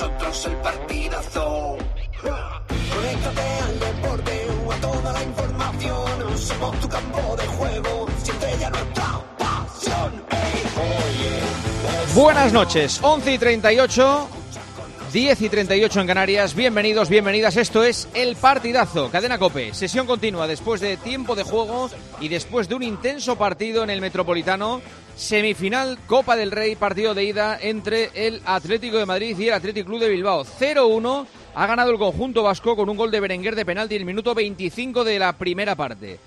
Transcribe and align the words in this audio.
nosotros 0.00 0.46
el 0.46 0.56
partidazo. 0.56 1.76
Conéctate 2.94 3.42
al 3.64 3.80
deporte 3.80 4.46
o 4.66 4.72
a 4.72 4.76
toda 4.76 5.12
la 5.12 5.22
información. 5.22 6.38
Somos 6.38 6.80
tu 6.80 6.88
campo 6.88 7.36
de 7.36 7.46
juego, 7.46 8.06
siente 8.22 8.56
ya 8.58 8.70
nuestra 8.70 9.20
pasión. 9.38 10.24
Ey, 10.30 10.62
oye, 10.76 12.14
Buenas 12.14 12.52
noches, 12.52 12.98
11 13.02 13.32
y 13.32 13.38
38. 13.38 14.39
10 15.12 15.42
y 15.42 15.48
38 15.48 16.00
en 16.02 16.06
Canarias, 16.06 16.54
bienvenidos, 16.54 17.08
bienvenidas, 17.08 17.56
esto 17.56 17.82
es 17.82 18.08
El 18.14 18.36
Partidazo, 18.36 19.10
Cadena 19.10 19.38
Cope, 19.38 19.74
sesión 19.74 20.06
continua 20.06 20.46
después 20.46 20.80
de 20.80 20.96
tiempo 20.98 21.34
de 21.34 21.42
juego 21.42 21.90
y 22.20 22.28
después 22.28 22.68
de 22.68 22.76
un 22.76 22.84
intenso 22.84 23.36
partido 23.36 23.82
en 23.82 23.90
el 23.90 24.00
Metropolitano, 24.00 24.80
semifinal 25.16 25.98
Copa 26.06 26.36
del 26.36 26.52
Rey, 26.52 26.76
partido 26.76 27.12
de 27.12 27.24
ida 27.24 27.58
entre 27.60 28.10
el 28.14 28.40
Atlético 28.44 28.98
de 28.98 29.06
Madrid 29.06 29.36
y 29.36 29.48
el 29.48 29.54
Atlético 29.54 29.88
Club 29.88 30.00
de 30.00 30.10
Bilbao, 30.10 30.44
0-1, 30.44 31.26
ha 31.56 31.66
ganado 31.66 31.90
el 31.90 31.98
conjunto 31.98 32.44
vasco 32.44 32.76
con 32.76 32.88
un 32.88 32.96
gol 32.96 33.10
de 33.10 33.18
Berenguer 33.18 33.56
de 33.56 33.66
penalti 33.66 33.96
en 33.96 34.02
el 34.02 34.06
minuto 34.06 34.32
25 34.32 35.02
de 35.02 35.18
la 35.18 35.32
primera 35.32 35.74
parte. 35.74 36.20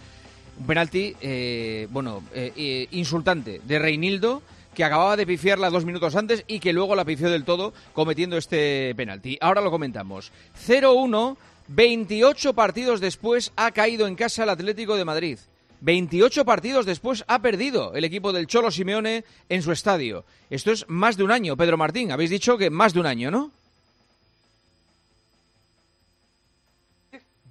Un 0.60 0.68
penalti, 0.68 1.16
eh, 1.22 1.88
bueno, 1.90 2.22
eh, 2.34 2.52
eh, 2.58 2.88
insultante 2.92 3.62
de 3.64 3.80
Reinildo, 3.80 4.44
que 4.74 4.84
acababa 4.84 5.16
de 5.16 5.26
pifiarla 5.26 5.70
dos 5.70 5.86
minutos 5.86 6.16
antes 6.16 6.44
y 6.48 6.60
que 6.60 6.74
luego 6.74 6.96
la 6.96 7.06
pifió 7.06 7.30
del 7.30 7.46
todo 7.46 7.74
cometiendo 7.94 8.38
este 8.38 8.94
penalti. 8.96 9.38
Ahora 9.42 9.62
lo 9.62 9.72
comentamos. 9.72 10.32
0-1, 10.68 11.38
28 11.68 12.54
partidos 12.54 13.00
después 13.00 13.52
ha 13.56 13.72
caído 13.72 14.08
en 14.08 14.16
casa 14.16 14.44
el 14.44 14.50
Atlético 14.50 14.96
de 14.96 15.06
Madrid. 15.06 15.40
28 15.82 16.46
partidos 16.46 16.86
después 16.86 17.26
ha 17.28 17.42
perdido 17.42 17.94
el 17.94 18.06
equipo 18.06 18.32
del 18.32 18.48
Cholo 18.48 18.72
Simeone 18.72 19.26
en 19.50 19.62
su 19.62 19.72
estadio. 19.72 20.24
Esto 20.50 20.72
es 20.72 20.86
más 20.88 21.18
de 21.18 21.24
un 21.24 21.32
año, 21.32 21.58
Pedro 21.58 21.78
Martín. 21.78 22.12
Habéis 22.12 22.30
dicho 22.30 22.58
que 22.58 22.70
más 22.70 22.94
de 22.94 23.02
un 23.02 23.06
año, 23.06 23.30
¿no? 23.30 23.52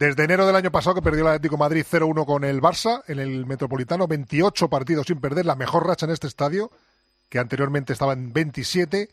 Desde 0.02 0.24
enero 0.24 0.46
del 0.46 0.56
año 0.56 0.72
pasado 0.72 0.96
que 0.96 1.02
perdió 1.02 1.22
el 1.22 1.28
Atlético 1.28 1.56
Madrid 1.56 1.84
0-1 1.88 2.26
con 2.26 2.42
el 2.42 2.60
Barça 2.60 3.04
en 3.06 3.20
el 3.20 3.46
Metropolitano, 3.46 4.08
28 4.08 4.68
partidos 4.68 5.06
sin 5.06 5.20
perder, 5.20 5.46
la 5.46 5.54
mejor 5.54 5.86
racha 5.86 6.06
en 6.06 6.12
este 6.12 6.26
estadio, 6.26 6.72
que 7.32 7.38
anteriormente 7.38 7.94
estaba 7.94 8.12
en 8.12 8.30
27 8.34 9.08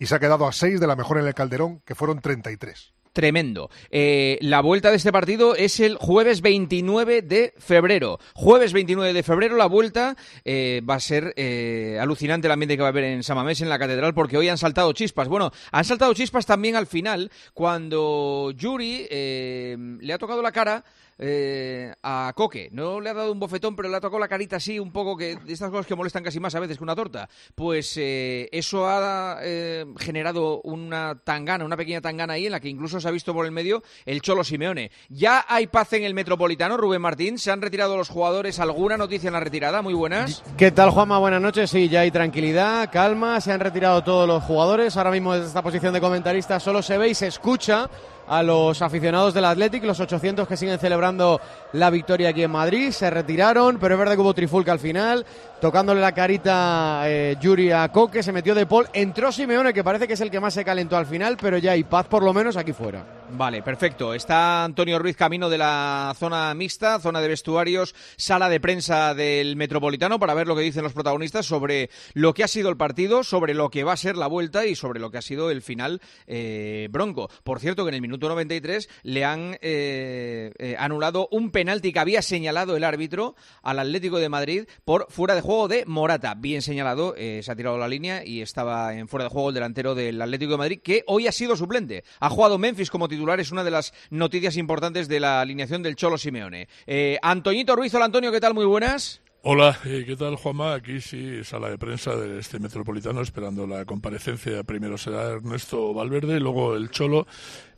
y 0.00 0.06
se 0.06 0.14
ha 0.16 0.18
quedado 0.18 0.44
a 0.44 0.52
6 0.52 0.80
de 0.80 0.86
la 0.88 0.96
mejor 0.96 1.18
en 1.18 1.28
el 1.28 1.34
Calderón, 1.34 1.82
que 1.86 1.94
fueron 1.94 2.20
33. 2.20 2.92
Tremendo. 3.12 3.70
Eh, 3.92 4.38
la 4.40 4.60
vuelta 4.60 4.90
de 4.90 4.96
este 4.96 5.12
partido 5.12 5.54
es 5.54 5.78
el 5.78 5.96
jueves 5.96 6.40
29 6.40 7.22
de 7.22 7.54
febrero. 7.58 8.18
Jueves 8.34 8.72
29 8.72 9.12
de 9.12 9.22
febrero 9.22 9.56
la 9.56 9.66
vuelta 9.66 10.16
eh, 10.44 10.82
va 10.88 10.96
a 10.96 11.00
ser 11.00 11.32
eh, 11.36 11.96
alucinante 12.00 12.48
el 12.48 12.52
ambiente 12.52 12.76
que 12.76 12.82
va 12.82 12.88
a 12.88 12.90
haber 12.90 13.04
en 13.04 13.22
Samamés, 13.22 13.60
en 13.60 13.68
la 13.68 13.78
catedral, 13.78 14.14
porque 14.14 14.36
hoy 14.36 14.48
han 14.48 14.58
saltado 14.58 14.92
chispas. 14.92 15.28
Bueno, 15.28 15.52
han 15.70 15.84
saltado 15.84 16.12
chispas 16.12 16.46
también 16.46 16.74
al 16.74 16.88
final, 16.88 17.30
cuando 17.54 18.50
Yuri 18.50 19.06
le 19.08 20.12
ha 20.12 20.18
tocado 20.18 20.42
la 20.42 20.50
cara 20.50 20.84
eh, 21.20 21.92
a 22.02 22.32
Coque. 22.34 22.70
No 22.72 23.00
le 23.00 23.10
ha 23.10 23.14
dado 23.14 23.30
un 23.30 23.38
bofetón, 23.38 23.76
pero 23.76 23.88
le 23.88 23.96
ha 23.96 24.00
tocado 24.00 24.18
la 24.18 24.28
carita 24.28 24.56
así, 24.56 24.78
un 24.78 24.90
poco 24.90 25.16
que 25.16 25.36
de 25.36 25.52
estas 25.52 25.70
cosas 25.70 25.86
que 25.86 25.94
molestan 25.94 26.24
casi 26.24 26.40
más 26.40 26.54
a 26.54 26.60
veces 26.60 26.78
que 26.78 26.82
una 26.82 26.96
torta. 26.96 27.28
Pues 27.54 27.94
eh, 27.98 28.48
eso 28.52 28.86
ha 28.88 29.38
eh, 29.42 29.84
generado 29.98 30.62
una 30.62 31.20
tangana, 31.22 31.64
una 31.64 31.76
pequeña 31.76 32.00
tangana 32.00 32.34
ahí 32.34 32.46
en 32.46 32.52
la 32.52 32.60
que 32.60 32.68
incluso 32.68 33.00
se 33.00 33.08
ha 33.08 33.10
visto 33.10 33.34
por 33.34 33.44
el 33.44 33.52
medio 33.52 33.82
el 34.06 34.22
Cholo 34.22 34.42
Simeone. 34.42 34.90
Ya 35.10 35.44
hay 35.46 35.66
paz 35.66 35.92
en 35.92 36.04
el 36.04 36.14
Metropolitano, 36.14 36.76
Rubén 36.76 37.02
Martín. 37.02 37.38
¿Se 37.38 37.50
han 37.50 37.60
retirado 37.60 37.96
los 37.96 38.08
jugadores? 38.08 38.58
¿Alguna 38.58 38.96
noticia 38.96 39.28
en 39.28 39.34
la 39.34 39.40
retirada? 39.40 39.82
Muy 39.82 39.94
buenas. 39.94 40.42
¿Qué 40.56 40.70
tal, 40.70 40.90
Juanma? 40.90 41.18
Buenas 41.18 41.42
noches. 41.42 41.70
Sí, 41.70 41.88
ya 41.88 42.00
hay 42.00 42.10
tranquilidad, 42.10 42.90
calma, 42.90 43.40
se 43.40 43.52
han 43.52 43.60
retirado 43.60 44.02
todos 44.02 44.26
los 44.26 44.42
jugadores. 44.42 44.96
Ahora 44.96 45.10
mismo 45.10 45.34
desde 45.34 45.48
esta 45.48 45.62
posición 45.62 45.92
de 45.92 46.00
comentarista 46.00 46.58
solo 46.58 46.82
se 46.82 46.96
ve 46.96 47.10
y 47.10 47.14
se 47.14 47.26
escucha 47.26 47.90
a 48.30 48.44
los 48.44 48.80
aficionados 48.80 49.34
del 49.34 49.44
Athletic, 49.44 49.82
los 49.82 49.98
800 49.98 50.46
que 50.46 50.56
siguen 50.56 50.78
celebrando 50.78 51.40
la 51.72 51.90
victoria 51.90 52.30
aquí 52.30 52.42
en 52.42 52.50
Madrid. 52.50 52.90
Se 52.90 53.10
retiraron, 53.10 53.78
pero 53.78 53.94
es 53.94 53.98
verdad 53.98 54.14
que 54.14 54.20
hubo 54.20 54.34
trifulca 54.34 54.72
al 54.72 54.78
final. 54.78 55.26
Tocándole 55.60 56.00
la 56.00 56.12
carita 56.12 57.02
eh, 57.04 57.36
Yuri 57.40 57.70
a 57.70 57.88
Coque, 57.90 58.22
se 58.22 58.32
metió 58.32 58.54
de 58.54 58.66
Paul. 58.66 58.88
Entró 58.94 59.30
Simeone, 59.30 59.74
que 59.74 59.84
parece 59.84 60.06
que 60.06 60.14
es 60.14 60.20
el 60.20 60.30
que 60.30 60.40
más 60.40 60.54
se 60.54 60.64
calentó 60.64 60.96
al 60.96 61.06
final, 61.06 61.36
pero 61.40 61.58
ya 61.58 61.72
hay 61.72 61.84
paz 61.84 62.06
por 62.06 62.22
lo 62.22 62.32
menos 62.32 62.56
aquí 62.56 62.72
fuera. 62.72 63.04
Vale, 63.32 63.62
perfecto. 63.62 64.14
Está 64.14 64.64
Antonio 64.64 64.98
Ruiz 64.98 65.16
camino 65.16 65.48
de 65.48 65.58
la 65.58 66.14
zona 66.18 66.52
mixta, 66.54 66.98
zona 66.98 67.20
de 67.20 67.28
vestuarios, 67.28 67.94
sala 68.16 68.48
de 68.48 68.58
prensa 68.58 69.14
del 69.14 69.54
Metropolitano 69.56 70.18
para 70.18 70.34
ver 70.34 70.48
lo 70.48 70.56
que 70.56 70.62
dicen 70.62 70.82
los 70.82 70.94
protagonistas 70.94 71.46
sobre 71.46 71.90
lo 72.14 72.34
que 72.34 72.42
ha 72.42 72.48
sido 72.48 72.70
el 72.70 72.76
partido, 72.76 73.22
sobre 73.22 73.54
lo 73.54 73.70
que 73.70 73.84
va 73.84 73.92
a 73.92 73.96
ser 73.96 74.16
la 74.16 74.26
vuelta 74.26 74.66
y 74.66 74.74
sobre 74.74 74.98
lo 74.98 75.10
que 75.10 75.18
ha 75.18 75.22
sido 75.22 75.50
el 75.50 75.62
final 75.62 76.00
eh, 76.26 76.88
bronco. 76.90 77.30
Por 77.44 77.60
cierto, 77.60 77.84
que 77.84 77.90
en 77.90 77.96
el 77.96 78.02
minuto 78.02 78.28
93 78.28 78.88
le 79.02 79.24
han 79.24 79.58
eh, 79.60 80.52
eh, 80.58 80.76
anulado 80.78 81.28
un 81.30 81.50
penalti 81.60 81.92
que 81.92 81.98
había 81.98 82.22
señalado 82.22 82.74
el 82.74 82.84
árbitro 82.84 83.34
al 83.62 83.80
Atlético 83.80 84.18
de 84.18 84.30
Madrid 84.30 84.64
por 84.86 85.08
fuera 85.10 85.34
de 85.34 85.42
juego 85.42 85.68
de 85.68 85.84
Morata. 85.84 86.34
Bien 86.34 86.62
señalado, 86.62 87.14
eh, 87.18 87.42
se 87.42 87.52
ha 87.52 87.54
tirado 87.54 87.76
la 87.76 87.86
línea 87.86 88.24
y 88.24 88.40
estaba 88.40 88.94
en 88.94 89.08
fuera 89.08 89.24
de 89.24 89.30
juego 89.30 89.50
el 89.50 89.56
delantero 89.56 89.94
del 89.94 90.22
Atlético 90.22 90.52
de 90.52 90.56
Madrid, 90.56 90.80
que 90.82 91.04
hoy 91.06 91.26
ha 91.26 91.32
sido 91.32 91.56
suplente. 91.56 92.02
Ha 92.18 92.30
jugado 92.30 92.56
Memphis 92.56 92.88
como 92.88 93.08
titular, 93.08 93.40
es 93.40 93.52
una 93.52 93.62
de 93.62 93.72
las 93.72 93.92
noticias 94.08 94.56
importantes 94.56 95.06
de 95.06 95.20
la 95.20 95.42
alineación 95.42 95.82
del 95.82 95.96
Cholo 95.96 96.16
Simeone. 96.16 96.66
Eh, 96.86 97.18
Antoñito 97.20 97.76
Ruiz, 97.76 97.92
hola 97.94 98.06
Antonio, 98.06 98.32
¿qué 98.32 98.40
tal? 98.40 98.54
Muy 98.54 98.64
buenas. 98.64 99.20
Hola, 99.42 99.78
eh, 99.86 100.04
¿qué 100.06 100.16
tal 100.16 100.36
Juanma? 100.36 100.74
Aquí 100.74 101.00
sí, 101.00 101.42
sala 101.44 101.70
de 101.70 101.78
prensa 101.78 102.14
de 102.14 102.40
este 102.40 102.58
metropolitano 102.58 103.22
esperando 103.22 103.66
la 103.66 103.86
comparecencia. 103.86 104.62
Primero 104.64 104.98
será 104.98 105.28
Ernesto 105.28 105.94
Valverde, 105.94 106.38
luego 106.40 106.76
el 106.76 106.90
Cholo, 106.90 107.26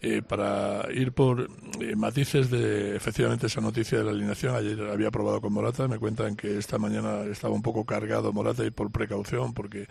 eh, 0.05 0.21
para 0.21 0.89
ir 0.93 1.13
por 1.13 1.49
eh, 1.81 1.95
matices 1.95 2.51
de 2.51 2.97
efectivamente 2.97 3.47
esa 3.47 3.61
noticia 3.61 3.99
de 3.99 4.05
la 4.05 4.11
alineación. 4.11 4.57
Ayer 4.57 4.81
había 4.91 5.13
probado 5.13 5.41
con 5.41 5.53
Morata, 5.53 5.87
me 5.87 6.01
cuentan 6.01 6.35
que 6.35 6.59
esta 6.59 6.77
mañana 6.77 7.23
estaba 7.31 7.55
un 7.55 7.63
poco 7.63 7.85
cargado 7.85 8.33
Morata 8.33 8.65
y 8.65 8.73
por 8.73 8.91
precaución, 8.91 9.55
porque 9.55 9.83
eh, 9.83 9.87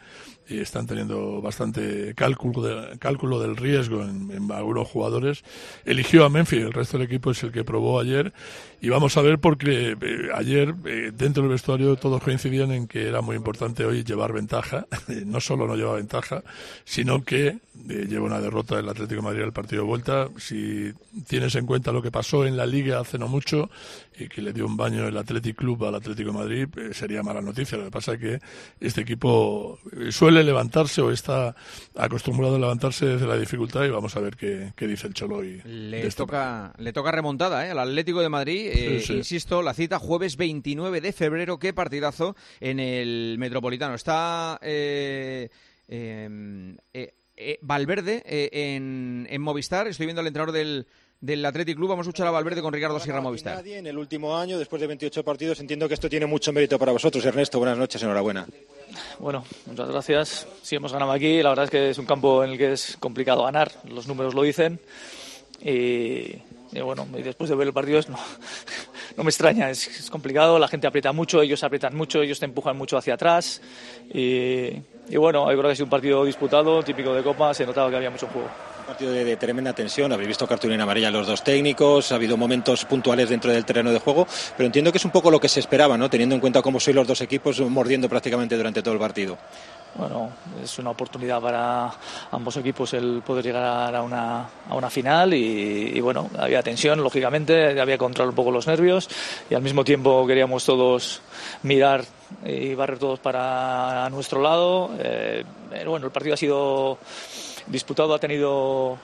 están 0.49 0.85
teniendo 0.85 1.41
bastante 1.41 2.13
cálculo, 2.13 2.61
de- 2.61 2.99
cálculo 2.99 3.39
del 3.39 3.55
riesgo 3.55 4.03
en, 4.03 4.51
algunos 4.51 4.89
jugadores. 4.89 5.45
Eligió 5.85 6.25
a 6.25 6.29
Memphis, 6.29 6.59
el 6.59 6.73
resto 6.73 6.97
del 6.97 7.07
equipo 7.07 7.31
es 7.31 7.41
el 7.43 7.53
que 7.53 7.63
probó 7.63 7.97
ayer. 8.01 8.33
Y 8.81 8.89
vamos 8.89 9.15
a 9.15 9.21
ver 9.21 9.39
porque 9.39 9.95
ayer 10.35 10.75
dentro 11.13 11.43
del 11.43 11.51
vestuario 11.51 11.95
todos 11.95 12.21
coincidían 12.21 12.71
en 12.71 12.87
que 12.87 13.07
era 13.07 13.21
muy 13.21 13.35
importante 13.37 13.85
hoy 13.85 14.03
llevar 14.03 14.33
ventaja. 14.33 14.87
no 15.25 15.39
solo 15.39 15.67
no 15.67 15.75
lleva 15.75 15.93
ventaja, 15.93 16.43
sino 16.83 17.23
que 17.23 17.59
lleva 17.87 18.25
una 18.25 18.41
derrota 18.41 18.75
del 18.75 18.89
Atlético 18.89 19.21
Madrid 19.21 19.43
al 19.43 19.53
partido 19.53 19.85
Si 20.37 20.91
tienes 21.27 21.55
en 21.55 21.65
cuenta 21.65 21.91
lo 21.91 22.01
que 22.01 22.11
pasó 22.11 22.45
en 22.45 22.57
la 22.57 22.65
Liga 22.65 22.99
hace 22.99 23.17
no 23.17 23.27
mucho 23.27 23.69
y 24.17 24.27
que 24.27 24.41
le 24.41 24.53
dio 24.53 24.65
un 24.65 24.77
baño 24.77 25.07
el 25.07 25.17
Athletic 25.17 25.55
Club 25.55 25.85
al 25.85 25.95
Atlético 25.95 26.31
de 26.31 26.37
Madrid, 26.37 26.67
eh, 26.77 26.93
sería 26.93 27.23
mala 27.23 27.41
noticia. 27.41 27.77
Lo 27.77 27.85
que 27.85 27.91
pasa 27.91 28.13
es 28.13 28.19
que 28.19 28.39
este 28.79 29.01
equipo 29.01 29.79
eh, 29.97 30.11
suele 30.11 30.43
levantarse 30.43 31.01
o 31.01 31.11
está 31.11 31.55
acostumbrado 31.95 32.55
a 32.55 32.59
levantarse 32.59 33.05
desde 33.05 33.27
la 33.27 33.37
dificultad 33.37 33.85
y 33.85 33.89
vamos 33.89 34.15
a 34.15 34.19
ver 34.19 34.35
qué, 34.35 34.73
qué 34.75 34.87
dice 34.87 35.07
el 35.07 35.13
Cholo. 35.13 35.43
Y 35.43 35.61
Le 35.63 36.05
este 36.05 36.17
toca, 36.17 36.73
le 36.77 36.93
toca 36.93 37.11
remontada 37.11 37.67
¿eh? 37.67 37.71
al 37.71 37.79
Atlético 37.79 38.21
de 38.21 38.29
Madrid. 38.29 38.67
Eh, 38.71 38.91
Sí, 39.01 39.07
sí. 39.07 39.13
Insisto, 39.13 39.61
la 39.61 39.73
cita 39.73 39.99
jueves 39.99 40.37
29 40.37 41.01
de 41.01 41.13
febrero. 41.13 41.59
Qué 41.59 41.73
partidazo 41.73 42.35
en 42.59 42.79
el 42.79 43.35
Metropolitano. 43.37 43.95
Está 43.95 44.59
eh, 44.61 45.49
eh, 45.87 47.13
eh, 47.41 47.59
Valverde 47.61 48.23
eh, 48.25 48.49
en, 48.75 49.27
en 49.29 49.41
Movistar. 49.41 49.87
Estoy 49.87 50.05
viendo 50.05 50.21
al 50.21 50.27
entrenador 50.27 50.53
del, 50.53 50.85
del 51.19 51.45
Athletic 51.45 51.75
Club. 51.75 51.89
Vamos 51.89 52.05
a 52.05 52.09
escuchar 52.09 52.27
a 52.27 52.31
Valverde 52.31 52.61
con 52.61 52.73
Ricardo 52.73 52.99
Sierra 52.99 53.21
Movistar. 53.21 53.55
Nadie 53.55 53.77
en 53.77 53.87
el 53.87 53.97
último 53.97 54.37
año, 54.37 54.59
después 54.59 54.79
de 54.79 54.87
28 54.87 55.23
partidos, 55.23 55.59
entiendo 55.59 55.87
que 55.87 55.95
esto 55.95 56.09
tiene 56.09 56.25
mucho 56.25 56.53
mérito 56.53 56.77
para 56.77 56.91
vosotros. 56.91 57.25
Ernesto, 57.25 57.57
buenas 57.57 57.77
noches, 57.77 58.01
enhorabuena. 58.03 58.45
Bueno, 59.19 59.43
muchas 59.65 59.89
gracias. 59.89 60.47
Sí, 60.61 60.75
hemos 60.75 60.93
ganado 60.93 61.11
aquí. 61.11 61.41
La 61.41 61.49
verdad 61.49 61.65
es 61.65 61.71
que 61.71 61.89
es 61.89 61.97
un 61.97 62.05
campo 62.05 62.43
en 62.43 62.51
el 62.51 62.57
que 62.57 62.73
es 62.73 62.97
complicado 62.99 63.43
ganar. 63.43 63.71
Los 63.89 64.07
números 64.07 64.33
lo 64.33 64.43
dicen. 64.43 64.79
Y, 65.63 66.35
y 66.71 66.79
bueno, 66.79 67.07
después 67.11 67.49
de 67.49 67.55
ver 67.55 67.67
el 67.67 67.73
partido 67.73 67.99
no, 68.07 68.17
no 69.17 69.23
me 69.23 69.29
extraña, 69.29 69.69
es, 69.69 69.87
es 69.87 70.09
complicado, 70.09 70.57
la 70.57 70.67
gente 70.67 70.87
aprieta 70.87 71.11
mucho, 71.11 71.41
ellos 71.41 71.63
aprietan 71.63 71.95
mucho, 71.95 72.21
ellos 72.21 72.39
te 72.39 72.45
empujan 72.45 72.77
mucho 72.77 72.97
hacia 72.97 73.15
atrás 73.15 73.61
y, 74.13 74.69
y 75.09 75.17
bueno, 75.17 75.51
yo 75.51 75.57
creo 75.57 75.63
que 75.63 75.71
ha 75.71 75.75
sido 75.75 75.85
un 75.85 75.89
partido 75.89 76.25
disputado, 76.25 76.81
típico 76.83 77.13
de 77.13 77.23
Copa, 77.23 77.53
se 77.53 77.65
notaba 77.65 77.89
que 77.89 77.97
había 77.97 78.09
mucho 78.09 78.27
juego. 78.27 78.47
Un 78.79 78.85
partido 78.85 79.11
de, 79.11 79.23
de 79.23 79.35
tremenda 79.37 79.73
tensión, 79.73 80.11
habéis 80.11 80.29
visto 80.29 80.47
cartulina 80.47 80.83
amarilla 80.83 81.11
los 81.11 81.27
dos 81.27 81.43
técnicos, 81.43 82.11
ha 82.11 82.15
habido 82.15 82.37
momentos 82.37 82.85
puntuales 82.85 83.29
dentro 83.29 83.51
del 83.51 83.65
terreno 83.65 83.91
de 83.91 83.99
juego, 83.99 84.27
pero 84.55 84.65
entiendo 84.65 84.91
que 84.91 84.97
es 84.97 85.05
un 85.05 85.11
poco 85.11 85.29
lo 85.29 85.39
que 85.39 85.49
se 85.49 85.59
esperaba, 85.59 85.97
¿no? 85.97 86.09
teniendo 86.09 86.35
en 86.35 86.41
cuenta 86.41 86.61
cómo 86.61 86.79
sois 86.79 86.95
los 86.95 87.07
dos 87.07 87.21
equipos 87.21 87.59
mordiendo 87.61 88.09
prácticamente 88.09 88.55
durante 88.55 88.81
todo 88.81 88.93
el 88.93 88.99
partido. 88.99 89.37
Bueno, 89.95 90.29
es 90.63 90.79
una 90.79 90.91
oportunidad 90.91 91.41
para 91.41 91.91
ambos 92.31 92.55
equipos 92.57 92.93
el 92.93 93.21
poder 93.25 93.43
llegar 93.43 93.93
a 93.93 94.01
una, 94.01 94.49
a 94.69 94.75
una 94.75 94.89
final 94.89 95.33
y, 95.33 95.91
y, 95.93 95.99
bueno, 95.99 96.29
había 96.37 96.63
tensión, 96.63 97.03
lógicamente, 97.03 97.79
había 97.79 97.95
que 97.95 97.97
controlar 97.97 98.29
un 98.29 98.35
poco 98.35 98.51
los 98.51 98.67
nervios 98.67 99.09
y 99.49 99.53
al 99.53 99.61
mismo 99.61 99.83
tiempo 99.83 100.25
queríamos 100.25 100.65
todos 100.65 101.21
mirar 101.63 102.05
y 102.45 102.73
barrer 102.73 102.99
todos 102.99 103.19
para 103.19 104.09
nuestro 104.09 104.41
lado. 104.41 104.91
Eh, 104.99 105.43
bueno, 105.85 106.05
el 106.05 106.11
partido 106.11 106.33
ha 106.33 106.37
sido 106.37 106.97
disputado, 107.67 108.13
ha 108.13 108.19
tenido 108.19 108.97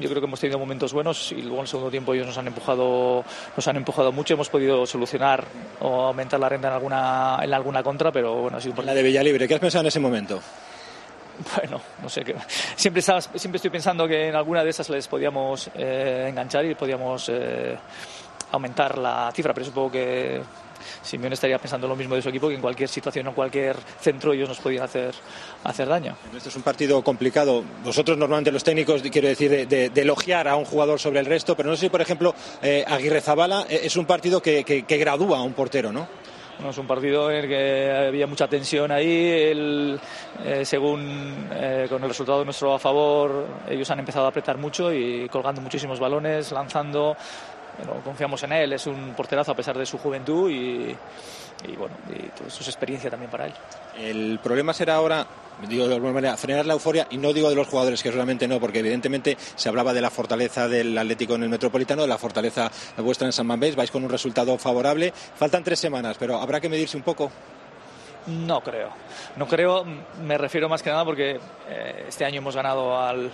yo 0.00 0.08
creo 0.08 0.20
que 0.20 0.26
hemos 0.26 0.40
tenido 0.40 0.58
momentos 0.58 0.92
buenos 0.92 1.32
y 1.32 1.42
luego 1.42 1.56
en 1.56 1.62
el 1.62 1.68
segundo 1.68 1.90
tiempo 1.90 2.14
ellos 2.14 2.26
nos 2.26 2.38
han 2.38 2.46
empujado 2.46 3.24
nos 3.56 3.68
han 3.68 3.76
empujado 3.76 4.12
mucho 4.12 4.34
hemos 4.34 4.48
podido 4.48 4.86
solucionar 4.86 5.44
o 5.80 6.02
aumentar 6.02 6.38
la 6.38 6.48
renta 6.48 6.68
en 6.68 6.74
alguna 6.74 7.38
en 7.42 7.52
alguna 7.52 7.82
contra 7.82 8.12
pero 8.12 8.34
bueno 8.34 8.58
ha 8.58 8.60
sido 8.60 8.74
un 8.78 8.86
la 8.86 8.94
de 8.94 9.02
Villalibre 9.02 9.48
¿qué 9.48 9.54
has 9.54 9.60
pensado 9.60 9.82
en 9.82 9.88
ese 9.88 10.00
momento? 10.00 10.40
Bueno, 11.56 11.80
no 12.00 12.08
sé, 12.08 12.22
que 12.24 12.36
siempre, 12.76 13.00
estás, 13.00 13.30
siempre 13.34 13.56
estoy 13.56 13.70
pensando 13.70 14.06
que 14.06 14.28
en 14.28 14.36
alguna 14.36 14.62
de 14.62 14.70
esas 14.70 14.88
les 14.90 15.08
podíamos 15.08 15.70
eh, 15.74 16.26
enganchar 16.28 16.64
y 16.66 16.74
podíamos 16.74 17.28
eh, 17.30 17.76
aumentar 18.52 18.98
la 18.98 19.30
cifra, 19.34 19.52
pero 19.54 19.66
supongo 19.66 19.90
que 19.90 20.40
Simeone 21.02 21.34
estaría 21.34 21.58
pensando 21.58 21.86
lo 21.88 21.96
mismo 21.96 22.14
de 22.14 22.22
su 22.22 22.28
equipo, 22.28 22.48
que 22.48 22.54
en 22.54 22.60
cualquier 22.60 22.88
situación 22.88 23.26
o 23.26 23.30
en 23.30 23.34
cualquier 23.34 23.76
centro 24.00 24.32
ellos 24.32 24.48
nos 24.48 24.58
podían 24.58 24.84
hacer, 24.84 25.14
hacer 25.64 25.88
daño. 25.88 26.16
Este 26.36 26.48
es 26.48 26.56
un 26.56 26.62
partido 26.62 27.02
complicado. 27.02 27.62
Vosotros 27.84 28.16
normalmente 28.18 28.52
los 28.52 28.64
técnicos, 28.64 29.02
quiero 29.02 29.28
decir, 29.28 29.50
de, 29.50 29.66
de, 29.66 29.90
de 29.90 30.00
elogiar 30.02 30.48
a 30.48 30.56
un 30.56 30.64
jugador 30.64 30.98
sobre 30.98 31.20
el 31.20 31.26
resto, 31.26 31.56
pero 31.56 31.68
no 31.68 31.76
sé 31.76 31.82
si, 31.82 31.88
por 31.88 32.00
ejemplo, 32.00 32.34
eh, 32.62 32.84
Aguirre 32.86 33.20
Zabala 33.20 33.66
es 33.68 33.96
un 33.96 34.06
partido 34.06 34.40
que, 34.40 34.64
que, 34.64 34.84
que 34.84 34.96
gradúa 34.98 35.38
a 35.38 35.42
un 35.42 35.52
portero, 35.52 35.92
¿no? 35.92 36.06
Bueno, 36.58 36.70
es 36.70 36.78
un 36.78 36.86
partido 36.86 37.30
en 37.30 37.38
el 37.38 37.48
que 37.48 38.06
había 38.08 38.26
mucha 38.26 38.46
tensión 38.46 38.92
ahí. 38.92 39.30
El, 39.50 40.00
eh, 40.44 40.64
según 40.64 41.48
eh, 41.50 41.86
con 41.88 42.02
el 42.02 42.08
resultado 42.08 42.44
nuestro 42.44 42.74
a 42.74 42.78
favor, 42.78 43.46
ellos 43.68 43.90
han 43.90 43.98
empezado 43.98 44.26
a 44.26 44.28
apretar 44.28 44.58
mucho 44.58 44.92
y 44.92 45.28
colgando 45.28 45.60
muchísimos 45.60 45.98
balones, 45.98 46.52
lanzando. 46.52 47.16
Bueno, 47.78 48.00
confiamos 48.04 48.42
en 48.42 48.52
él, 48.52 48.72
es 48.72 48.86
un 48.86 49.14
porterazo 49.14 49.52
a 49.52 49.56
pesar 49.56 49.76
de 49.78 49.86
su 49.86 49.98
juventud 49.98 50.50
y, 50.50 50.94
y 51.64 51.76
bueno, 51.76 51.94
y 52.10 52.28
todo 52.36 52.48
eso 52.48 52.60
es 52.60 52.68
experiencia 52.68 53.10
también 53.10 53.30
para 53.30 53.46
él. 53.46 53.54
El 53.98 54.38
problema 54.40 54.72
será 54.74 54.96
ahora 54.96 55.26
digo 55.68 55.86
de 55.88 55.94
alguna 55.94 56.12
manera, 56.12 56.36
frenar 56.36 56.66
la 56.66 56.74
euforia 56.74 57.06
y 57.10 57.18
no 57.18 57.32
digo 57.32 57.48
de 57.48 57.54
los 57.54 57.68
jugadores, 57.68 58.02
que 58.02 58.10
solamente 58.10 58.48
no, 58.48 58.60
porque 58.60 58.80
evidentemente 58.80 59.36
se 59.54 59.68
hablaba 59.68 59.92
de 59.92 60.00
la 60.00 60.10
fortaleza 60.10 60.68
del 60.68 60.96
Atlético 60.96 61.34
en 61.34 61.44
el 61.44 61.48
Metropolitano, 61.48 62.02
de 62.02 62.08
la 62.08 62.18
fortaleza 62.18 62.70
vuestra 62.98 63.26
en 63.26 63.32
San 63.32 63.46
Mamés, 63.46 63.76
vais 63.76 63.90
con 63.90 64.04
un 64.04 64.10
resultado 64.10 64.56
favorable. 64.58 65.12
Faltan 65.12 65.64
tres 65.64 65.78
semanas, 65.78 66.16
pero 66.18 66.40
habrá 66.40 66.60
que 66.60 66.68
medirse 66.68 66.96
un 66.96 67.02
poco. 67.02 67.30
No 68.26 68.60
creo, 68.60 68.90
no 69.36 69.48
creo, 69.48 69.84
me 70.22 70.38
refiero 70.38 70.68
más 70.68 70.80
que 70.82 70.90
nada 70.90 71.04
porque 71.04 71.40
eh, 71.68 72.04
este 72.06 72.24
año 72.24 72.38
hemos 72.38 72.54
ganado 72.54 72.96
al, 72.96 73.32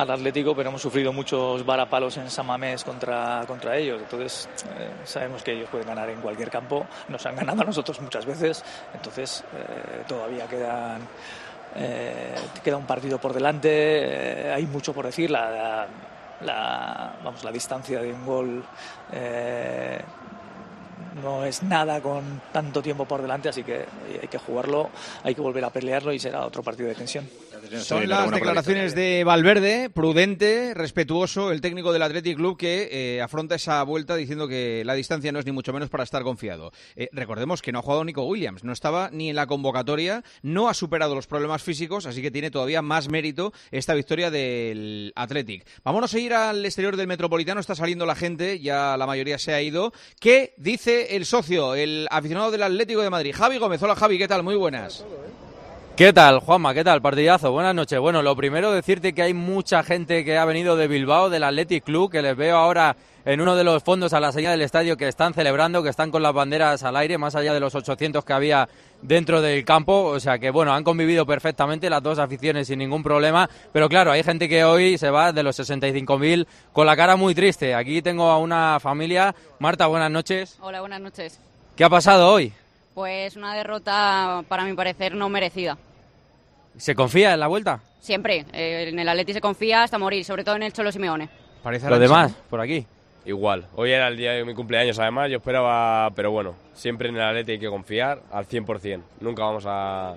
al 0.00 0.10
Atlético, 0.10 0.54
pero 0.54 0.70
hemos 0.70 0.80
sufrido 0.80 1.12
muchos 1.12 1.64
varapalos 1.64 2.16
en 2.16 2.30
San 2.30 2.46
Mamés 2.46 2.84
contra, 2.84 3.44
contra 3.46 3.76
ellos. 3.76 4.00
Entonces, 4.00 4.48
eh, 4.78 4.90
sabemos 5.04 5.42
que 5.42 5.52
ellos 5.52 5.68
pueden 5.68 5.86
ganar 5.86 6.08
en 6.08 6.20
cualquier 6.20 6.50
campo. 6.50 6.86
Nos 7.08 7.24
han 7.26 7.36
ganado 7.36 7.62
a 7.62 7.64
nosotros 7.66 8.00
muchas 8.00 8.24
veces. 8.24 8.64
Entonces, 8.94 9.44
eh, 9.54 10.02
todavía 10.08 10.46
quedan. 10.46 11.02
Eh, 11.76 12.34
queda 12.64 12.76
un 12.76 12.86
partido 12.86 13.18
por 13.18 13.32
delante. 13.34 14.50
hay 14.52 14.66
mucho 14.66 14.94
por 14.94 15.04
decir. 15.04 15.30
La, 15.30 15.50
la, 15.50 15.86
la, 16.40 17.12
vamos, 17.22 17.44
la 17.44 17.52
distancia 17.52 18.00
de 18.00 18.12
un 18.12 18.24
gol 18.24 18.64
no 21.22 21.44
es 21.44 21.62
nada 21.62 22.00
con 22.00 22.40
tanto 22.52 22.80
tiempo 22.80 23.04
por 23.04 23.20
delante, 23.20 23.48
así 23.48 23.62
que 23.62 23.84
hay 24.22 24.28
que 24.28 24.38
jugarlo, 24.38 24.90
hay 25.22 25.34
que 25.34 25.40
volver 25.40 25.64
a 25.64 25.70
pelearlo 25.70 26.12
y 26.12 26.18
será 26.18 26.46
otro 26.46 26.62
partido 26.62 26.88
de 26.88 26.94
tensión. 26.94 27.28
Son 27.78 28.08
las 28.08 28.30
declaraciones 28.30 28.94
de 28.94 29.22
Valverde, 29.22 29.90
prudente, 29.90 30.74
respetuoso, 30.74 31.52
el 31.52 31.60
técnico 31.60 31.92
del 31.92 32.02
Athletic 32.02 32.36
Club 32.36 32.56
que 32.56 32.88
eh, 32.90 33.22
afronta 33.22 33.54
esa 33.54 33.82
vuelta 33.84 34.16
diciendo 34.16 34.48
que 34.48 34.82
la 34.84 34.94
distancia 34.94 35.30
no 35.30 35.38
es 35.38 35.46
ni 35.46 35.52
mucho 35.52 35.72
menos 35.72 35.88
para 35.88 36.02
estar 36.02 36.22
confiado. 36.22 36.72
Eh, 36.96 37.08
recordemos 37.12 37.62
que 37.62 37.70
no 37.70 37.78
ha 37.78 37.82
jugado 37.82 38.04
Nico 38.04 38.24
Williams, 38.24 38.64
no 38.64 38.72
estaba 38.72 39.10
ni 39.12 39.30
en 39.30 39.36
la 39.36 39.46
convocatoria, 39.46 40.24
no 40.42 40.68
ha 40.68 40.74
superado 40.74 41.14
los 41.14 41.28
problemas 41.28 41.62
físicos, 41.62 42.06
así 42.06 42.22
que 42.22 42.30
tiene 42.30 42.50
todavía 42.50 42.82
más 42.82 43.08
mérito 43.08 43.52
esta 43.70 43.94
victoria 43.94 44.30
del 44.30 45.12
Athletic. 45.14 45.64
Vámonos 45.84 46.12
a 46.12 46.18
ir 46.18 46.34
al 46.34 46.64
exterior 46.64 46.96
del 46.96 47.06
Metropolitano, 47.06 47.60
está 47.60 47.76
saliendo 47.76 48.04
la 48.04 48.16
gente, 48.16 48.58
ya 48.58 48.96
la 48.96 49.06
mayoría 49.06 49.38
se 49.38 49.54
ha 49.54 49.62
ido. 49.62 49.92
¿Qué 50.18 50.54
dice 50.56 51.14
el 51.16 51.24
socio, 51.24 51.74
el 51.74 52.08
aficionado 52.10 52.50
del 52.50 52.64
Atlético 52.64 53.02
de 53.02 53.10
Madrid? 53.10 53.34
Javi 53.34 53.58
Gómez, 53.58 53.82
hola 53.82 53.94
Javi, 53.94 54.18
¿qué 54.18 54.26
tal? 54.26 54.42
Muy 54.42 54.56
buenas. 54.56 55.04
¿Qué 56.00 56.14
tal, 56.14 56.38
Juanma? 56.40 56.72
¿Qué 56.72 56.82
tal? 56.82 57.02
Partidazo. 57.02 57.52
Buenas 57.52 57.74
noches. 57.74 57.98
Bueno, 57.98 58.22
lo 58.22 58.34
primero 58.34 58.72
decirte 58.72 59.12
que 59.12 59.20
hay 59.20 59.34
mucha 59.34 59.82
gente 59.82 60.24
que 60.24 60.38
ha 60.38 60.46
venido 60.46 60.74
de 60.74 60.88
Bilbao, 60.88 61.28
del 61.28 61.44
Athletic 61.44 61.84
Club, 61.84 62.10
que 62.10 62.22
les 62.22 62.34
veo 62.34 62.56
ahora 62.56 62.96
en 63.26 63.38
uno 63.42 63.54
de 63.54 63.64
los 63.64 63.82
fondos 63.82 64.14
a 64.14 64.20
la 64.20 64.32
salida 64.32 64.52
del 64.52 64.62
estadio 64.62 64.96
que 64.96 65.08
están 65.08 65.34
celebrando, 65.34 65.82
que 65.82 65.90
están 65.90 66.10
con 66.10 66.22
las 66.22 66.32
banderas 66.32 66.84
al 66.84 66.96
aire, 66.96 67.18
más 67.18 67.34
allá 67.34 67.52
de 67.52 67.60
los 67.60 67.74
800 67.74 68.24
que 68.24 68.32
había 68.32 68.66
dentro 69.02 69.42
del 69.42 69.62
campo. 69.66 70.04
O 70.04 70.18
sea 70.18 70.38
que, 70.38 70.48
bueno, 70.48 70.72
han 70.72 70.84
convivido 70.84 71.26
perfectamente 71.26 71.90
las 71.90 72.02
dos 72.02 72.18
aficiones 72.18 72.68
sin 72.68 72.78
ningún 72.78 73.02
problema. 73.02 73.50
Pero 73.70 73.90
claro, 73.90 74.10
hay 74.10 74.22
gente 74.22 74.48
que 74.48 74.64
hoy 74.64 74.96
se 74.96 75.10
va 75.10 75.34
de 75.34 75.42
los 75.42 75.60
65.000 75.60 76.46
con 76.72 76.86
la 76.86 76.96
cara 76.96 77.16
muy 77.16 77.34
triste. 77.34 77.74
Aquí 77.74 78.00
tengo 78.00 78.30
a 78.30 78.38
una 78.38 78.80
familia. 78.80 79.34
Marta, 79.58 79.86
buenas 79.86 80.10
noches. 80.10 80.56
Hola, 80.62 80.80
buenas 80.80 81.02
noches. 81.02 81.38
¿Qué 81.76 81.84
ha 81.84 81.90
pasado 81.90 82.32
hoy? 82.32 82.54
Pues 82.94 83.36
una 83.36 83.54
derrota, 83.54 84.42
para 84.48 84.64
mi 84.64 84.72
parecer, 84.72 85.14
no 85.14 85.28
merecida. 85.28 85.76
¿Se 86.76 86.94
confía 86.94 87.34
en 87.34 87.40
la 87.40 87.46
vuelta? 87.46 87.80
Siempre. 88.00 88.46
Eh, 88.52 88.88
en 88.88 88.98
el 88.98 89.08
Atleti 89.08 89.32
se 89.32 89.40
confía 89.40 89.82
hasta 89.82 89.98
morir, 89.98 90.24
sobre 90.24 90.44
todo 90.44 90.56
en 90.56 90.62
el 90.62 90.72
Cholo 90.72 90.90
Simeone. 90.92 91.28
Parece 91.62 91.88
Lo 91.88 91.98
demás, 91.98 92.32
por 92.48 92.60
aquí. 92.60 92.86
Igual. 93.26 93.66
Hoy 93.76 93.90
era 93.92 94.08
el 94.08 94.16
día 94.16 94.32
de 94.32 94.44
mi 94.44 94.54
cumpleaños, 94.54 94.98
además. 94.98 95.30
Yo 95.30 95.36
esperaba, 95.36 96.10
pero 96.16 96.30
bueno, 96.30 96.54
siempre 96.72 97.10
en 97.10 97.16
el 97.16 97.22
Atleti 97.22 97.52
hay 97.52 97.58
que 97.58 97.68
confiar 97.68 98.22
al 98.32 98.46
100%. 98.46 99.02
Nunca 99.20 99.44
vamos 99.44 99.64
a. 99.66 100.14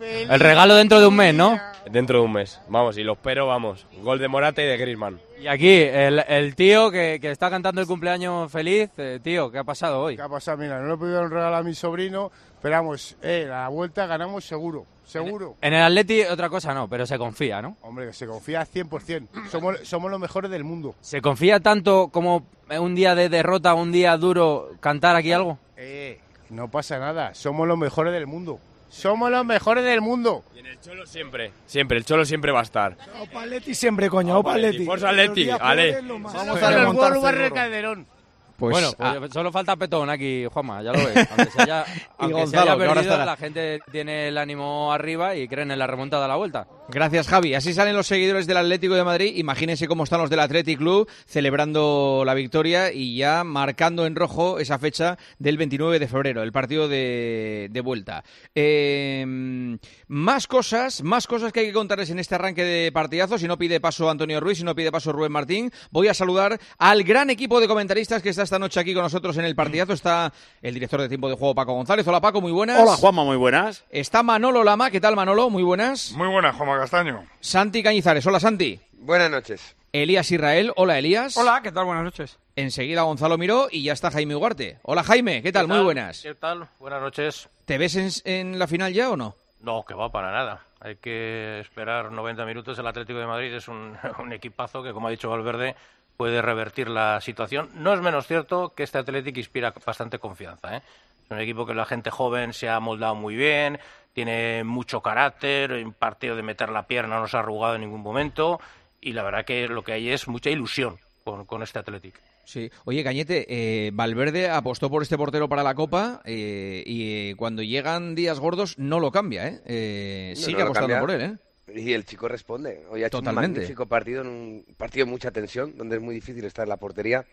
El 0.00 0.38
regalo 0.38 0.76
dentro 0.76 1.00
de 1.00 1.08
un 1.08 1.16
mes, 1.16 1.34
¿no? 1.34 1.58
Dentro 1.90 2.20
de 2.20 2.24
un 2.24 2.32
mes. 2.32 2.60
Vamos, 2.68 2.96
y 2.98 3.02
lo 3.02 3.14
espero, 3.14 3.48
vamos. 3.48 3.84
Gol 4.00 4.20
de 4.20 4.28
Morata 4.28 4.62
y 4.62 4.66
de 4.66 4.76
Griezmann. 4.76 5.20
Y 5.40 5.48
aquí, 5.48 5.72
el, 5.72 6.24
el 6.28 6.54
tío 6.54 6.92
que, 6.92 7.18
que, 7.20 7.32
está 7.32 7.50
cantando 7.50 7.80
el 7.80 7.88
cumpleaños 7.88 8.50
feliz. 8.52 8.90
Eh, 8.96 9.18
tío, 9.20 9.50
¿qué 9.50 9.58
ha 9.58 9.64
pasado 9.64 10.00
hoy? 10.00 10.14
¿Qué 10.14 10.22
ha 10.22 10.28
pasado? 10.28 10.58
Mira, 10.58 10.80
no 10.80 10.86
le 10.86 10.94
he 10.94 10.96
podido 10.96 11.26
regalar 11.26 11.54
a 11.54 11.62
mi 11.64 11.74
sobrino, 11.74 12.30
pero 12.62 12.76
vamos, 12.76 13.16
eh, 13.22 13.46
la 13.48 13.66
vuelta 13.68 14.06
ganamos 14.06 14.44
seguro. 14.44 14.86
Seguro. 15.08 15.56
En 15.62 15.72
el 15.72 15.82
Atleti 15.82 16.22
otra 16.22 16.50
cosa 16.50 16.74
no, 16.74 16.86
pero 16.86 17.06
se 17.06 17.16
confía, 17.16 17.62
¿no? 17.62 17.78
Hombre, 17.80 18.12
se 18.12 18.26
confía 18.26 18.60
al 18.60 18.66
100%. 18.66 19.48
Somos, 19.50 19.78
somos 19.82 20.10
los 20.10 20.20
mejores 20.20 20.50
del 20.50 20.64
mundo. 20.64 20.94
¿Se 21.00 21.22
confía 21.22 21.60
tanto 21.60 22.08
como 22.08 22.46
un 22.78 22.94
día 22.94 23.14
de 23.14 23.30
derrota, 23.30 23.72
un 23.72 23.90
día 23.90 24.16
duro, 24.18 24.72
cantar 24.80 25.16
aquí 25.16 25.32
algo? 25.32 25.58
Eh, 25.78 26.20
no 26.50 26.70
pasa 26.70 26.98
nada. 26.98 27.34
Somos 27.34 27.66
los 27.66 27.78
mejores 27.78 28.12
del 28.12 28.26
mundo. 28.26 28.60
Somos 28.90 29.30
los 29.30 29.44
mejores 29.46 29.84
del 29.84 30.02
mundo. 30.02 30.44
Y 30.54 30.58
en 30.60 30.66
el 30.66 30.80
Cholo 30.80 31.06
siempre, 31.06 31.52
siempre, 31.66 31.96
el 31.98 32.04
Cholo 32.04 32.26
siempre 32.26 32.52
va 32.52 32.60
a 32.60 32.64
estar. 32.64 32.96
Opa 33.20 33.42
Atleti 33.42 33.74
siempre, 33.74 34.10
coño, 34.10 34.38
Opa 34.38 34.54
Atleti. 34.54 34.84
Forza 34.84 35.08
Atleti, 35.08 35.48
ale. 35.50 36.02
Vamos 36.02 36.62
a 36.62 36.70
remontar 36.70 37.36
el 37.40 37.52
Calderón. 37.52 38.17
Pues, 38.58 38.72
bueno, 38.72 39.20
pues 39.20 39.32
solo 39.32 39.52
falta 39.52 39.76
Petón 39.76 40.10
aquí, 40.10 40.44
Juanma, 40.52 40.82
ya 40.82 40.92
lo 40.92 40.98
ves. 40.98 41.28
Aunque 41.30 41.50
se 41.52 41.62
haya, 41.62 41.84
aunque 42.18 42.40
Gonzalo, 42.40 42.76
se 42.76 42.82
haya 42.82 42.94
perdido, 42.94 43.24
la 43.24 43.36
gente 43.36 43.80
tiene 43.92 44.28
el 44.28 44.36
ánimo 44.36 44.92
arriba 44.92 45.36
y 45.36 45.46
creen 45.46 45.70
en 45.70 45.78
la 45.78 45.86
remontada 45.86 46.24
a 46.24 46.28
la 46.28 46.34
vuelta. 46.34 46.66
Gracias, 46.90 47.28
Javi. 47.28 47.54
Así 47.54 47.74
salen 47.74 47.94
los 47.94 48.06
seguidores 48.06 48.46
del 48.46 48.56
Atlético 48.56 48.94
de 48.94 49.04
Madrid. 49.04 49.34
Imagínense 49.36 49.86
cómo 49.86 50.04
están 50.04 50.22
los 50.22 50.30
del 50.30 50.40
Athletic 50.40 50.78
Club 50.78 51.06
celebrando 51.26 52.22
la 52.24 52.32
victoria 52.32 52.90
y 52.90 53.14
ya 53.14 53.44
marcando 53.44 54.06
en 54.06 54.16
rojo 54.16 54.58
esa 54.58 54.78
fecha 54.78 55.18
del 55.38 55.58
29 55.58 55.98
de 55.98 56.08
febrero, 56.08 56.42
el 56.42 56.50
partido 56.50 56.88
de, 56.88 57.68
de 57.70 57.80
vuelta. 57.82 58.24
Eh, 58.54 59.76
más 60.06 60.46
cosas, 60.46 61.02
más 61.02 61.26
cosas 61.26 61.52
que 61.52 61.60
hay 61.60 61.66
que 61.66 61.72
contarles 61.74 62.08
en 62.08 62.20
este 62.20 62.36
arranque 62.36 62.64
de 62.64 62.90
partidazo. 62.90 63.36
Si 63.36 63.46
no 63.46 63.58
pide 63.58 63.80
paso 63.80 64.08
Antonio 64.08 64.40
Ruiz, 64.40 64.56
si 64.56 64.64
no 64.64 64.74
pide 64.74 64.90
paso 64.90 65.12
Rubén 65.12 65.32
Martín, 65.32 65.70
voy 65.90 66.08
a 66.08 66.14
saludar 66.14 66.58
al 66.78 67.04
gran 67.04 67.28
equipo 67.28 67.60
de 67.60 67.68
comentaristas 67.68 68.22
que 68.22 68.30
está 68.30 68.44
esta 68.44 68.58
noche 68.58 68.80
aquí 68.80 68.94
con 68.94 69.02
nosotros 69.02 69.36
en 69.36 69.44
el 69.44 69.54
partidazo. 69.54 69.92
Está 69.92 70.32
el 70.62 70.72
director 70.72 71.02
de 71.02 71.08
tiempo 71.10 71.28
de 71.28 71.34
juego, 71.34 71.54
Paco 71.54 71.74
González. 71.74 72.08
Hola, 72.08 72.22
Paco, 72.22 72.40
muy 72.40 72.52
buenas. 72.52 72.80
Hola, 72.80 72.96
Juanma, 72.96 73.24
muy 73.24 73.36
buenas. 73.36 73.84
Está 73.90 74.22
Manolo 74.22 74.64
Lama. 74.64 74.90
¿Qué 74.90 75.02
tal, 75.02 75.16
Manolo? 75.16 75.50
Muy 75.50 75.62
buenas. 75.62 76.12
Muy 76.12 76.28
buenas, 76.28 76.56
Juanma 76.56 76.77
Castaño. 76.80 77.24
Santi 77.40 77.82
Cañizares. 77.82 78.26
Hola, 78.26 78.40
Santi. 78.40 78.78
Buenas 78.92 79.30
noches. 79.30 79.76
Elías 79.92 80.30
Israel. 80.30 80.72
Hola, 80.76 80.98
Elías. 80.98 81.36
Hola, 81.36 81.60
¿qué 81.62 81.72
tal? 81.72 81.86
Buenas 81.86 82.04
noches. 82.04 82.38
Enseguida 82.56 83.02
Gonzalo 83.02 83.38
Miró 83.38 83.68
y 83.70 83.82
ya 83.82 83.92
está 83.92 84.10
Jaime 84.10 84.34
Ugarte. 84.36 84.78
Hola, 84.82 85.02
Jaime. 85.02 85.42
¿Qué 85.42 85.52
tal? 85.52 85.68
Muy 85.68 85.80
buenas. 85.80 86.22
¿Qué 86.22 86.34
tal? 86.34 86.68
Buenas 86.78 87.00
noches. 87.00 87.48
¿Te 87.64 87.78
ves 87.78 87.96
en, 87.96 88.10
en 88.24 88.58
la 88.58 88.66
final 88.66 88.92
ya 88.92 89.10
o 89.10 89.16
no? 89.16 89.34
No, 89.60 89.84
que 89.84 89.94
va 89.94 90.10
para 90.10 90.30
nada. 90.30 90.60
Hay 90.80 90.96
que 90.96 91.60
esperar 91.60 92.12
90 92.12 92.44
minutos. 92.44 92.78
El 92.78 92.86
Atlético 92.86 93.18
de 93.18 93.26
Madrid 93.26 93.52
es 93.52 93.68
un, 93.68 93.96
un 94.18 94.32
equipazo 94.32 94.82
que, 94.82 94.92
como 94.92 95.08
ha 95.08 95.10
dicho 95.10 95.30
Valverde, 95.30 95.74
puede 96.16 96.42
revertir 96.42 96.88
la 96.88 97.20
situación. 97.20 97.70
No 97.74 97.94
es 97.94 98.00
menos 98.00 98.26
cierto 98.26 98.72
que 98.74 98.82
este 98.82 98.98
Atlético 98.98 99.38
inspira 99.38 99.72
bastante 99.84 100.18
confianza. 100.18 100.76
¿eh? 100.76 100.82
Es 101.24 101.30
un 101.30 101.40
equipo 101.40 101.66
que 101.66 101.74
la 101.74 101.84
gente 101.84 102.10
joven 102.10 102.52
se 102.52 102.68
ha 102.68 102.80
moldado 102.80 103.14
muy 103.14 103.36
bien, 103.36 103.78
tiene 104.12 104.64
mucho 104.64 105.00
carácter, 105.00 105.72
en 105.72 105.92
partido 105.92 106.36
de 106.36 106.42
meter 106.42 106.70
la 106.70 106.86
pierna 106.86 107.20
no 107.20 107.28
se 107.28 107.36
ha 107.36 107.40
arrugado 107.40 107.74
en 107.74 107.82
ningún 107.82 108.00
momento 108.00 108.60
y 109.00 109.12
la 109.12 109.22
verdad 109.22 109.44
que 109.44 109.68
lo 109.68 109.82
que 109.82 109.92
hay 109.92 110.10
es 110.10 110.28
mucha 110.28 110.50
ilusión 110.50 110.98
con, 111.24 111.44
con 111.44 111.62
este 111.62 111.78
Atlético. 111.78 112.18
Sí. 112.44 112.70
Oye, 112.86 113.04
Cañete, 113.04 113.44
eh, 113.48 113.90
Valverde 113.92 114.48
apostó 114.48 114.88
por 114.88 115.02
este 115.02 115.18
portero 115.18 115.50
para 115.50 115.62
la 115.62 115.74
Copa 115.74 116.22
eh, 116.24 116.82
y 116.86 117.30
eh, 117.30 117.34
cuando 117.36 117.62
llegan 117.62 118.14
días 118.14 118.40
gordos 118.40 118.78
no 118.78 119.00
lo 119.00 119.10
cambia, 119.10 119.48
¿eh? 119.48 119.60
eh 119.66 120.32
No, 120.34 120.42
sigue 120.42 120.58
no 120.58 120.64
apostando 120.64 120.94
cambia. 120.94 121.00
por 121.00 121.10
él, 121.10 121.20
¿eh? 121.20 121.80
Y 121.80 121.92
el 121.92 122.06
chico 122.06 122.26
responde. 122.26 122.86
Hoy 122.90 123.02
ha 123.02 123.08
hecho 123.08 123.18
Totalmente. 123.18 123.48
un 123.48 123.54
magnífico 123.56 123.84
partido, 123.84 124.22
en 124.22 124.28
un 124.28 124.64
partido 124.78 125.04
de 125.04 125.12
mucha 125.12 125.30
tensión, 125.30 125.76
donde 125.76 125.96
es 125.96 126.02
muy 126.02 126.14
difícil 126.14 126.42
estar 126.46 126.64
en 126.64 126.70
la 126.70 126.78
portería. 126.78 127.26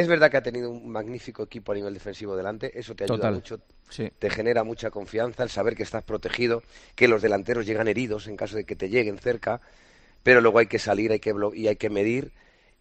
Es 0.00 0.08
verdad 0.08 0.30
que 0.30 0.38
ha 0.38 0.42
tenido 0.42 0.70
un 0.70 0.90
magnífico 0.90 1.42
equipo 1.42 1.72
a 1.72 1.74
nivel 1.74 1.92
defensivo 1.92 2.34
delante, 2.34 2.78
eso 2.78 2.94
te 2.94 3.04
ayuda 3.04 3.16
Total. 3.18 3.34
mucho, 3.34 3.60
Sí. 3.90 4.10
te 4.18 4.30
genera 4.30 4.64
mucha 4.64 4.90
confianza, 4.90 5.42
el 5.42 5.50
saber 5.50 5.76
que 5.76 5.82
estás 5.82 6.02
protegido, 6.04 6.62
que 6.94 7.06
los 7.06 7.20
delanteros 7.20 7.66
llegan 7.66 7.86
heridos 7.86 8.26
en 8.26 8.36
caso 8.36 8.56
de 8.56 8.64
que 8.64 8.76
te 8.76 8.88
lleguen 8.88 9.18
cerca, 9.18 9.60
pero 10.22 10.40
luego 10.40 10.58
hay 10.58 10.68
que 10.68 10.78
salir 10.78 11.12
hay 11.12 11.20
que 11.20 11.34
y 11.54 11.68
hay 11.68 11.76
que 11.76 11.90
medir 11.90 12.32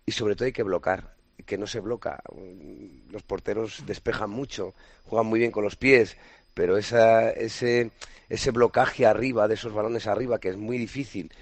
y 0.06 0.14
sobre 0.14 0.36
todo 0.36 0.46
hay 0.46 0.54
que 0.54 0.64
bloquear, 0.64 1.14
que 1.46 1.58
no 1.58 1.68
se 1.68 1.82
bloca. 1.82 2.22
Mm, 2.34 3.12
Los 3.12 3.24
porteros 3.24 3.84
despejan 3.86 4.30
mucho, 4.30 4.74
juegan 5.04 5.28
muy 5.28 5.40
bien 5.40 5.52
con 5.52 5.66
los 5.66 5.76
pies, 5.76 6.16
pero 6.54 6.78
esa, 6.78 7.32
ese, 7.32 7.92
ese 8.30 8.52
blocaje 8.52 9.06
arriba, 9.06 9.50
de 9.50 9.56
esos 9.56 9.74
balones 9.74 10.08
arriba, 10.08 10.40
que 10.40 10.50
es 10.50 10.58
muy 10.58 10.78
difícil, 10.78 11.34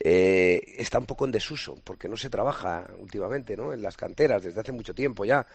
eh, 0.00 0.62
está 0.78 0.98
un 0.98 1.06
poco 1.06 1.24
en 1.24 1.32
desuso, 1.32 1.76
porque 1.84 2.08
no 2.08 2.16
se 2.16 2.30
trabaja 2.30 2.86
últimamente, 2.98 3.56
¿no? 3.56 3.72
En 3.72 3.82
las 3.82 3.96
canteras, 3.96 4.42
desde 4.42 4.60
hace 4.60 4.72
mucho 4.72 4.94
tiempo 4.94 5.24
ya. 5.24 5.46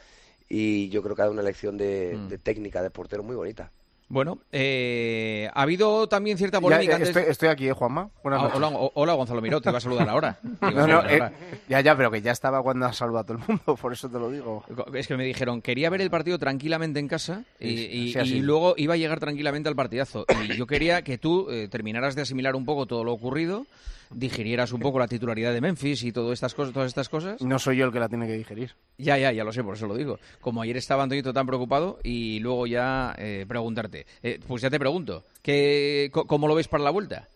Y 0.49 0.89
yo 0.89 1.01
creo 1.01 1.15
que 1.15 1.21
ha 1.21 1.25
dado 1.25 1.33
una 1.33 1.43
lección 1.43 1.77
de, 1.77 2.17
Mm. 2.17 2.27
de 2.27 2.37
técnica 2.37 2.81
de 2.83 2.89
portero 2.89 3.23
muy 3.23 3.35
bonita. 3.35 3.71
Bueno, 4.09 4.39
eh, 4.51 5.49
ha 5.53 5.61
habido 5.61 6.09
también 6.09 6.37
cierta 6.37 6.57
Ya, 6.57 6.61
polémica 6.61 6.95
antes... 6.97 7.15
estoy, 7.15 7.47
aquí, 7.47 7.69
eh, 7.69 7.71
Juanma. 7.71 8.09
Buenas 8.21 8.41
Ah, 8.41 8.49
noches. 8.59 8.91
hola, 8.93 9.13
Gonzalo 9.13 9.41
Miró, 9.41 9.61
te 9.61 9.69
iba 9.69 9.77
a 9.77 9.81
saludar 9.81 10.09
ahora. 10.09 10.37
Te 10.59 10.69
iba 10.69 10.83
a 10.83 10.87
No, 10.87 10.95
no, 10.95 11.01
saludar 11.01 11.11
eh, 11.11 11.13
ahora. 11.13 11.33
ya, 11.69 11.79
ya, 11.79 11.95
pero 11.95 12.11
que 12.11 12.21
ya 12.21 12.31
estaba 12.33 12.61
cuando 12.61 12.85
has 12.87 12.97
saludado 12.97 13.19
a 13.21 13.23
todo 13.23 13.37
el 13.37 13.43
mundo, 13.47 13.75
por 13.81 13.93
eso 13.93 14.09
te 14.09 14.19
lo 14.19 14.29
digo. 14.29 14.65
Es 14.93 15.07
que 15.07 15.15
me 15.15 15.23
dijeron, 15.23 15.61
quería 15.61 15.89
ver 15.89 16.01
el 16.01 16.09
partido 16.09 16.37
tranquilamente 16.37 16.99
en 16.99 17.07
casa 17.07 17.45
y, 17.57 17.77
Sí, 17.77 17.89
y- 17.89 18.11
sí, 18.11 18.19
así. 18.19 18.35
y 18.35 18.41
luego 18.41 18.73
iba 18.75 18.95
a 18.95 18.97
llegar 18.97 19.21
tranquilamente 19.21 19.69
al 19.69 19.77
partidazo. 19.77 20.25
Y 20.43 20.57
yo 20.57 20.67
quería 20.67 21.03
que 21.03 21.17
tú 21.17 21.49
eh, 21.49 21.69
terminaras 21.69 22.13
de 22.13 22.23
asimilar 22.23 22.57
un 22.57 22.65
poco 22.65 22.85
todo 22.87 23.05
lo 23.05 23.13
ocurrido, 23.13 23.65
digirieras 24.13 24.71
un 24.73 24.81
poco 24.81 24.99
la 24.99 25.07
titularidad 25.07 25.53
de 25.53 25.61
Memphis 25.61 26.03
y 26.03 26.11
todo 26.11 26.33
estas 26.33 26.53
cosas, 26.53 26.73
todas 26.73 26.87
estas 26.87 27.09
cosas. 27.09 27.41
No 27.41 27.59
soy 27.59 27.77
yo 27.77 27.85
el 27.85 27.91
que 27.91 27.99
la 27.99 28.09
tiene 28.09 28.27
que 28.27 28.33
digerir. 28.33 28.75
Ya, 28.97 29.17
ya, 29.17 29.31
ya 29.31 29.43
lo 29.43 29.51
sé, 29.53 29.63
por 29.63 29.75
eso 29.75 29.87
lo 29.87 29.95
digo. 29.95 30.19
Como 30.39 30.61
ayer 30.61 30.77
estaba 30.77 31.03
Antonito 31.03 31.33
tan 31.33 31.47
preocupado 31.47 31.99
y 32.03 32.39
luego 32.39 32.67
ya 32.67 33.15
eh, 33.17 33.45
preguntarte. 33.47 34.05
Eh, 34.21 34.39
pues 34.47 34.61
ya 34.61 34.69
te 34.69 34.79
pregunto, 34.79 35.23
¿qué, 35.41 36.09
¿cómo 36.11 36.47
lo 36.47 36.55
ves 36.55 36.67
para 36.67 36.83
la 36.83 36.89
vuelta? 36.89 37.27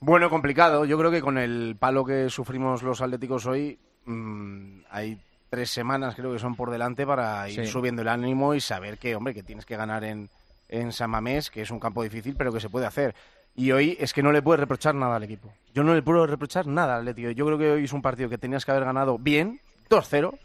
Bueno, 0.00 0.28
complicado. 0.30 0.84
Yo 0.84 0.98
creo 0.98 1.10
que 1.10 1.20
con 1.22 1.38
el 1.38 1.76
palo 1.78 2.04
que 2.04 2.28
sufrimos 2.30 2.82
los 2.82 3.00
atléticos 3.00 3.46
hoy, 3.46 3.78
mm, 4.04 4.80
hay 4.90 5.18
tres 5.48 5.70
semanas 5.70 6.14
creo 6.16 6.32
que 6.32 6.38
son 6.38 6.56
por 6.56 6.70
delante 6.70 7.06
para 7.06 7.48
ir 7.48 7.64
Sí. 7.64 7.70
subiendo 7.70 8.02
el 8.02 8.08
ánimo 8.08 8.54
y 8.54 8.60
saber 8.60 8.98
que, 8.98 9.14
hombre, 9.16 9.32
que 9.32 9.42
tienes 9.42 9.64
que 9.64 9.76
ganar 9.76 10.04
en, 10.04 10.28
en 10.68 10.92
San 10.92 11.08
Mamés, 11.10 11.50
que 11.50 11.62
es 11.62 11.70
un 11.70 11.78
campo 11.80 12.02
difícil, 12.02 12.34
pero 12.36 12.52
que 12.52 12.60
se 12.60 12.68
puede 12.68 12.84
hacer. 12.86 13.14
Y 13.56 13.72
hoy 13.72 13.96
es 13.98 14.12
que 14.12 14.22
no 14.22 14.32
le 14.32 14.42
puedes 14.42 14.60
reprochar 14.60 14.94
nada 14.94 15.16
al 15.16 15.22
equipo. 15.22 15.52
Yo 15.74 15.82
no 15.82 15.94
le 15.94 16.02
puedo 16.02 16.26
reprochar 16.26 16.66
nada 16.66 16.94
al 16.96 17.00
Atlético. 17.00 17.30
Yo 17.30 17.46
creo 17.46 17.58
que 17.58 17.70
hoy 17.72 17.84
es 17.84 17.92
un 17.92 18.02
partido 18.02 18.28
que 18.28 18.38
tenías 18.38 18.64
que 18.64 18.70
haber 18.70 18.84
ganado 18.84 19.18
bien, 19.18 19.60
2-0, 19.88 20.38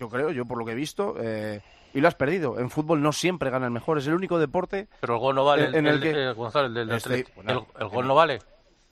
yo 0.00 0.08
creo, 0.08 0.30
yo 0.30 0.44
por 0.46 0.58
lo 0.58 0.64
que 0.64 0.72
he 0.72 0.74
visto, 0.74 1.16
eh, 1.20 1.60
y 1.94 2.00
lo 2.00 2.08
has 2.08 2.14
perdido. 2.14 2.58
En 2.58 2.70
fútbol 2.70 3.02
no 3.02 3.12
siempre 3.12 3.50
gana 3.50 3.66
el 3.66 3.72
mejor, 3.72 3.98
es 3.98 4.06
el 4.06 4.14
único 4.14 4.38
deporte 4.38 4.88
Pero 5.00 5.14
el 5.14 5.20
gol 5.20 5.34
no 5.34 5.44
vale, 5.44 5.66
en, 5.66 5.74
en 5.76 5.86
el, 5.86 5.94
el 5.96 6.00
que... 6.00 6.10
eh, 6.10 6.32
Gonzalo, 6.32 6.66
el 6.66 6.74
del 6.74 6.92
Atlético. 6.92 7.30
bueno. 7.36 7.66
el, 7.76 7.82
el 7.82 7.88
gol 7.88 8.06
no 8.06 8.14
vale. 8.14 8.38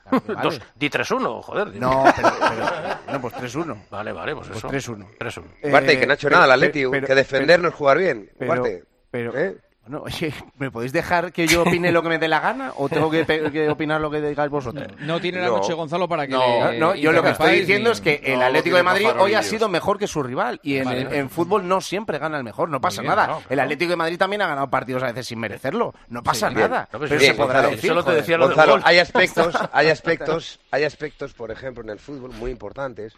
vale. 0.11 0.43
Dos, 0.43 0.61
di 0.75 0.91
3-1, 0.91 1.43
joder. 1.43 1.75
No, 1.81 2.05
pero, 2.15 2.29
pero- 2.39 3.13
no, 3.13 3.21
pues 3.23 3.35
3-1. 3.35 3.89
Vale, 3.91 4.13
vale, 4.13 4.35
pues, 4.35 4.49
Pues 4.49 4.59
eso. 4.59 4.93
3-1. 4.95 5.07
3-1. 5.19 5.45
Ugarte, 5.71 5.99
que 5.99 6.07
no 6.07 6.13
ha 6.13 6.15
hecho 6.17 6.29
nada 6.31 6.45
el 6.45 6.51
Atleti, 6.53 6.83
que 7.07 7.15
defender 7.15 7.61
no 7.61 7.69
es 7.69 7.75
jugar 7.75 7.97
bien. 7.99 8.31
Pero, 8.39 8.65
pero, 9.11 9.39
¿Eh? 9.39 9.57
Bueno, 9.87 10.03
oye, 10.07 10.33
¿me 10.59 10.71
podéis 10.71 10.93
dejar 10.93 11.33
que 11.33 11.47
yo 11.47 11.63
opine 11.63 11.93
lo 11.93 12.03
que 12.03 12.09
me 12.09 12.19
dé 12.19 12.27
la 12.29 12.41
gana 12.41 12.73
o 12.77 12.89
tengo 12.89 13.11
que, 13.11 13.69
opinar 13.71 14.01
lo 14.01 14.11
que 14.11 14.21
digáis 14.21 14.51
vosotros? 14.51 14.87
No 15.01 15.21
tiene 15.21 15.41
la 15.41 15.49
No. 15.49 15.59
noche 15.59 15.73
Gonzalo 15.75 16.09
para 16.09 16.27
que 16.27 16.33
No, 16.33 16.71
le 16.71 16.79
no, 16.79 16.95
yo 16.95 17.13
lo 17.13 17.23
que 17.23 17.31
estoy 17.31 17.61
diciendo 17.61 17.91
ni- 17.91 17.93
es 17.95 18.01
que 18.01 18.21
el 18.25 18.39
No, 18.39 18.47
Atlético 18.47 18.77
de 18.77 18.83
Madrid 18.83 19.09
hoy 19.19 19.35
ha 19.35 19.43
sido 19.43 19.69
mejor 19.69 19.99
que 19.99 20.07
su 20.07 20.23
rival 20.23 20.61
y 20.63 20.77
en, 20.79 20.85
Vale, 20.85 21.01
en- 21.01 21.05
vale. 21.07 21.19
en 21.19 21.31
fútbol 21.31 21.69
no 21.69 21.81
siempre 21.81 22.19
gana 22.19 22.39
el 22.39 22.45
mejor, 22.45 22.69
no 22.69 22.81
pasa 22.81 23.03
bien, 23.03 23.15
nada. 23.15 23.39
El 23.49 23.61
Atlético 23.61 23.91
de 23.91 23.97
Madrid 23.97 24.19
también 24.19 24.43
ha 24.43 24.47
ganado 24.47 24.69
partidos 24.71 25.03
a 25.03 25.07
veces 25.07 25.27
sin 25.27 25.39
merecerlo, 25.39 25.95
no 26.09 26.23
pasa 26.23 26.49
Bien. 26.49 26.61
nada. 26.71 26.89
No, 26.93 26.99
pero 26.99 27.09
pues 27.09 27.11
se 27.11 27.17
bien, 27.19 27.37
podrá 27.37 27.55
Gonzalo. 27.61 27.77
decir. 27.77 27.91
Solo 27.91 28.05
te 28.05 28.13
decía 28.13 28.39
lo 28.39 28.47
Gonzalo, 28.47 28.81
hay 28.85 28.99
aspectos, 28.99 29.55
hay 29.73 29.89
aspectos, 29.89 30.61
hay 30.71 30.85
aspectos, 30.85 31.35
por 31.35 31.51
ejemplo, 31.51 31.83
en 31.85 31.91
el 31.91 31.99
fútbol 31.99 32.33
muy 32.33 32.51
importantes, 32.51 33.15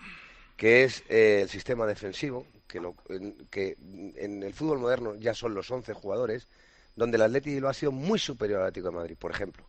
que 0.57 0.85
es 0.85 1.05
eh, 1.09 1.41
el 1.43 1.49
sistema 1.49 1.87
defensivo, 1.87 2.47
que, 2.67 2.81
lo- 2.81 2.97
en, 3.09 3.37
que 3.51 3.77
en 4.17 4.43
el 4.43 4.53
fútbol 4.55 4.79
moderno 4.79 5.15
ya 5.17 5.35
son 5.35 5.55
los 5.55 5.71
11 5.71 5.93
jugadores, 5.95 6.49
donde 6.97 7.17
el 7.17 7.23
Atleti 7.23 7.61
lo 7.61 7.69
ha 7.69 7.75
sido 7.75 7.93
muy 7.93 8.19
superior 8.19 8.61
al 8.61 8.69
Atlético 8.69 8.91
de 8.91 8.97
Madrid, 8.97 9.17
por 9.19 9.31
ejemplo. 9.31 9.65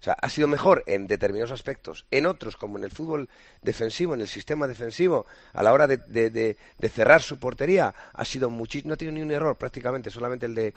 O 0.00 0.04
sea, 0.04 0.14
ha 0.14 0.28
sido 0.28 0.48
mejor 0.48 0.82
en 0.86 1.06
determinados 1.06 1.52
aspectos. 1.52 2.06
En 2.10 2.26
otros, 2.26 2.56
como 2.56 2.76
en 2.76 2.84
el 2.84 2.90
fútbol 2.90 3.28
defensivo, 3.62 4.14
en 4.14 4.20
el 4.20 4.26
sistema 4.28 4.66
defensivo, 4.66 5.26
a 5.52 5.62
la 5.62 5.72
hora 5.72 5.86
de, 5.86 5.98
de- 5.98 6.30
de- 6.30 6.56
de 6.78 6.88
cerrar 6.88 7.22
su 7.22 7.38
portería, 7.38 7.94
ha 8.12 8.24
sido 8.24 8.50
muchísimo, 8.50 8.88
no 8.88 8.94
ha 8.94 8.96
tenido 8.96 9.14
ni 9.14 9.22
un 9.22 9.30
error 9.30 9.56
prácticamente, 9.56 10.10
solamente 10.10 10.46
el 10.46 10.54
de 10.56 10.74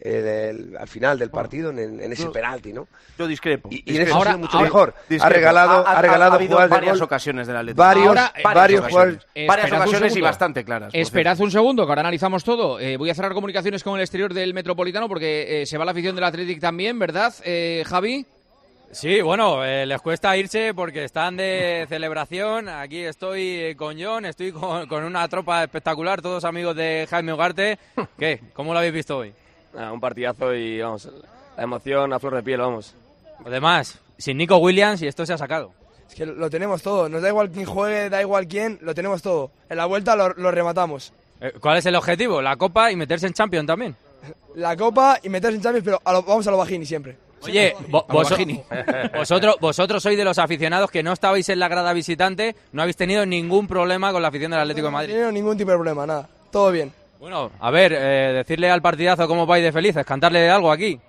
el- 0.00 0.76
al 0.78 0.88
final 0.88 1.18
del 1.18 1.30
partido 1.30 1.70
en, 1.70 1.78
en 2.00 2.12
ese 2.12 2.24
yo- 2.24 2.32
penalti, 2.32 2.72
¿no? 2.72 2.86
Yo 3.18 3.26
discrepo. 3.26 3.68
Y, 3.72 3.82
y 3.90 3.96
en 3.96 4.02
eso 4.02 4.14
Ahora- 4.14 4.30
ha 4.30 4.34
sido 4.34 4.44
mucho 4.46 4.56
ahora- 4.58 4.64
mejor. 4.68 4.94
Ha 5.20 5.28
regalado, 5.28 5.86
Ha- 5.86 5.90
ha, 5.90 5.98
ha- 5.98 6.02
regalado 6.02 6.34
ha 6.36 6.38
jugadas 6.46 6.70
de 6.70 6.76
varias 6.76 6.98
gol, 6.98 7.02
ocasiones 7.04 7.46
del 7.46 7.56
Atlético. 7.56 7.82
Varios, 7.82 8.06
Ahora, 8.08 8.32
varias 8.44 8.54
varios 8.54 8.80
ocasiones. 8.80 9.26
Varias 9.46 9.72
ocasiones 9.72 10.16
y 10.16 10.20
bastante 10.20 10.64
claras. 10.64 10.90
Esperad 10.94 11.40
un 11.40 11.50
segundo, 11.50 11.84
que 11.86 11.90
ahora 11.92 12.00
analizamos 12.00 12.44
todo. 12.44 12.78
Eh, 12.80 12.96
voy 12.96 13.10
a 13.10 13.14
cerrar 13.14 13.32
comunicaciones 13.32 13.82
con 13.82 13.94
el 13.96 14.00
exterior 14.02 14.32
del 14.34 14.54
Metropolitano 14.54 15.08
porque 15.08 15.62
eh, 15.62 15.66
se 15.66 15.78
va 15.78 15.84
la 15.84 15.92
afición 15.92 16.14
del 16.14 16.24
Athletic 16.24 16.60
también, 16.60 16.98
¿verdad, 16.98 17.34
eh, 17.44 17.82
Javi? 17.86 18.26
Sí, 18.92 19.20
bueno, 19.20 19.64
eh, 19.64 19.84
les 19.84 20.00
cuesta 20.00 20.36
irse 20.36 20.72
porque 20.72 21.04
están 21.04 21.36
de 21.36 21.86
celebración. 21.88 22.68
Aquí 22.68 23.00
estoy 23.00 23.42
eh, 23.42 23.76
con 23.76 24.00
John, 24.00 24.24
estoy 24.24 24.52
con, 24.52 24.86
con 24.86 25.02
una 25.04 25.26
tropa 25.28 25.64
espectacular, 25.64 26.22
todos 26.22 26.44
amigos 26.44 26.76
de 26.76 27.06
Jaime 27.10 27.32
Ugarte. 27.32 27.78
¿Qué? 28.18 28.40
¿Cómo 28.54 28.72
lo 28.72 28.78
habéis 28.78 28.94
visto 28.94 29.18
hoy? 29.18 29.32
Nada, 29.76 29.92
un 29.92 30.00
partidazo 30.00 30.54
y 30.54 30.80
vamos, 30.80 31.08
la 31.56 31.62
emoción 31.62 32.12
a 32.12 32.18
flor 32.18 32.34
de 32.34 32.42
piel, 32.42 32.60
vamos. 32.60 32.94
Además, 33.44 33.98
sin 34.18 34.38
Nico 34.38 34.56
Williams 34.56 35.02
y 35.02 35.06
esto 35.06 35.24
se 35.26 35.34
ha 35.34 35.38
sacado. 35.38 35.72
Es 36.08 36.14
que 36.14 36.24
lo 36.26 36.48
tenemos 36.50 36.82
todo. 36.82 37.08
Nos 37.08 37.20
da 37.22 37.28
igual 37.28 37.50
quién 37.50 37.66
juegue, 37.66 38.08
da 38.08 38.20
igual 38.22 38.46
quién, 38.48 38.78
lo 38.82 38.94
tenemos 38.94 39.20
todo. 39.22 39.50
En 39.68 39.76
la 39.76 39.86
vuelta 39.86 40.16
lo, 40.16 40.30
lo 40.34 40.50
rematamos. 40.50 41.12
Eh, 41.40 41.52
¿Cuál 41.60 41.76
es 41.78 41.86
el 41.86 41.94
objetivo? 41.96 42.40
¿La 42.40 42.56
Copa 42.56 42.90
y 42.90 42.96
meterse 42.96 43.26
en 43.26 43.34
Champions 43.34 43.66
también? 43.66 43.94
La 44.56 44.74
copa 44.74 45.18
y 45.22 45.28
meterse 45.28 45.56
en 45.56 45.62
Champions, 45.62 45.84
pero 45.84 46.00
a 46.02 46.12
lo- 46.12 46.22
vamos 46.22 46.46
a 46.46 46.50
lo 46.50 46.56
bajini 46.56 46.86
siempre. 46.86 47.18
Oye, 47.42 47.76
vos- 47.90 48.06
vosotros, 49.14 49.56
vosotros 49.60 50.02
sois 50.02 50.16
de 50.16 50.24
los 50.24 50.38
aficionados 50.38 50.90
que 50.90 51.02
no 51.02 51.12
estabais 51.12 51.46
en 51.50 51.58
la 51.58 51.68
grada 51.68 51.92
visitante, 51.92 52.56
no 52.72 52.80
habéis 52.82 52.96
tenido 52.96 53.26
ningún 53.26 53.68
problema 53.68 54.12
con 54.12 54.22
la 54.22 54.28
afición 54.28 54.50
del 54.52 54.60
Atlético 54.60 54.86
de 54.86 54.90
No 54.90 54.96
Madrid. 54.96 55.12
tenemos 55.12 55.32
ningún 55.34 55.56
tipo 55.58 55.70
de 55.70 55.76
problema, 55.76 56.06
nada. 56.06 56.28
Todo 56.50 56.72
bien. 56.72 56.90
Bueno, 57.26 57.50
a 57.58 57.72
ver, 57.72 57.92
eh, 57.92 58.32
decirle 58.34 58.70
al 58.70 58.80
partidazo 58.80 59.26
cómo 59.26 59.46
vais 59.46 59.64
de 59.64 59.72
felices, 59.72 60.06
cantarle 60.06 60.48
algo 60.48 60.70
aquí. 60.70 61.00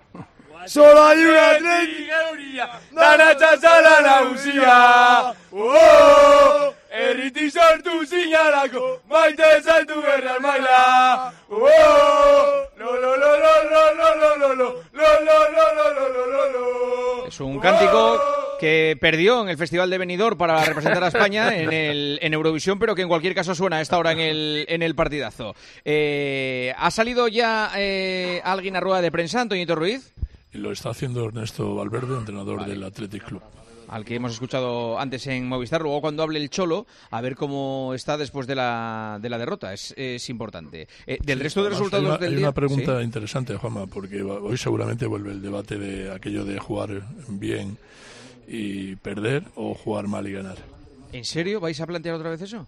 Solo 0.66 1.00
hay 1.04 1.24
una 1.24 1.50
Atlética 1.50 2.80
Danacha 2.90 3.56
sala 3.56 4.00
nagusia 4.02 5.32
Oh, 5.52 6.74
erriti 6.90 7.48
sortu 7.48 8.04
zinalako 8.04 9.00
Maite 9.08 9.62
zaitu 9.62 10.02
berreal 10.02 10.40
maila 10.40 11.32
Oh, 11.50 12.66
lo 12.76 12.96
lo 13.00 13.16
lo 13.16 13.36
lo 13.38 13.52
lo 13.70 13.94
lo 13.94 14.14
lo 14.20 14.36
lo 14.36 14.54
lo 14.54 14.70
lo 14.92 15.08
lo 15.22 15.38
lo 15.54 15.94
lo 15.94 16.08
lo 16.08 16.26
lo 16.26 16.50
lo 16.50 17.26
Es 17.28 17.38
un 17.38 17.60
cántico 17.60 18.47
que 18.58 18.96
perdió 19.00 19.42
en 19.42 19.48
el 19.48 19.56
Festival 19.56 19.90
de 19.90 19.98
Benidorm 19.98 20.36
para 20.36 20.64
representar 20.64 21.02
a 21.04 21.08
España 21.08 21.56
en, 21.60 21.72
el, 21.72 22.18
en 22.22 22.34
Eurovisión, 22.34 22.78
pero 22.78 22.94
que 22.94 23.02
en 23.02 23.08
cualquier 23.08 23.34
caso 23.34 23.54
suena 23.54 23.76
a 23.76 23.80
esta 23.80 23.98
hora 23.98 24.12
en 24.12 24.18
el, 24.20 24.64
en 24.68 24.82
el 24.82 24.94
partidazo. 24.94 25.54
Eh, 25.84 26.72
¿Ha 26.76 26.90
salido 26.90 27.28
ya 27.28 27.70
eh, 27.76 28.40
alguien 28.44 28.76
a 28.76 28.80
rueda 28.80 29.00
de 29.00 29.10
prensa, 29.12 29.40
Antoñito 29.40 29.74
Ruiz? 29.74 30.12
lo 30.52 30.72
está 30.72 30.90
haciendo 30.90 31.24
Ernesto 31.24 31.74
Valverde, 31.76 32.16
entrenador 32.18 32.64
del 32.66 32.82
Athletic 32.82 33.22
Club. 33.22 33.42
al 33.88 34.04
que 34.04 34.16
hemos 34.16 34.32
escuchado 34.32 34.98
antes 34.98 35.26
en 35.28 35.46
Movistar, 35.46 35.82
luego 35.82 36.00
cuando 36.00 36.22
hable 36.24 36.40
el 36.40 36.50
Cholo, 36.50 36.86
a 37.10 37.20
ver 37.20 37.36
cómo 37.36 37.92
está 37.94 38.16
después 38.16 38.46
de 38.48 38.56
la, 38.56 39.18
de 39.22 39.30
la 39.30 39.38
derrota. 39.38 39.72
Es, 39.72 39.94
es 39.96 40.28
importante. 40.30 40.88
Eh, 41.06 41.18
del 41.22 41.38
Sí, 41.38 41.44
resto 41.44 41.62
de 41.62 41.70
resultados 41.70 42.04
hay 42.04 42.08
una, 42.10 42.18
del 42.18 42.30
hay 42.30 42.36
día... 42.38 42.46
una 42.48 42.54
pregunta 42.54 42.98
¿sí? 42.98 43.04
interesante, 43.04 43.54
Juanma, 43.56 43.86
porque 43.86 44.20
hoy 44.22 44.56
seguramente 44.56 45.06
vuelve 45.06 45.30
el 45.30 45.42
debate 45.42 45.78
de 45.78 46.12
aquello 46.12 46.44
de 46.44 46.58
jugar 46.58 47.02
bien 47.28 47.78
y 48.48 48.96
perder 48.96 49.44
o 49.54 49.74
jugar 49.74 50.08
mal 50.08 50.26
y 50.26 50.32
ganar. 50.32 50.56
¿En 51.12 51.24
serio 51.24 51.60
vais 51.60 51.80
a 51.80 51.86
plantear 51.86 52.14
otra 52.16 52.30
vez 52.30 52.42
eso? 52.42 52.66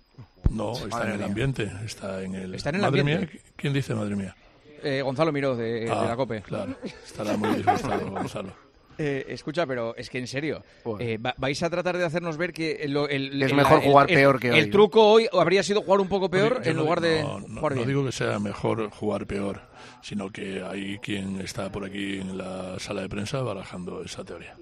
No, 0.50 0.72
está 0.72 0.86
Madre 0.88 1.06
en 1.08 1.12
el 1.12 1.18
mía. 1.18 1.26
ambiente, 1.26 1.72
está 1.84 2.22
en 2.22 2.34
el... 2.34 2.54
Está 2.54 2.68
en 2.70 2.76
el 2.76 2.80
madre 2.82 3.00
ambiente. 3.00 3.26
Mía, 3.32 3.42
¿quién 3.56 3.72
dice 3.72 3.94
madre 3.94 4.16
mía? 4.16 4.34
Eh, 4.82 5.02
Gonzalo 5.02 5.30
Miró, 5.32 5.56
de, 5.56 5.80
de 5.84 5.90
Ah, 5.90 6.06
la 6.08 6.16
COPE. 6.16 6.40
Claro, 6.42 6.74
estará 7.04 7.36
muy 7.36 7.54
disgustado 7.56 8.10
Gonzalo. 8.10 8.52
Eh, 8.98 9.26
escucha, 9.28 9.66
pero 9.66 9.94
es 9.96 10.10
que 10.10 10.18
en 10.18 10.26
serio, 10.26 10.62
eh, 10.98 11.16
va- 11.18 11.34
vais 11.38 11.62
a 11.62 11.70
tratar 11.70 11.96
de 11.96 12.04
hacernos 12.04 12.36
ver 12.36 12.52
que 12.52 12.86
lo- 12.88 13.08
el, 13.08 13.42
Es 13.42 13.50
el- 13.50 13.56
mejor 13.56 13.78
el- 13.82 13.84
jugar 13.90 14.10
el- 14.10 14.16
peor 14.16 14.40
que 14.40 14.50
hoy, 14.52 14.58
El 14.58 14.70
truco 14.70 15.06
hoy 15.10 15.28
habría 15.32 15.62
sido 15.62 15.80
jugar 15.82 16.00
un 16.00 16.08
poco 16.08 16.28
peor 16.30 16.62
Yo 16.62 16.70
en 16.70 16.76
no- 16.76 16.82
lugar 16.82 17.00
de 17.00 17.22
no, 17.22 17.40
no- 17.40 17.60
jugar 17.60 17.72
no 17.72 17.76
bien. 17.76 17.88
digo 17.88 18.04
que 18.04 18.12
sea 18.12 18.38
mejor 18.38 18.90
jugar 18.90 19.26
peor, 19.26 19.62
sino 20.02 20.30
que 20.30 20.62
hay 20.62 20.98
quien 20.98 21.40
está 21.40 21.70
por 21.72 21.84
aquí 21.86 22.18
en 22.20 22.36
la 22.36 22.78
sala 22.78 23.02
de 23.02 23.08
prensa 23.08 23.40
barajando 23.42 24.02
esa 24.02 24.22
teoría. 24.24 24.54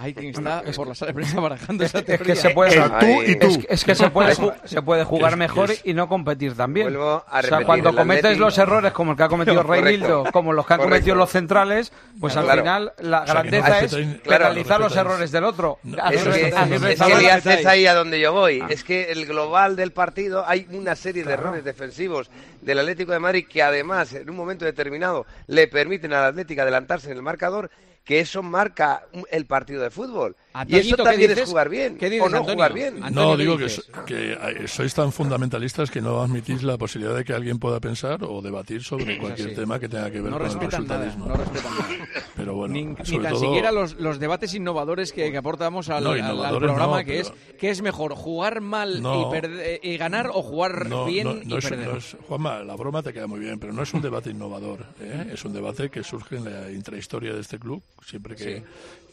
Hay 0.00 0.14
quien 0.14 0.30
está 0.30 0.62
por 0.76 0.86
la 0.86 0.94
sala 0.94 1.08
de 1.10 1.14
prensa 1.14 1.40
barajando 1.40 1.84
esa 1.84 1.98
Es 1.98 2.04
teoría. 2.04 2.24
que 2.24 2.36
se 2.36 2.50
puede, 2.50 2.70
Es, 2.78 3.58
es 3.68 3.84
que 3.84 3.94
se 3.96 4.10
puede, 4.10 4.30
Es- 4.30 4.40
se 4.64 4.80
puede 4.80 5.02
jugar 5.02 5.32
es- 5.32 5.38
mejor 5.38 5.70
es- 5.72 5.80
y 5.84 5.92
no 5.92 6.08
competir 6.08 6.54
también. 6.54 6.86
Vuelvo 6.86 7.24
a 7.28 7.40
o 7.40 7.42
sea, 7.42 7.64
cuando 7.64 7.92
cometes 7.94 8.36
Atleti- 8.36 8.38
los 8.38 8.56
errores 8.58 8.92
como 8.92 9.10
el 9.12 9.16
que 9.16 9.22
ha 9.24 9.28
cometido. 9.28 9.62
Reinildo, 9.64 10.24
como 10.32 10.52
los 10.52 10.64
que 10.66 10.74
han 10.74 10.78
Correcto. 10.78 10.94
cometido 10.94 11.16
los 11.16 11.30
centrales, 11.30 11.92
pues 12.20 12.36
al 12.36 12.48
final 12.48 12.92
la 13.00 13.22
O 13.22 13.26
sea, 13.26 13.42
que 13.42 13.50
no 13.50 13.62
grandeza 13.64 13.80
es 13.80 13.92
claro, 14.22 14.44
penalizar 14.44 14.78
no 14.78 14.84
los 14.86 14.96
errores 14.96 15.32
del 15.32 15.42
otro. 15.44 15.78
Es 15.84 15.94
que, 15.96 16.00
hacer 16.00 16.74
es 16.74 16.78
que 16.78 16.78
rezar- 16.86 17.20
le 17.22 17.30
haces 17.32 17.66
ahí 17.66 17.86
a 17.86 17.94
donde 17.94 18.20
yo 18.20 18.32
voy. 18.32 18.62
Es 18.68 18.84
que 18.84 19.10
el 19.10 19.26
global 19.26 19.74
del 19.74 19.90
partido 19.92 20.44
hay 20.46 20.68
una 20.70 20.94
serie 20.94 21.24
de 21.24 21.32
errores 21.32 21.64
defensivos 21.64 22.30
del 22.62 22.78
Atlético 22.78 23.10
de 23.10 23.18
Madrid 23.18 23.46
que 23.50 23.62
además 23.64 24.12
en 24.12 24.30
un 24.30 24.36
momento 24.36 24.64
determinado 24.64 25.26
le 25.48 25.66
permiten 25.66 26.12
al 26.12 26.24
Atlético 26.24 26.62
adelantarse 26.62 27.10
en 27.10 27.16
el 27.16 27.22
marcador 27.22 27.68
que 28.08 28.20
eso 28.20 28.42
marca 28.42 29.06
el 29.30 29.44
partido 29.44 29.82
de 29.82 29.90
fútbol. 29.90 30.34
Y 30.66 30.76
eso 30.76 30.96
¿qué 30.96 31.02
también 31.02 31.30
dices? 31.30 31.44
es 31.44 31.48
jugar 31.50 31.68
bien. 31.68 31.96
¿Qué 31.98 32.10
dices, 32.10 32.26
o 32.26 32.30
no 32.30 32.36
Antonio? 32.38 32.54
jugar 32.54 32.72
bien. 32.72 32.94
Antonio, 33.02 33.30
No, 33.30 33.36
¿qué 33.36 33.42
digo 33.42 33.56
que, 33.58 34.04
que 34.06 34.32
eh, 34.64 34.68
sois 34.68 34.92
tan 34.94 35.12
fundamentalistas 35.12 35.90
que 35.90 36.00
no 36.00 36.20
admitís 36.20 36.62
la 36.62 36.76
posibilidad 36.78 37.14
de 37.16 37.24
que 37.24 37.32
alguien 37.32 37.58
pueda 37.58 37.78
pensar 37.80 38.24
o 38.24 38.40
debatir 38.42 38.82
sobre 38.82 39.18
cualquier 39.18 39.54
tema 39.54 39.78
que 39.78 39.88
tenga 39.88 40.10
que 40.10 40.20
ver 40.20 40.30
No 40.32 40.38
con 40.38 40.46
el 40.46 40.52
respetan 40.52 40.86
nada, 40.86 41.04
resultadismo. 41.04 41.26
no 41.26 41.36
respetan 41.36 41.72
nada. 41.78 42.08
Pero 42.36 42.54
bueno, 42.54 42.74
ni, 42.74 42.84
ni 42.84 42.94
tan 42.94 43.04
todo- 43.32 43.40
siquiera 43.40 43.72
los, 43.72 43.94
los 44.00 44.18
debates 44.18 44.54
innovadores 44.54 45.12
que, 45.12 45.30
que 45.30 45.36
aportamos 45.36 45.88
al, 45.90 46.02
No, 46.04 46.10
al- 46.10 46.20
al 46.20 46.24
innovadores 46.32 46.66
programa, 46.68 46.98
no, 47.00 47.04
que 47.04 47.20
es 47.20 47.32
que 47.58 47.70
es 47.70 47.82
mejor 47.82 48.14
jugar 48.14 48.60
mal 48.60 49.02
No. 49.02 49.22
y, 49.22 49.24
perder- 49.34 49.80
y 49.82 49.96
ganar 49.96 50.30
o 50.32 50.42
jugar 50.42 50.88
No, 50.88 51.04
bien 51.06 51.24
no, 51.26 51.42
y 51.42 51.46
no 51.46 51.58
es, 51.58 51.68
perder. 51.68 51.88
no 51.88 51.96
es- 51.98 52.16
Juanma, 52.28 52.60
la 52.60 52.76
broma 52.76 53.02
te 53.02 53.12
queda 53.12 53.26
muy 53.26 53.40
bien, 53.40 53.58
pero 53.58 53.72
no 53.72 53.82
es 53.82 53.92
un 53.94 54.00
debate 54.02 54.30
innovador. 54.30 54.86
¿eh? 55.00 55.30
Es 55.32 55.44
un 55.44 55.52
debate 55.52 55.90
que 55.90 56.02
surge 56.04 56.36
en 56.36 56.44
la 56.44 56.70
intrahistoria 56.70 57.32
de 57.34 57.40
este 57.40 57.58
club. 57.58 57.82
Siempre 58.04 58.36
que 58.36 58.58
Sí. 58.58 58.62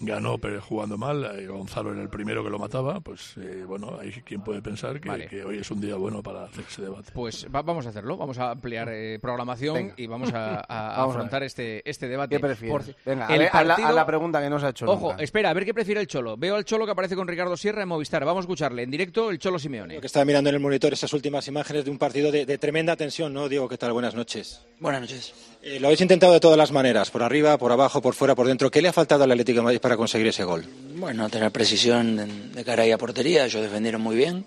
ganó 0.01 0.37
pero 0.37 0.61
jugando 0.61 0.97
mal, 0.97 1.25
eh, 1.25 1.34
Gonzalo 1.47 1.91
era 1.93 2.01
el 2.01 2.09
primero 2.09 2.43
que 2.43 2.49
lo 2.49 2.57
mataba, 2.59 2.99
pues 3.01 3.33
eh, 3.37 3.63
bueno, 3.67 3.97
hay 3.99 4.11
quien 4.11 4.41
puede 4.41 4.61
pensar 4.61 4.99
que, 4.99 5.09
Vale. 5.09 5.27
que 5.27 5.43
hoy 5.43 5.57
es 5.59 5.69
un 5.71 5.81
día 5.81 5.95
bueno 5.95 6.21
para 6.23 6.45
hacer 6.45 6.63
ese 6.69 6.81
debate. 6.83 7.11
Pues 7.13 7.45
va- 7.53 7.61
vamos 7.61 7.85
a 7.85 7.89
hacerlo, 7.89 8.17
vamos 8.17 8.37
a 8.39 8.51
ampliar 8.51 8.87
eh, 8.91 9.19
programación 9.21 9.73
Venga. 9.75 9.93
y 9.97 10.07
vamos 10.07 10.31
a, 10.33 10.59
a 10.67 10.97
Vamos 10.97 11.15
a 11.15 11.17
afrontar 11.19 11.43
este, 11.43 11.87
este 11.89 12.07
debate. 12.07 12.35
¿Qué 12.35 12.39
prefieres? 12.39 12.85
Por- 12.87 12.95
Venga, 13.05 13.27
a 13.27 13.33
el 13.33 13.39
ver, 13.39 13.49
a 13.51 13.63
la- 13.63 13.73
a 13.73 13.75
partido- 13.77 13.95
la 13.95 14.05
pregunta 14.05 14.41
que 14.41 14.49
no 14.49 14.59
se 14.59 14.65
ha 14.65 14.69
hecho 14.69 14.85
Ojo, 14.85 15.09
nunca. 15.11 15.23
espera, 15.23 15.49
a 15.49 15.53
ver 15.53 15.65
qué 15.65 15.73
prefiere 15.73 16.01
el 16.01 16.07
Cholo. 16.07 16.37
Veo 16.37 16.55
al 16.55 16.65
Cholo 16.65 16.85
que 16.85 16.91
aparece 16.91 17.15
con 17.15 17.27
Ricardo 17.27 17.57
Sierra 17.57 17.81
en 17.81 17.87
Movistar. 17.89 18.23
Vamos 18.25 18.41
a 18.41 18.45
escucharle 18.45 18.83
en 18.83 18.91
directo 18.91 19.29
el 19.31 19.39
Cholo 19.39 19.59
Simeone. 19.59 19.99
Que 19.99 20.07
estaba 20.07 20.25
mirando 20.25 20.49
en 20.49 20.55
el 20.55 20.61
monitor 20.61 20.93
esas 20.93 21.11
últimas 21.13 21.47
imágenes 21.47 21.85
de 21.85 21.91
un 21.91 21.97
partido 21.97 22.31
de, 22.31 22.45
de 22.45 22.57
tremenda 22.57 22.95
tensión, 22.95 23.33
¿no? 23.33 23.49
Diego, 23.49 23.67
¿qué 23.67 23.77
tal? 23.77 23.91
Buenas 23.93 24.15
noches. 24.15 24.61
Buenas 24.79 25.01
noches. 25.01 25.33
Eh, 25.61 25.79
lo 25.79 25.87
habéis 25.87 26.01
intentado 26.01 26.33
de 26.33 26.39
todas 26.39 26.57
las 26.57 26.71
maneras, 26.71 27.09
por 27.09 27.23
arriba, 27.23 27.57
por 27.57 27.71
abajo, 27.71 28.01
por 28.01 28.13
fuera, 28.13 28.35
por 28.35 28.45
dentro. 28.45 28.69
¿Qué 28.69 28.81
le 28.81 28.89
ha 28.89 28.93
faltado 28.93 29.23
al 29.23 29.31
Atlético 29.31 29.59
de 29.59 29.63
Madrid 29.63 29.79
para 29.81 29.97
conseguir 29.97 30.27
ese 30.27 30.43
gol? 30.43 30.63
Bueno, 30.97 31.14
tener 31.29 31.51
precisión 31.51 32.51
de 32.53 32.63
cara 32.65 32.83
ahí 32.83 32.91
a 32.91 32.97
portería, 32.97 33.45
ellos 33.45 33.61
defendieron 33.61 34.01
muy 34.01 34.15
bien, 34.15 34.45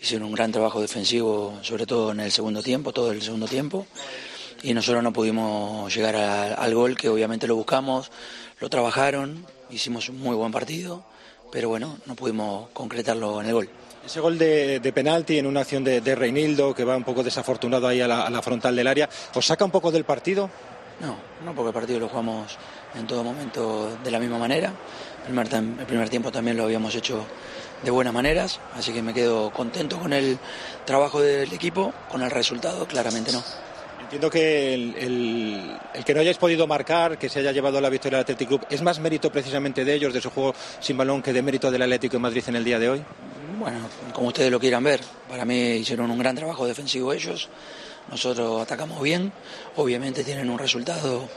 hicieron 0.00 0.26
un 0.28 0.32
gran 0.34 0.52
trabajo 0.52 0.80
defensivo, 0.80 1.58
sobre 1.62 1.86
todo 1.86 2.12
en 2.12 2.20
el 2.20 2.32
segundo 2.32 2.62
tiempo, 2.62 2.92
todo 2.92 3.12
el 3.12 3.22
segundo 3.22 3.46
tiempo, 3.46 3.86
y 4.62 4.74
nosotros 4.74 5.02
no 5.02 5.12
pudimos 5.12 5.94
llegar 5.94 6.16
a- 6.16 6.54
al 6.54 6.74
gol, 6.74 6.96
que 6.96 7.08
obviamente 7.08 7.46
lo 7.46 7.56
buscamos, 7.56 8.10
lo 8.60 8.68
trabajaron, 8.68 9.44
hicimos 9.70 10.08
un 10.08 10.20
muy 10.20 10.36
buen 10.36 10.52
partido, 10.52 11.04
pero 11.52 11.68
bueno, 11.68 11.98
no 12.06 12.14
pudimos 12.14 12.68
concretarlo 12.72 13.40
en 13.40 13.46
el 13.48 13.54
gol. 13.54 13.68
Ese 14.04 14.20
gol 14.20 14.38
de, 14.38 14.80
de 14.80 14.92
penalti 14.92 15.38
en 15.38 15.46
una 15.46 15.60
acción 15.60 15.84
de, 15.84 16.00
de 16.00 16.14
Reinildo, 16.14 16.74
que 16.74 16.84
va 16.84 16.96
un 16.96 17.04
poco 17.04 17.22
desafortunado 17.22 17.86
ahí 17.86 18.00
a 18.00 18.08
la, 18.08 18.26
a 18.26 18.30
la 18.30 18.40
frontal 18.42 18.74
del 18.76 18.86
área, 18.86 19.08
¿os 19.34 19.44
saca 19.46 19.64
un 19.64 19.70
poco 19.70 19.90
del 19.90 20.04
partido? 20.04 20.48
No, 21.00 21.16
no 21.44 21.54
porque 21.54 21.68
el 21.68 21.74
partido 21.74 21.98
lo 22.00 22.08
jugamos 22.08 22.56
en 22.94 23.06
todo 23.06 23.22
momento 23.24 23.96
de 24.04 24.10
la 24.10 24.18
misma 24.18 24.38
manera. 24.38 24.72
El 25.26 25.34
primer, 25.34 25.54
el 25.80 25.86
primer 25.86 26.08
tiempo 26.08 26.32
también 26.32 26.56
lo 26.56 26.64
habíamos 26.64 26.94
hecho 26.94 27.26
de 27.82 27.90
buenas 27.90 28.12
maneras, 28.12 28.58
así 28.74 28.92
que 28.92 29.02
me 29.02 29.14
quedo 29.14 29.50
contento 29.50 29.98
con 29.98 30.12
el 30.12 30.38
trabajo 30.84 31.20
del 31.20 31.52
equipo, 31.52 31.92
con 32.10 32.22
el 32.22 32.30
resultado, 32.30 32.86
claramente 32.86 33.32
no. 33.32 33.42
Entiendo 34.02 34.28
que 34.30 34.74
el, 34.74 34.94
el- 34.96 35.78
el 35.94 36.04
que 36.04 36.14
no 36.14 36.20
hayáis 36.20 36.36
podido 36.36 36.66
marcar, 36.66 37.16
que 37.16 37.28
se 37.28 37.38
haya 37.38 37.52
llevado 37.52 37.80
la 37.80 37.88
victoria 37.88 38.18
al 38.18 38.22
Athletic 38.22 38.48
Club, 38.48 38.66
¿es 38.68 38.82
más 38.82 38.98
mérito 38.98 39.30
precisamente 39.30 39.84
de 39.84 39.94
ellos, 39.94 40.12
de 40.12 40.20
su 40.20 40.30
juego 40.30 40.52
sin 40.80 40.96
balón, 40.96 41.22
que 41.22 41.32
de 41.32 41.42
mérito 41.42 41.70
del 41.70 41.82
Atlético 41.82 42.14
de 42.14 42.18
Madrid 42.18 42.42
en 42.48 42.56
el 42.56 42.64
día 42.64 42.78
de 42.78 42.88
hoy? 42.90 43.02
Bueno, 43.58 43.78
como 44.12 44.28
ustedes 44.28 44.50
lo 44.50 44.58
quieran 44.58 44.82
ver, 44.82 45.00
para 45.28 45.44
mí 45.44 45.54
hicieron 45.54 46.10
un 46.10 46.18
gran 46.18 46.34
trabajo 46.34 46.66
defensivo 46.66 47.12
ellos, 47.12 47.48
nosotros 48.10 48.62
atacamos 48.62 49.00
bien, 49.02 49.32
obviamente 49.76 50.24
tienen 50.24 50.50
un 50.50 50.58
resultado 50.58 51.28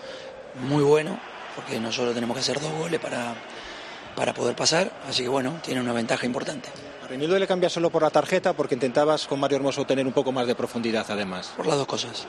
muy 0.67 0.83
bueno, 0.83 1.19
porque 1.55 1.79
nosotros 1.79 2.15
tenemos 2.15 2.35
que 2.35 2.41
hacer 2.41 2.59
dos 2.59 2.71
goles 2.71 2.99
para, 2.99 3.35
para 4.15 4.33
poder 4.33 4.55
pasar, 4.55 4.91
así 5.09 5.23
que 5.23 5.29
bueno, 5.29 5.59
tienen 5.63 5.83
una 5.83 5.93
ventaja 5.93 6.25
importante. 6.25 6.69
A 7.03 7.07
Reinildo 7.07 7.37
le 7.37 7.47
cambias 7.47 7.73
solo 7.73 7.89
por 7.89 8.01
la 8.03 8.09
tarjeta 8.09 8.53
porque 8.53 8.75
intentabas 8.75 9.27
con 9.27 9.39
Mario 9.39 9.57
Hermoso 9.57 9.85
tener 9.85 10.05
un 10.07 10.13
poco 10.13 10.31
más 10.31 10.47
de 10.47 10.55
profundidad 10.55 11.05
además. 11.09 11.51
Por 11.57 11.67
las 11.67 11.77
dos 11.77 11.87
cosas. 11.87 12.25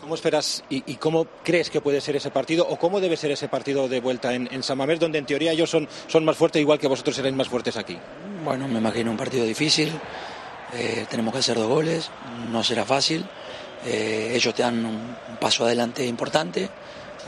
¿Cómo 0.00 0.14
esperas 0.14 0.64
y, 0.70 0.82
y 0.90 0.96
cómo 0.96 1.26
crees 1.44 1.68
que 1.68 1.80
puede 1.82 2.00
ser 2.00 2.16
ese 2.16 2.30
partido 2.30 2.66
o 2.66 2.78
cómo 2.78 2.98
debe 3.00 3.16
ser 3.16 3.30
ese 3.30 3.48
partido 3.48 3.88
de 3.88 4.00
vuelta 4.00 4.32
en, 4.32 4.48
en 4.50 4.62
San 4.62 4.78
Mamés, 4.78 4.98
donde 5.00 5.18
en 5.18 5.26
teoría 5.26 5.52
ellos 5.52 5.68
son, 5.68 5.86
son 6.06 6.24
más 6.24 6.36
fuertes 6.36 6.62
igual 6.62 6.78
que 6.78 6.86
vosotros 6.86 7.14
seréis 7.16 7.34
más 7.34 7.48
fuertes 7.48 7.76
aquí? 7.76 7.98
Bueno, 8.42 8.66
me 8.68 8.78
imagino 8.78 9.10
un 9.10 9.18
partido 9.18 9.44
difícil. 9.44 9.92
eh, 10.72 11.04
tenemos 11.10 11.32
que 11.34 11.40
hacer 11.40 11.56
dos 11.58 11.68
goles. 11.68 12.10
No 12.50 12.62
será 12.64 12.84
fácil. 12.86 13.26
eh, 13.84 14.32
ellos 14.34 14.54
te 14.54 14.62
dan 14.62 14.78
un, 14.86 14.94
un 14.94 15.36
paso 15.38 15.64
adelante 15.64 16.06
importante. 16.06 16.70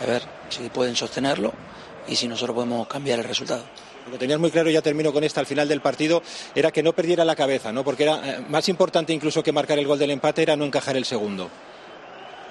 A 0.02 0.06
ver 0.06 0.22
si 0.48 0.70
pueden 0.70 0.96
sostenerlo 0.96 1.52
y 2.10 2.16
si 2.16 2.28
nosotros 2.28 2.54
podemos 2.54 2.86
cambiar 2.88 3.20
el 3.20 3.24
resultado. 3.24 3.64
Lo 4.04 4.12
que 4.12 4.18
tenías 4.18 4.40
muy 4.40 4.50
claro, 4.50 4.68
y 4.68 4.72
ya 4.72 4.82
termino 4.82 5.12
con 5.12 5.24
esta 5.24 5.40
al 5.40 5.46
final 5.46 5.68
del 5.68 5.80
partido, 5.80 6.22
era 6.54 6.70
que 6.70 6.82
no 6.82 6.92
perdiera 6.92 7.24
la 7.24 7.36
cabeza, 7.36 7.72
¿no? 7.72 7.84
Porque 7.84 8.02
era 8.02 8.20
eh, 8.24 8.44
más 8.48 8.68
importante 8.68 9.12
incluso 9.12 9.42
que 9.42 9.52
marcar 9.52 9.78
el 9.78 9.86
gol 9.86 9.98
del 9.98 10.10
empate 10.10 10.42
era 10.42 10.56
no 10.56 10.64
encajar 10.64 10.96
el 10.96 11.04
segundo. 11.04 11.48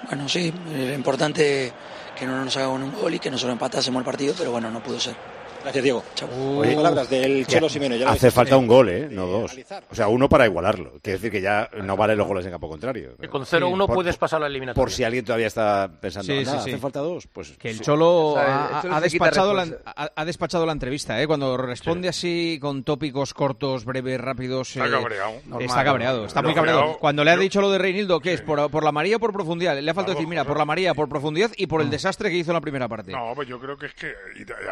Bueno, 0.08 0.28
sí, 0.28 0.52
lo 0.74 0.94
importante 0.94 1.72
que 2.18 2.26
no 2.26 2.42
nos 2.44 2.56
hagan 2.56 2.82
un 2.82 2.92
gol 2.92 3.14
y 3.14 3.18
que 3.18 3.30
nosotros 3.30 3.52
empatásemos 3.52 4.00
el 4.00 4.04
partido, 4.04 4.34
pero 4.36 4.50
bueno, 4.50 4.70
no 4.70 4.82
pudo 4.82 4.98
ser. 4.98 5.14
Gracias, 5.62 5.84
Diego. 5.84 6.02
Oye, 6.56 6.74
palabras 6.74 7.10
del 7.10 7.46
Cholo 7.46 7.68
Simeone. 7.68 7.98
ya 7.98 8.08
Hace 8.10 8.30
falta 8.30 8.56
un 8.56 8.66
gol, 8.66 8.88
¿eh? 8.88 9.08
No 9.10 9.26
dos. 9.26 9.56
O 9.90 9.94
sea, 9.94 10.08
uno 10.08 10.28
para 10.28 10.46
igualarlo. 10.46 10.92
Quiere 11.02 11.18
decir 11.18 11.30
que 11.30 11.40
ya 11.40 11.68
no 11.82 11.96
valen 11.96 12.16
los 12.18 12.26
goles 12.26 12.44
en 12.46 12.52
campo 12.52 12.68
contrario. 12.68 13.16
Que 13.20 13.28
con 13.28 13.44
0-1 13.44 13.86
Por- 13.86 13.94
puedes 13.96 14.16
pasar 14.16 14.40
la 14.40 14.46
eliminatoria. 14.46 14.82
Por 14.82 14.90
si 14.90 15.04
alguien 15.04 15.24
todavía 15.24 15.46
está 15.48 15.90
pensando, 16.00 16.32
Sí, 16.32 16.38
sí, 16.40 16.44
nada, 16.46 16.62
sí. 16.62 16.70
hace 16.70 16.78
falta 16.78 17.00
dos, 17.00 17.26
pues 17.26 17.50
Que 17.58 17.70
el 17.70 17.76
sí. 17.76 17.82
Cholo 17.82 18.28
O 18.30 18.34
sea, 18.34 18.44
ha, 18.44 18.76
el 18.76 18.82
Cholo 18.82 18.94
ha 18.94 19.00
se 19.00 19.08
quita 19.10 19.24
despachado 19.26 19.54
la, 19.54 19.68
ha, 19.84 20.10
ha 20.16 20.24
despachado 20.24 20.66
la 20.66 20.72
entrevista, 20.72 21.20
¿eh? 21.20 21.26
Cuando 21.26 21.56
responde 21.56 22.08
así 22.08 22.58
con 22.60 22.82
tópicos 22.82 23.34
cortos, 23.34 23.84
breves, 23.84 24.20
rápidos. 24.20 24.70
Está 24.76 24.86
eh, 24.86 24.90
cabreado. 24.90 25.30
Está 25.36 25.48
Normal. 25.50 25.84
cabreado, 25.84 26.24
está 26.24 26.40
Lo 26.42 26.48
muy 26.48 26.54
cabreado. 26.54 26.78
cabreado, 26.80 26.98
Cuando 27.00 27.24
le 27.24 27.30
ha 27.32 27.36
dicho 27.36 27.60
lo 27.60 27.70
de 27.70 27.78
Reinildo, 27.78 28.20
¿qué 28.20 28.32
es? 28.32 28.40
¿Por, 28.40 28.70
por 28.70 28.82
la 28.82 28.92
María 28.92 29.16
o 29.16 29.20
por 29.20 29.32
profundidad? 29.32 29.78
Le 29.78 29.90
ha 29.90 29.94
faltado 29.94 30.14
decir, 30.14 30.28
mira, 30.28 30.44
por 30.44 30.56
la 30.58 30.64
María, 30.64 30.94
por 30.94 31.08
profundidad 31.08 31.50
y 31.56 31.66
por 31.66 31.82
el 31.82 31.90
desastre 31.90 32.30
que 32.30 32.36
hizo 32.36 32.50
en 32.50 32.54
la 32.54 32.60
primera 32.60 32.88
parte. 32.88 33.12
No, 33.12 33.32
pues 33.34 33.46
yo 33.48 33.60
creo 33.60 33.76
que 33.76 33.86
es 33.86 33.94
que 33.94 34.12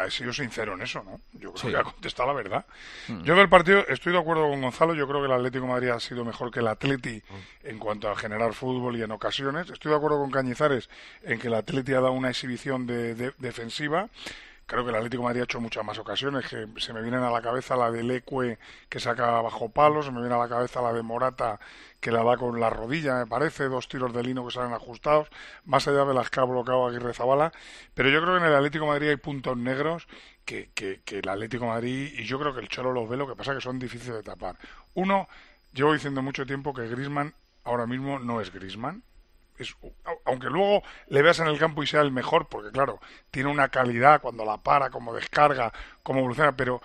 ha 0.03 0.09
sido 0.09 0.33
sincero 0.33 0.75
eso, 0.81 1.03
¿no? 1.03 1.19
Yo 1.33 1.51
creo 1.53 1.57
Sí. 1.57 1.67
que 1.69 1.77
ha 1.77 1.83
contestado 1.83 2.27
la 2.29 2.33
verdad. 2.35 2.65
Mm. 3.07 3.23
Yo 3.23 3.35
del 3.35 3.49
partido 3.49 3.85
estoy 3.87 4.13
de 4.13 4.19
acuerdo 4.19 4.49
con 4.49 4.61
Gonzalo. 4.61 4.93
Yo 4.95 5.07
creo 5.07 5.19
que 5.21 5.27
el 5.27 5.33
Atlético 5.33 5.65
de 5.65 5.71
Madrid 5.71 5.89
ha 5.89 5.99
sido 5.99 6.23
mejor 6.25 6.51
que 6.51 6.59
el 6.59 6.67
Atleti 6.67 7.21
en 7.63 7.77
cuanto 7.79 8.09
a 8.09 8.15
generar 8.15 8.53
fútbol 8.53 8.95
y 8.97 9.03
en 9.03 9.11
ocasiones. 9.11 9.69
Estoy 9.69 9.91
de 9.91 9.97
acuerdo 9.97 10.17
con 10.19 10.31
Cañizares 10.31 10.89
en 11.23 11.39
que 11.39 11.47
el 11.47 11.53
Atleti 11.55 11.93
ha 11.93 12.01
dado 12.01 12.11
una 12.13 12.29
exhibición 12.29 12.85
de, 12.87 13.15
de- 13.15 13.33
defensiva. 13.37 14.09
Creo 14.69 14.83
que 14.83 14.91
el 14.91 14.97
Atlético 14.97 15.23
de 15.23 15.29
Madrid 15.29 15.41
ha 15.41 15.43
hecho 15.45 15.59
muchas 15.59 15.83
más 15.83 15.97
ocasiones, 15.97 16.45
que 16.47 16.67
se 16.77 16.93
me 16.93 17.01
vienen 17.01 17.23
a 17.23 17.31
la 17.31 17.41
cabeza 17.41 17.75
la 17.75 17.89
del 17.89 18.11
Ecue 18.11 18.59
que 18.87 18.99
saca 18.99 19.41
bajo 19.41 19.69
palo, 19.69 20.03
se 20.03 20.11
me 20.11 20.19
viene 20.19 20.35
a 20.35 20.37
la 20.37 20.47
cabeza 20.47 20.79
la 20.79 20.93
de 20.93 21.01
Morata 21.01 21.59
que 21.99 22.11
la 22.11 22.23
da 22.23 22.37
con 22.37 22.59
la 22.59 22.69
rodilla, 22.69 23.15
me 23.15 23.25
parece, 23.25 23.63
dos 23.63 23.89
tiros 23.89 24.13
de 24.13 24.21
lino 24.21 24.45
que 24.45 24.53
salen 24.53 24.71
ajustados, 24.73 25.27
más 25.65 25.87
allá 25.87 26.05
de 26.05 26.13
las 26.13 26.29
que 26.29 26.39
ha 26.39 26.43
bloqueado 26.43 26.85
Aguirre 26.85 27.15
Zabala, 27.15 27.51
pero 27.95 28.09
yo 28.09 28.21
creo 28.21 28.35
que 28.35 28.41
en 28.41 28.45
el 28.45 28.55
Atlético 28.55 28.85
de 28.85 28.91
Madrid 28.91 29.09
hay 29.09 29.17
puntos 29.17 29.57
negros 29.57 30.07
que, 30.45 30.69
que, 30.75 31.01
que 31.03 31.19
el 31.19 31.27
Atlético 31.27 31.65
de 31.65 31.71
Madrid, 31.71 32.13
y 32.15 32.23
yo 32.25 32.39
creo 32.39 32.53
que 32.53 32.61
el 32.61 32.69
Cholo 32.69 32.93
los 32.93 33.09
ve, 33.09 33.17
lo 33.17 33.27
que 33.27 33.35
pasa 33.35 33.55
que 33.55 33.61
son 33.61 33.79
difíciles 33.79 34.17
de 34.17 34.23
tapar. 34.23 34.55
Uno, 34.93 35.27
llevo 35.73 35.93
diciendo 35.93 36.21
mucho 36.21 36.45
tiempo 36.45 36.75
que 36.75 36.87
Grisman 36.87 37.33
ahora 37.63 37.87
mismo 37.87 38.19
no 38.19 38.39
es 38.39 38.53
Grisman, 38.53 39.01
es, 39.59 39.75
aunque 40.25 40.47
luego 40.47 40.83
le 41.07 41.21
veas 41.21 41.39
en 41.39 41.47
el 41.47 41.59
campo 41.59 41.83
y 41.83 41.87
sea 41.87 42.01
el 42.01 42.11
mejor, 42.11 42.47
porque 42.47 42.71
claro, 42.71 42.99
tiene 43.31 43.49
una 43.49 43.69
calidad 43.69 44.21
cuando 44.21 44.45
la 44.45 44.57
para, 44.57 44.89
como 44.89 45.13
descarga, 45.13 45.71
como 46.03 46.19
evoluciona, 46.19 46.55
pero 46.55 46.81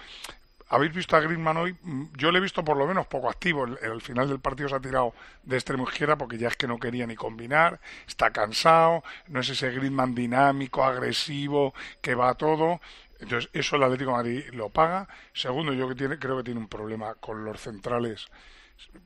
habéis 0.68 0.92
visto 0.92 1.16
a 1.16 1.20
Griezmann 1.20 1.56
hoy, 1.56 1.76
Mm, 1.82 2.04
yo 2.16 2.32
le 2.32 2.38
he 2.38 2.42
visto 2.42 2.64
por 2.64 2.76
lo 2.76 2.86
menos 2.86 3.06
poco 3.06 3.28
activo, 3.28 3.64
el, 3.64 3.78
el 3.82 4.00
final 4.00 4.28
del 4.28 4.40
partido 4.40 4.68
se 4.68 4.76
ha 4.76 4.80
tirado 4.80 5.14
de 5.42 5.56
extremo 5.56 5.84
izquierda 5.84 6.16
porque 6.16 6.38
ya 6.38 6.48
es 6.48 6.56
que 6.56 6.66
no 6.66 6.78
quería 6.78 7.06
ni 7.06 7.14
combinar, 7.16 7.80
está 8.06 8.30
cansado, 8.30 9.02
no 9.28 9.40
es 9.40 9.48
ese 9.50 9.70
Griezmann 9.70 10.14
dinámico, 10.14 10.82
agresivo, 10.84 11.74
que 12.00 12.14
va 12.14 12.34
todo, 12.34 12.80
entonces 13.20 13.50
eso 13.52 13.76
el 13.76 13.84
Atlético 13.84 14.12
Madrid 14.12 14.44
lo 14.52 14.68
paga. 14.70 15.08
Segundo, 15.32 15.72
yo 15.72 15.88
que 15.88 15.94
tiene, 15.94 16.18
creo 16.18 16.36
que 16.38 16.44
tiene 16.44 16.60
un 16.60 16.68
problema 16.68 17.14
con 17.14 17.44
los 17.44 17.60
centrales 17.60 18.26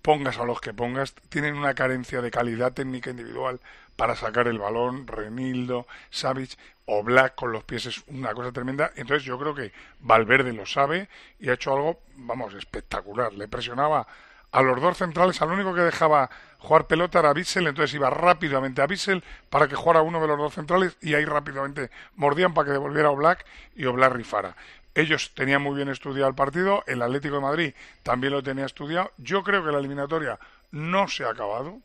pongas 0.03 0.39
a 0.39 0.45
los 0.45 0.61
que 0.61 0.73
pongas, 0.75 1.15
tienen 1.29 1.57
una 1.57 1.75
carencia 1.75 2.21
de 2.23 2.31
calidad 2.31 2.73
técnica 2.73 3.11
individual 3.11 3.61
para 3.97 4.15
sacar 4.15 4.47
el 4.49 4.59
balón, 4.59 5.07
Renildo, 5.07 5.87
Savic 6.11 6.57
o 6.87 7.03
Black 7.03 7.35
con 7.35 7.53
los 7.53 7.65
pies 7.65 7.87
es 7.87 8.05
una 8.07 8.33
cosa 8.33 8.53
tremenda. 8.53 8.93
Entonces 8.97 9.25
yo 9.25 9.39
creo 9.39 9.55
que 9.55 9.73
Valverde 10.01 10.53
lo 10.53 10.67
sabe 10.67 11.09
y 11.39 11.51
ha 11.51 11.55
hecho 11.55 11.75
algo, 11.75 12.01
vamos, 12.17 12.55
espectacular. 12.55 13.33
Le 13.35 13.49
presionaba 13.49 14.07
a 14.51 14.63
los 14.63 14.81
dos 14.81 14.97
centrales, 14.97 15.43
al 15.43 15.51
único 15.51 15.75
que 15.75 15.83
dejaba 15.83 16.31
jugar 16.59 16.87
pelota 16.87 17.19
era 17.19 17.33
Bissell, 17.33 17.67
entonces 17.67 17.95
iba 17.95 18.09
rápidamente 18.09 18.81
a 18.81 18.87
Bissell 18.87 19.23
para 19.51 19.69
que 19.69 19.77
jugara 19.77 20.03
uno 20.03 20.21
de 20.21 20.27
los 20.27 20.39
dos 20.39 20.55
centrales 20.55 20.97
y 21.01 21.15
ahí 21.15 21.25
rápidamente 21.25 21.91
mordían 22.17 22.55
para 22.55 22.67
que 22.67 22.73
devolviera 22.73 23.09
a 23.09 23.13
Black 23.13 23.45
y 23.77 23.85
Oblak 23.85 24.13
rifara. 24.13 24.57
Ellos 24.99 25.31
tenían 25.33 25.63
muy 25.63 25.77
bien 25.77 25.89
estudiado 25.91 26.29
el 26.29 26.35
partido, 26.35 26.83
el 26.89 27.03
Atlético 27.03 27.37
de 27.37 27.41
Madrid 27.41 27.75
también 28.03 28.33
lo 28.33 28.43
tenía 28.43 28.67
estudiado. 28.67 29.13
Yo 29.17 29.45
creo 29.45 29.65
que 29.65 29.71
la 29.71 29.79
eliminatoria 29.79 30.41
no 30.73 31.07
se 31.07 31.23
ha 31.23 31.31
acabado. 31.31 31.79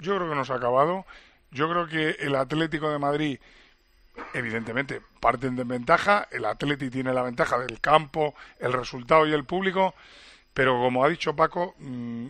Yo 0.00 0.16
creo 0.16 0.28
que 0.28 0.34
no 0.34 0.44
se 0.44 0.52
ha 0.52 0.56
acabado. 0.56 1.06
Yo 1.52 1.70
creo 1.70 1.86
que 1.86 2.16
el 2.18 2.34
Atlético 2.34 2.90
de 2.90 2.98
Madrid, 2.98 3.38
evidentemente, 4.34 5.00
parten 5.20 5.54
de 5.54 5.62
ventaja. 5.62 6.26
El 6.32 6.44
Atlético 6.44 6.90
tiene 6.90 7.14
la 7.14 7.22
ventaja 7.22 7.56
del 7.56 7.80
campo, 7.80 8.34
el 8.58 8.72
resultado 8.72 9.28
y 9.28 9.32
el 9.32 9.44
público. 9.44 9.94
Pero 10.52 10.72
como 10.72 11.04
ha 11.04 11.08
dicho 11.08 11.36
Paco, 11.36 11.76
mmm, 11.78 12.26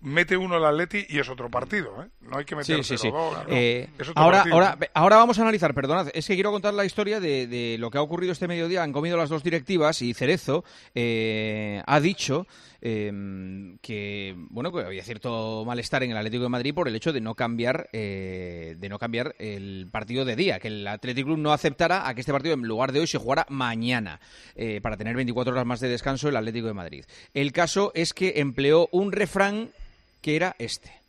mete 0.00 0.36
uno 0.36 0.56
el 0.56 0.64
Atleti 0.64 1.06
y 1.08 1.18
es 1.18 1.28
otro 1.28 1.50
partido, 1.50 2.02
¿eh? 2.02 2.08
No 2.20 2.38
hay 2.38 2.44
que 2.44 2.56
meter 2.56 2.84
sí, 2.84 2.96
sí, 2.96 2.98
sí. 2.98 3.10
dos, 3.10 3.36
eh, 3.48 3.88
ahora, 4.14 4.44
ahora, 4.50 4.78
ahora 4.94 5.16
vamos 5.16 5.38
a 5.38 5.42
analizar, 5.42 5.74
perdonad, 5.74 6.08
es 6.14 6.26
que 6.26 6.34
quiero 6.34 6.52
contar 6.52 6.74
la 6.74 6.84
historia 6.84 7.20
de, 7.20 7.46
de 7.46 7.76
lo 7.78 7.90
que 7.90 7.98
ha 7.98 8.02
ocurrido 8.02 8.32
este 8.32 8.48
mediodía. 8.48 8.82
Han 8.82 8.92
comido 8.92 9.16
las 9.16 9.28
dos 9.28 9.42
directivas 9.42 10.02
y 10.02 10.14
Cerezo 10.14 10.64
eh, 10.94 11.82
ha 11.86 12.00
dicho 12.00 12.46
eh, 12.82 13.76
que 13.82 14.34
bueno 14.48 14.72
que 14.72 14.80
había 14.80 15.04
cierto 15.04 15.64
malestar 15.66 16.02
en 16.02 16.12
el 16.12 16.16
Atlético 16.16 16.44
de 16.44 16.48
Madrid 16.48 16.74
por 16.74 16.88
el 16.88 16.96
hecho 16.96 17.12
de 17.12 17.20
no 17.20 17.34
cambiar 17.34 17.88
eh, 17.92 18.76
de 18.78 18.88
no 18.88 18.98
cambiar 18.98 19.34
el 19.38 19.88
partido 19.90 20.24
de 20.24 20.36
día, 20.36 20.58
que 20.58 20.68
el 20.68 20.86
Atlético 20.86 21.26
Club 21.28 21.38
no 21.38 21.52
aceptara 21.52 22.08
a 22.08 22.14
que 22.14 22.20
este 22.20 22.32
partido 22.32 22.54
en 22.54 22.62
lugar 22.62 22.92
de 22.92 23.00
hoy 23.00 23.06
se 23.06 23.18
jugara 23.18 23.46
mañana 23.48 24.20
eh, 24.54 24.80
para 24.80 24.96
tener 24.96 25.14
24 25.16 25.52
horas 25.52 25.66
más 25.66 25.80
de 25.80 25.88
descanso 25.88 26.28
el 26.28 26.36
Atlético 26.36 26.68
de 26.68 26.74
Madrid. 26.74 27.04
El 27.34 27.52
caso 27.52 27.92
es 27.94 28.14
que 28.14 28.34
empleó 28.36 28.88
un 28.92 29.12
refrán 29.12 29.70
que 30.20 30.36
era 30.36 30.54
este. 30.58 31.00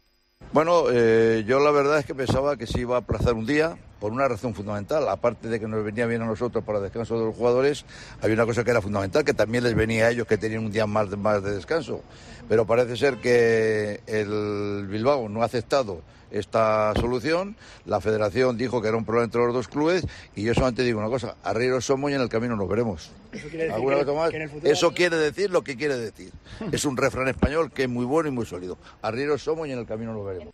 Bueno, 0.53 0.85
eh, 0.91 1.45
yo 1.47 1.59
la 1.59 1.71
verdad 1.71 1.99
es 1.99 2.05
que 2.05 2.13
pensaba 2.13 2.57
que 2.57 2.67
se 2.67 2.81
iba 2.81 2.95
a 2.95 2.99
aplazar 2.99 3.35
un 3.35 3.45
día 3.45 3.77
por 4.01 4.11
una 4.11 4.27
razón 4.27 4.53
fundamental. 4.53 5.07
Aparte 5.07 5.47
de 5.47 5.59
que 5.59 5.67
nos 5.67 5.83
venía 5.85 6.05
bien 6.07 6.21
a 6.23 6.25
nosotros 6.25 6.63
para 6.65 6.81
descanso 6.81 7.17
de 7.17 7.25
los 7.25 7.35
jugadores, 7.35 7.85
había 8.21 8.35
una 8.35 8.45
cosa 8.45 8.63
que 8.63 8.71
era 8.71 8.81
fundamental, 8.81 9.23
que 9.23 9.33
también 9.33 9.63
les 9.63 9.75
venía 9.75 10.07
a 10.07 10.09
ellos 10.09 10.27
que 10.27 10.37
tenían 10.37 10.65
un 10.65 10.71
día 10.71 10.87
más 10.87 11.09
de, 11.09 11.15
más 11.15 11.41
de 11.41 11.53
descanso. 11.53 12.01
Pero 12.49 12.65
parece 12.65 12.97
ser 12.97 13.17
que 13.17 14.01
el 14.07 14.87
Bilbao 14.87 15.29
no 15.29 15.41
ha 15.41 15.45
aceptado 15.45 16.01
esta 16.31 16.93
solución. 16.95 17.55
La 17.85 18.01
federación 18.01 18.57
dijo 18.57 18.81
que 18.81 18.87
era 18.87 18.97
un 18.97 19.05
problema 19.05 19.25
entre 19.25 19.41
los 19.43 19.53
dos 19.53 19.67
clubes 19.67 20.05
y 20.35 20.43
yo 20.43 20.53
solamente 20.53 20.83
digo 20.83 20.99
una 20.99 21.09
cosa, 21.09 21.35
arrieros 21.43 21.85
somos 21.85 22.11
y 22.11 22.15
en 22.15 22.21
el 22.21 22.29
camino 22.29 22.55
nos 22.55 22.67
veremos. 22.69 23.11
Eso 23.31 23.47
quiere 23.49 23.65
decir 23.65 23.71
¿Alguna 23.75 24.03
que- 24.05 24.11
más? 24.13 24.29
que 24.29 24.35
en 24.37 24.41
el 24.43 24.49
futuro- 24.49 24.71
Eso 24.71 24.91
quiere 24.93 25.17
decir 25.17 25.49
lo 25.51 25.63
que 25.63 25.75
quiere 25.77 25.97
decir. 25.97 26.31
Es 26.71 26.85
un 26.85 26.97
refrán 26.97 27.27
español 27.27 27.71
que 27.71 27.83
es 27.83 27.89
muy 27.89 28.05
bueno 28.05 28.29
y 28.29 28.31
muy 28.31 28.45
sólido. 28.45 28.77
Arrieros 29.01 29.41
somos 29.43 29.67
y 29.67 29.71
en 29.71 29.79
el 29.79 29.85
camino 29.85 30.13
nos 30.13 30.25
veremos. 30.25 30.53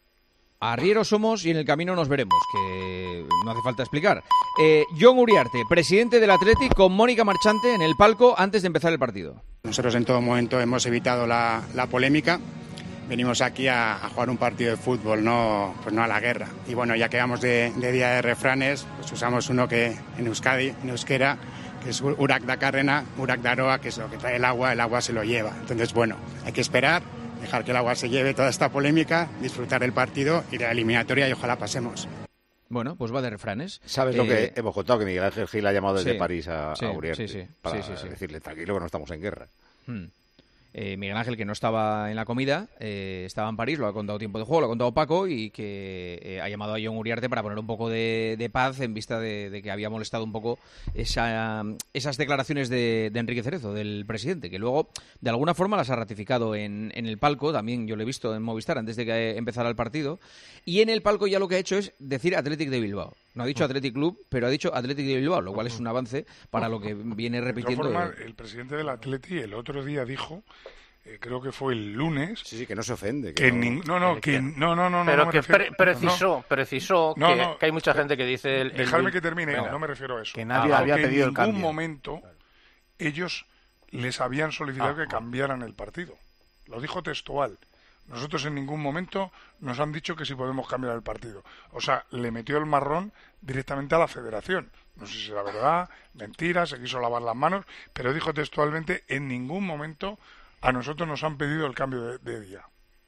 Arrieros 0.59 1.07
somos 1.09 1.45
y 1.45 1.51
en 1.51 1.57
el 1.57 1.65
camino 1.65 1.95
nos 1.95 2.07
veremos, 2.09 2.33
que 2.51 3.23
no 3.45 3.51
hace 3.51 3.61
falta 3.63 3.83
explicar. 3.83 4.23
Eh, 4.59 4.85
John 4.99 5.19
Uriarte, 5.19 5.61
presidente 5.69 6.19
del 6.19 6.31
Athletic, 6.31 6.73
con 6.73 6.93
Mónica 6.93 7.23
Marchante 7.23 7.75
en 7.75 7.83
el 7.83 7.95
palco 7.95 8.33
antes 8.35 8.63
de 8.63 8.67
empezar 8.67 8.91
el 8.91 8.97
partido. 8.97 9.35
Nosotros 9.61 9.93
en 9.93 10.03
todo 10.03 10.19
momento 10.19 10.59
hemos 10.59 10.83
evitado 10.87 11.27
la, 11.27 11.61
la 11.75 11.85
polémica. 11.85 12.39
Venimos 13.07 13.41
aquí 13.41 13.67
a, 13.67 13.95
a 13.95 14.09
jugar 14.09 14.29
un 14.29 14.37
partido 14.37 14.71
de 14.71 14.77
fútbol, 14.77 15.23
no, 15.23 15.73
pues 15.81 15.95
no 15.95 16.03
a 16.03 16.07
la 16.07 16.19
guerra. 16.19 16.47
Y 16.67 16.73
bueno, 16.73 16.93
ya 16.95 17.07
que 17.07 17.17
vamos 17.17 17.39
de, 17.39 17.71
de 17.77 17.91
día 17.91 18.09
de 18.09 18.21
refranes, 18.21 18.85
pues 18.97 19.11
usamos 19.13 19.49
uno 19.49 19.67
que 19.67 19.95
en 20.17 20.27
Euskadi, 20.27 20.73
en 20.83 20.89
euskera, 20.89 21.37
que 21.83 21.91
es 21.91 22.01
Urak 22.01 22.43
da 22.43 22.57
Carrena, 22.57 23.05
Urak 23.17 23.39
da 23.41 23.51
Aroa, 23.51 23.79
que 23.79 23.89
es 23.89 23.97
lo 23.97 24.09
que 24.09 24.17
trae 24.17 24.35
el 24.35 24.43
agua, 24.45 24.73
el 24.73 24.79
agua 24.81 24.99
se 25.01 25.13
lo 25.13 25.23
lleva. 25.23 25.53
Entonces, 25.61 25.93
bueno, 25.93 26.17
hay 26.45 26.51
que 26.51 26.59
esperar, 26.59 27.01
dejar 27.39 27.63
que 27.63 27.71
el 27.71 27.77
agua 27.77 27.95
se 27.95 28.09
lleve 28.09 28.33
toda 28.33 28.49
esta 28.49 28.69
polémica, 28.69 29.29
disfrutar 29.41 29.79
del 29.79 29.93
partido 29.93 30.43
y 30.51 30.57
de 30.57 30.65
la 30.65 30.71
eliminatoria 30.71 31.29
y 31.29 31.31
ojalá 31.31 31.55
pasemos. 31.57 32.09
Bueno, 32.67 32.97
pues 32.97 33.15
va 33.15 33.21
de 33.21 33.29
refranes. 33.29 33.79
¿Sabes 33.85 34.17
lo 34.17 34.23
Eh, 34.25 34.51
que 34.53 34.59
hemos 34.59 34.73
contado? 34.73 34.99
Que 34.99 35.05
Miguel 35.05 35.23
Ángel 35.23 35.47
Gil 35.47 35.65
ha 35.65 35.71
llamado 35.71 35.95
desde 35.95 36.11
sí, 36.11 36.17
París 36.19 36.49
a, 36.49 36.75
sí, 36.75 36.83
a 36.83 36.91
Uriarte 36.91 37.25
sí, 37.29 37.41
sí, 37.41 37.47
para 37.61 37.81
sí, 37.81 37.89
sí, 37.93 38.01
sí. 38.01 38.09
decirle 38.09 38.41
tranquilo 38.41 38.73
que 38.73 38.79
no 38.81 38.85
estamos 38.87 39.09
en 39.11 39.21
guerra. 39.21 39.47
Hmm. 39.85 40.07
Eh, 40.73 40.97
Miguel 40.97 41.17
Ángel, 41.17 41.37
que 41.37 41.45
no 41.45 41.53
estaba 41.53 42.09
en 42.11 42.15
la 42.15 42.25
comida, 42.25 42.67
eh, 42.79 43.23
estaba 43.25 43.49
en 43.49 43.57
París, 43.57 43.79
lo 43.79 43.87
ha 43.87 43.93
contado 43.93 44.19
tiempo 44.19 44.37
de 44.37 44.45
juego, 44.45 44.61
lo 44.61 44.65
ha 44.67 44.69
contado 44.69 44.93
Paco 44.93 45.27
y 45.27 45.49
que 45.49 46.19
eh, 46.21 46.41
ha 46.41 46.49
llamado 46.49 46.75
a 46.75 46.77
John 46.83 46.97
Uriarte 46.97 47.29
para 47.29 47.41
poner 47.41 47.57
un 47.57 47.65
poco 47.65 47.89
de, 47.89 48.49
paz 48.51 48.79
en 48.81 48.93
vista 48.93 49.19
de, 49.19 49.61
que 49.63 49.71
había 49.71 49.89
molestado 49.89 50.23
un 50.23 50.31
poco 50.31 50.59
esa, 50.93 51.63
esas 51.93 52.17
declaraciones 52.17 52.69
de, 52.69 53.09
de 53.11 53.19
Enrique 53.19 53.43
Cerezo, 53.43 53.73
del 53.73 54.05
presidente, 54.05 54.49
que 54.49 54.59
luego 54.59 54.89
de 55.21 55.29
alguna 55.29 55.53
forma 55.53 55.77
las 55.77 55.89
ha 55.89 55.95
ratificado 55.95 56.53
en, 56.53 56.91
en 56.95 57.05
el 57.07 57.17
palco, 57.17 57.51
también 57.51 57.87
yo 57.87 57.95
lo 57.95 58.03
he 58.03 58.05
visto 58.05 58.35
en 58.35 58.43
Movistar 58.43 58.77
antes 58.77 58.95
de 58.95 59.05
que 59.05 59.37
empezara 59.37 59.69
el 59.69 59.75
partido, 59.75 60.19
y 60.65 60.81
en 60.81 60.89
el 60.89 61.01
palco 61.01 61.27
ya 61.27 61.39
lo 61.39 61.47
que 61.47 61.55
ha 61.55 61.59
hecho 61.59 61.77
es 61.77 61.93
decir 61.99 62.35
Athletic 62.35 62.69
de 62.69 62.79
Bilbao. 62.79 63.13
No 63.37 63.43
ha 63.43 63.45
dicho 63.45 63.63
Athletic 63.63 63.93
Club, 63.93 64.25
pero 64.29 64.47
ha 64.47 64.49
dicho 64.49 64.73
Athletic 64.73 65.05
de 65.05 65.15
Bilbao, 65.17 65.41
lo 65.41 65.53
cual 65.53 65.67
es 65.67 65.79
un 65.79 65.85
avance 65.87 66.25
para 66.49 66.67
lo 66.67 66.81
que 66.81 66.93
viene 66.95 67.39
De 67.39 67.45
repitiendo. 67.45 67.83
formas, 67.83 68.11
el 68.19 68.33
presidente 68.33 68.75
del 68.75 68.89
Atleti 68.89 69.37
el 69.37 69.53
otro 69.53 69.85
día 69.85 70.03
dijo, 70.05 70.43
eh, 71.05 71.17
creo 71.21 71.39
que 71.41 71.51
fue 71.51 71.73
el 71.73 71.93
lunes, 71.93 72.41
Sí, 72.43 72.57
sí, 72.57 72.65
que 72.65 72.75
no 72.75 72.81
se 72.83 72.93
ofende. 72.93 73.33
que 73.35 73.53
nin- 73.53 73.83
no, 73.85 73.99
no, 73.99 74.19
que 74.19 74.41
no, 74.41 74.75
no, 74.75 74.89
no, 74.89 75.03
no, 75.03 75.05
Pero 75.05 75.17
no 75.17 75.25
me 75.27 75.31
que 75.31 75.37
refiero- 75.41 75.65
pre- 75.65 75.71
precisó, 75.77 76.37
no, 76.37 76.45
precisó 76.47 77.13
No, 77.15 77.27
que, 77.27 77.35
no. 77.35 77.57
que 77.59 77.65
hay 77.67 77.71
mucha 77.71 77.93
gente 77.93 78.17
que 78.17 78.25
dice... 78.25 78.61
El, 78.61 78.71
el 78.71 78.77
Dejarme 78.77 79.09
Bil- 79.09 79.13
que 79.13 79.21
termine, 79.21 79.53
Venga. 79.53 79.69
no 79.71 79.79
me 79.79 79.87
refiero 79.87 80.17
a 80.17 80.23
eso. 80.23 80.33
Que 80.33 80.43
nadie 80.43 80.73
Ah, 80.73 80.79
había 80.79 80.95
que 80.95 81.03
pedido 81.03 81.23
el 81.25 81.29
en 81.29 81.33
ningún 81.35 81.45
cambio. 81.45 81.61
momento 81.61 82.21
ellos 82.99 83.45
les 83.91 84.19
habían 84.19 84.51
solicitado 84.51 84.95
Ah. 84.99 85.03
que 85.03 85.07
cambiaran 85.07 85.61
el 85.61 85.73
partido. 85.73 86.15
Lo 86.65 86.81
dijo 86.81 87.01
textual. 87.03 87.57
Nosotros 88.07 88.45
en 88.45 88.55
ningún 88.55 88.81
momento 88.81 89.31
nos 89.59 89.79
han 89.79 89.91
dicho 89.91 90.15
que 90.15 90.25
si 90.25 90.33
podemos 90.35 90.67
cambiar 90.67 90.95
el 90.95 91.01
partido. 91.01 91.43
O 91.71 91.81
sea, 91.81 92.05
le 92.11 92.31
metió 92.31 92.57
el 92.57 92.65
marrón 92.65 93.11
directamente 93.41 93.95
a 93.95 93.99
la 93.99 94.07
federación. 94.07 94.71
No 94.95 95.05
sé 95.05 95.13
si 95.13 95.31
era 95.31 95.43
verdad, 95.43 95.89
mentira, 96.13 96.65
se 96.65 96.79
quiso 96.79 96.99
lavar 96.99 97.21
las 97.21 97.35
manos, 97.35 97.65
pero 97.93 98.13
dijo 98.13 98.33
textualmente, 98.33 99.03
en 99.07 99.27
ningún 99.27 99.65
momento 99.65 100.17
a 100.61 100.71
nosotros 100.71 101.07
nos 101.07 101.23
han 101.23 101.37
pedido 101.37 101.67
el 101.67 101.75
cambio 101.75 102.01
de, 102.01 102.17
de 102.19 102.41
día. 102.41 102.61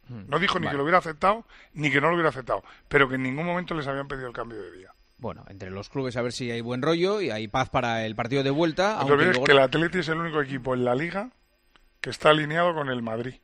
No 0.10 0.40
dijo 0.40 0.58
ni 0.60 0.66
Vale. 0.66 0.74
que 0.74 0.78
lo 0.78 0.84
hubiera 0.84 0.98
aceptado, 0.98 1.46
ni 1.74 1.92
que 1.92 2.02
no 2.02 2.08
lo 2.08 2.16
hubiera 2.16 2.30
aceptado, 2.30 2.64
pero 2.88 3.08
que 3.08 3.16
en 3.16 3.24
ningún 3.24 3.46
momento 3.46 3.76
les 3.76 3.86
habían 3.88 4.08
pedido 4.08 4.28
el 4.28 4.34
cambio 4.34 4.60
de 4.60 4.72
día. 4.72 4.92
Bueno, 5.20 5.46
entre 5.50 5.70
los 5.70 5.90
clubes 5.90 6.18
a 6.18 6.22
ver 6.24 6.32
si 6.32 6.50
hay 6.50 6.62
buen 6.62 6.82
rollo 6.82 7.22
y 7.22 7.30
hay 7.30 7.48
paz 7.48 7.70
para 7.70 8.06
el 8.06 8.16
partido 8.16 8.42
de 8.42 8.50
vuelta. 8.50 8.98
Aunque 8.98 9.14
olvides 9.14 9.32
luego- 9.34 9.46
que 9.46 9.52
el 9.52 9.60
Atleti 9.60 10.00
es 10.00 10.08
el 10.10 10.18
único 10.20 10.42
equipo 10.42 10.74
en 10.74 10.84
la 10.86 10.96
liga 10.96 11.30
que 12.02 12.10
está 12.10 12.30
alineado 12.32 12.74
con 12.74 12.90
el 12.90 13.02
Madrid. 13.04 13.36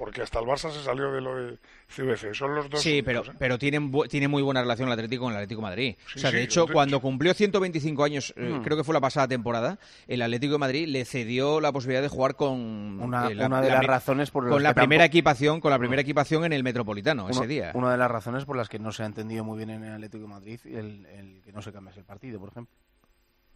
Porque 0.00 0.22
hasta 0.22 0.38
el 0.38 0.46
Barça 0.46 0.70
se 0.72 0.82
salió 0.82 1.12
de 1.12 1.20
lo 1.20 1.36
de 1.36 1.58
CVC. 1.94 2.32
Son 2.34 2.54
los 2.54 2.70
dos. 2.70 2.80
Sí, 2.80 3.02
pero, 3.02 3.20
¿eh? 3.22 3.32
pero 3.38 3.58
tienen, 3.58 3.92
tiene 4.08 4.28
muy 4.28 4.40
buena 4.42 4.62
relación 4.62 4.88
el 4.88 4.94
Atlético 4.94 5.24
con 5.24 5.32
el 5.32 5.36
Atlético 5.36 5.60
de 5.60 5.66
Madrid. 5.68 5.94
Sí, 6.06 6.18
o 6.18 6.20
sea, 6.22 6.30
de 6.30 6.42
hecho, 6.42 6.64
de 6.64 6.72
cuando 6.72 7.00
cumplió 7.00 7.34
125 7.34 8.02
años, 8.02 8.32
eh, 8.38 8.48
Mm. 8.58 8.62
creo 8.62 8.78
que 8.78 8.84
fue 8.84 8.94
la 8.94 9.02
pasada 9.02 9.28
temporada, 9.28 9.78
el 10.08 10.22
Atlético 10.22 10.54
de 10.54 10.58
Madrid 10.58 10.88
le 10.88 11.04
cedió 11.04 11.60
la 11.60 11.70
posibilidad 11.70 12.00
de 12.00 12.08
jugar 12.08 12.34
con 12.34 12.58
Una- 13.02 13.28
eh, 13.28 13.34
la- 13.34 13.46
una 13.48 13.60
de 13.60 13.68
la 13.68 13.74
las 13.74 13.84
razones 13.84 14.30
por 14.30 14.44
las 14.44 14.52
con 14.54 14.62
la 14.62 14.70
que 14.70 14.80
primera 14.80 15.04
tampoco- 15.04 15.18
equipación, 15.18 15.60
con 15.60 15.70
la 15.70 15.78
primera 15.78 16.00
equipación 16.00 16.44
en 16.46 16.54
el 16.54 16.62
Metropolitano 16.62 17.28
ese 17.28 17.46
día. 17.46 17.72
Una 17.74 17.92
de 17.92 17.98
las 17.98 18.10
razones 18.10 18.46
por 18.46 18.56
las 18.56 18.70
que 18.70 18.78
no 18.78 18.92
se 18.92 19.02
ha 19.02 19.06
entendido 19.06 19.44
muy 19.44 19.58
bien 19.58 19.68
en 19.68 19.84
el 19.84 19.92
Atlético 19.92 20.22
de 20.22 20.28
Madrid 20.30 20.60
el, 20.64 21.04
el 21.04 21.42
que 21.44 21.52
no 21.52 21.60
se 21.60 21.72
cambiase 21.72 22.00
el 22.00 22.06
partido, 22.06 22.40
por 22.40 22.48
ejemplo. 22.48 22.74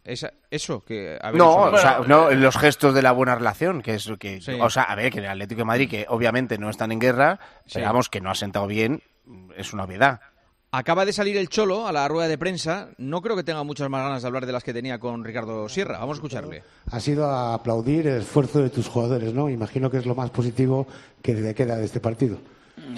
Esa- 0.05 0.31
eso, 0.51 0.81
que... 0.85 1.19
No, 1.33 1.55
o 1.63 1.77
sea, 1.77 1.99
no, 2.07 2.29
los 2.31 2.55
gestos 2.57 2.93
de 2.93 3.01
la 3.01 3.11
buena 3.11 3.33
relación, 3.35 3.81
que 3.81 3.95
es 3.95 4.05
lo 4.05 4.17
que, 4.17 4.39
Sí. 4.39 4.51
o 4.61 4.69
sea, 4.69 4.83
a 4.83 4.93
ver, 4.95 5.11
que 5.11 5.17
en 5.17 5.25
el 5.25 5.31
Atlético 5.31 5.59
de 5.59 5.65
Madrid, 5.65 5.89
que 5.89 6.05
obviamente 6.07 6.57
no 6.59 6.69
están 6.69 6.91
en 6.91 6.99
guerra, 6.99 7.39
Sí. 7.65 7.71
pero 7.75 7.87
vamos, 7.87 8.07
que 8.09 8.21
no 8.21 8.29
ha 8.29 8.35
sentado 8.35 8.67
bien, 8.67 9.01
es 9.57 9.73
una 9.73 9.83
obviedad. 9.85 10.21
Acaba 10.71 11.05
de 11.05 11.13
salir 11.13 11.37
el 11.37 11.47
Cholo 11.49 11.87
a 11.87 11.91
la 11.93 12.07
rueda 12.07 12.27
de 12.27 12.37
prensa. 12.37 12.89
No 12.97 13.21
creo 13.21 13.35
que 13.37 13.43
tenga 13.43 13.63
muchas 13.63 13.89
más 13.89 14.03
ganas 14.03 14.21
de 14.21 14.27
hablar 14.27 14.45
de 14.45 14.51
las 14.51 14.63
que 14.63 14.73
tenía 14.73 14.99
con 14.99 15.23
Ricardo 15.23 15.69
Sierra. 15.69 15.99
Vamos 15.99 16.17
a 16.17 16.19
escucharle. 16.19 16.63
ha 16.91 16.99
sido 16.99 17.25
a 17.29 17.53
aplaudir 17.53 18.05
el 18.07 18.17
esfuerzo 18.21 18.61
de 18.61 18.69
tus 18.69 18.87
jugadores, 18.89 19.33
¿no? 19.33 19.49
Imagino 19.49 19.89
que 19.89 19.97
es 19.97 20.05
lo 20.05 20.15
más 20.15 20.29
positivo 20.31 20.85
que 21.21 21.33
te 21.33 21.55
queda 21.55 21.77
de 21.77 21.85
este 21.85 21.99
partido. 22.01 22.37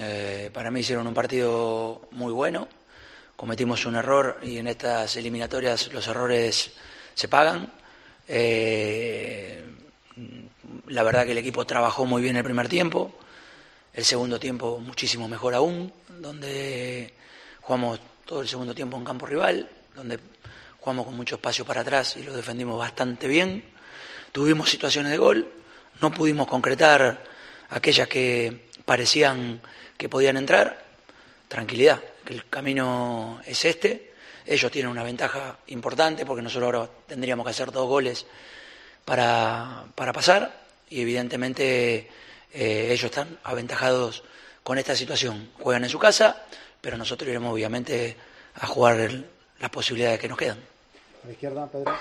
Eh, 0.00 0.50
para 0.52 0.70
mí 0.72 0.80
hicieron 0.80 1.06
un 1.06 1.14
partido 1.14 2.02
muy 2.10 2.32
bueno. 2.32 2.66
Cometimos 3.36 3.86
un 3.86 3.94
error 3.94 4.38
y 4.42 4.58
en 4.58 4.66
estas 4.66 5.16
eliminatorias 5.16 5.92
los 5.92 6.08
errores 6.08 6.72
se 7.18 7.26
pagan. 7.26 7.68
Eh, 8.28 9.60
la 10.86 11.02
verdad 11.02 11.26
que 11.26 11.32
el 11.32 11.38
equipo 11.38 11.66
trabajó 11.66 12.06
muy 12.06 12.22
bien 12.22 12.36
el 12.36 12.44
primer 12.44 12.68
tiempo. 12.68 13.12
El 13.92 14.04
segundo 14.04 14.38
tiempo 14.38 14.78
muchísimo 14.78 15.26
mejor 15.26 15.54
aún, 15.54 15.92
donde 16.20 17.12
jugamos 17.60 17.98
todo 18.24 18.40
el 18.42 18.46
segundo 18.46 18.72
tiempo 18.72 18.96
en 18.96 19.04
campo 19.04 19.26
rival, 19.26 19.68
donde 19.96 20.20
jugamos 20.78 21.06
con 21.06 21.16
mucho 21.16 21.34
espacio 21.34 21.64
para 21.64 21.80
atrás 21.80 22.16
y 22.16 22.22
lo 22.22 22.32
defendimos 22.32 22.78
bastante 22.78 23.26
bien. 23.26 23.64
Tuvimos 24.30 24.70
situaciones 24.70 25.10
de 25.10 25.18
gol, 25.18 25.50
no 26.00 26.12
pudimos 26.12 26.46
concretar 26.46 27.24
aquellas 27.70 28.06
que 28.06 28.68
parecían 28.84 29.60
que 29.96 30.08
podían 30.08 30.36
entrar. 30.36 30.84
Tranquilidad, 31.48 32.00
que 32.24 32.34
el 32.34 32.48
camino 32.48 33.40
es 33.44 33.64
este. 33.64 34.07
Ellos 34.50 34.72
tienen 34.72 34.90
una 34.90 35.02
ventaja 35.02 35.58
importante 35.66 36.24
porque 36.24 36.40
nosotros 36.42 36.72
ahora 36.74 36.90
tendríamos 37.06 37.44
que 37.44 37.50
hacer 37.50 37.70
dos 37.70 37.86
goles 37.86 38.24
para, 39.04 39.84
para 39.94 40.12
pasar 40.12 40.62
y 40.90 41.02
evidentemente 41.02 42.08
eh, 42.54 42.88
ellos 42.90 43.04
están 43.04 43.38
aventajados 43.44 44.22
con 44.62 44.78
esta 44.78 44.96
situación. 44.96 45.50
Juegan 45.60 45.84
en 45.84 45.90
su 45.90 45.98
casa, 45.98 46.44
pero 46.80 46.96
nosotros 46.96 47.28
iremos 47.28 47.52
obviamente 47.52 48.16
a 48.54 48.66
jugar 48.66 48.98
el- 49.00 49.26
las 49.60 49.70
posibilidades 49.70 50.18
que 50.18 50.28
nos 50.28 50.38
quedan. 50.38 50.58
A 51.24 51.26
la 51.26 51.32
izquierda, 51.32 51.66
Pedro. 51.66 51.92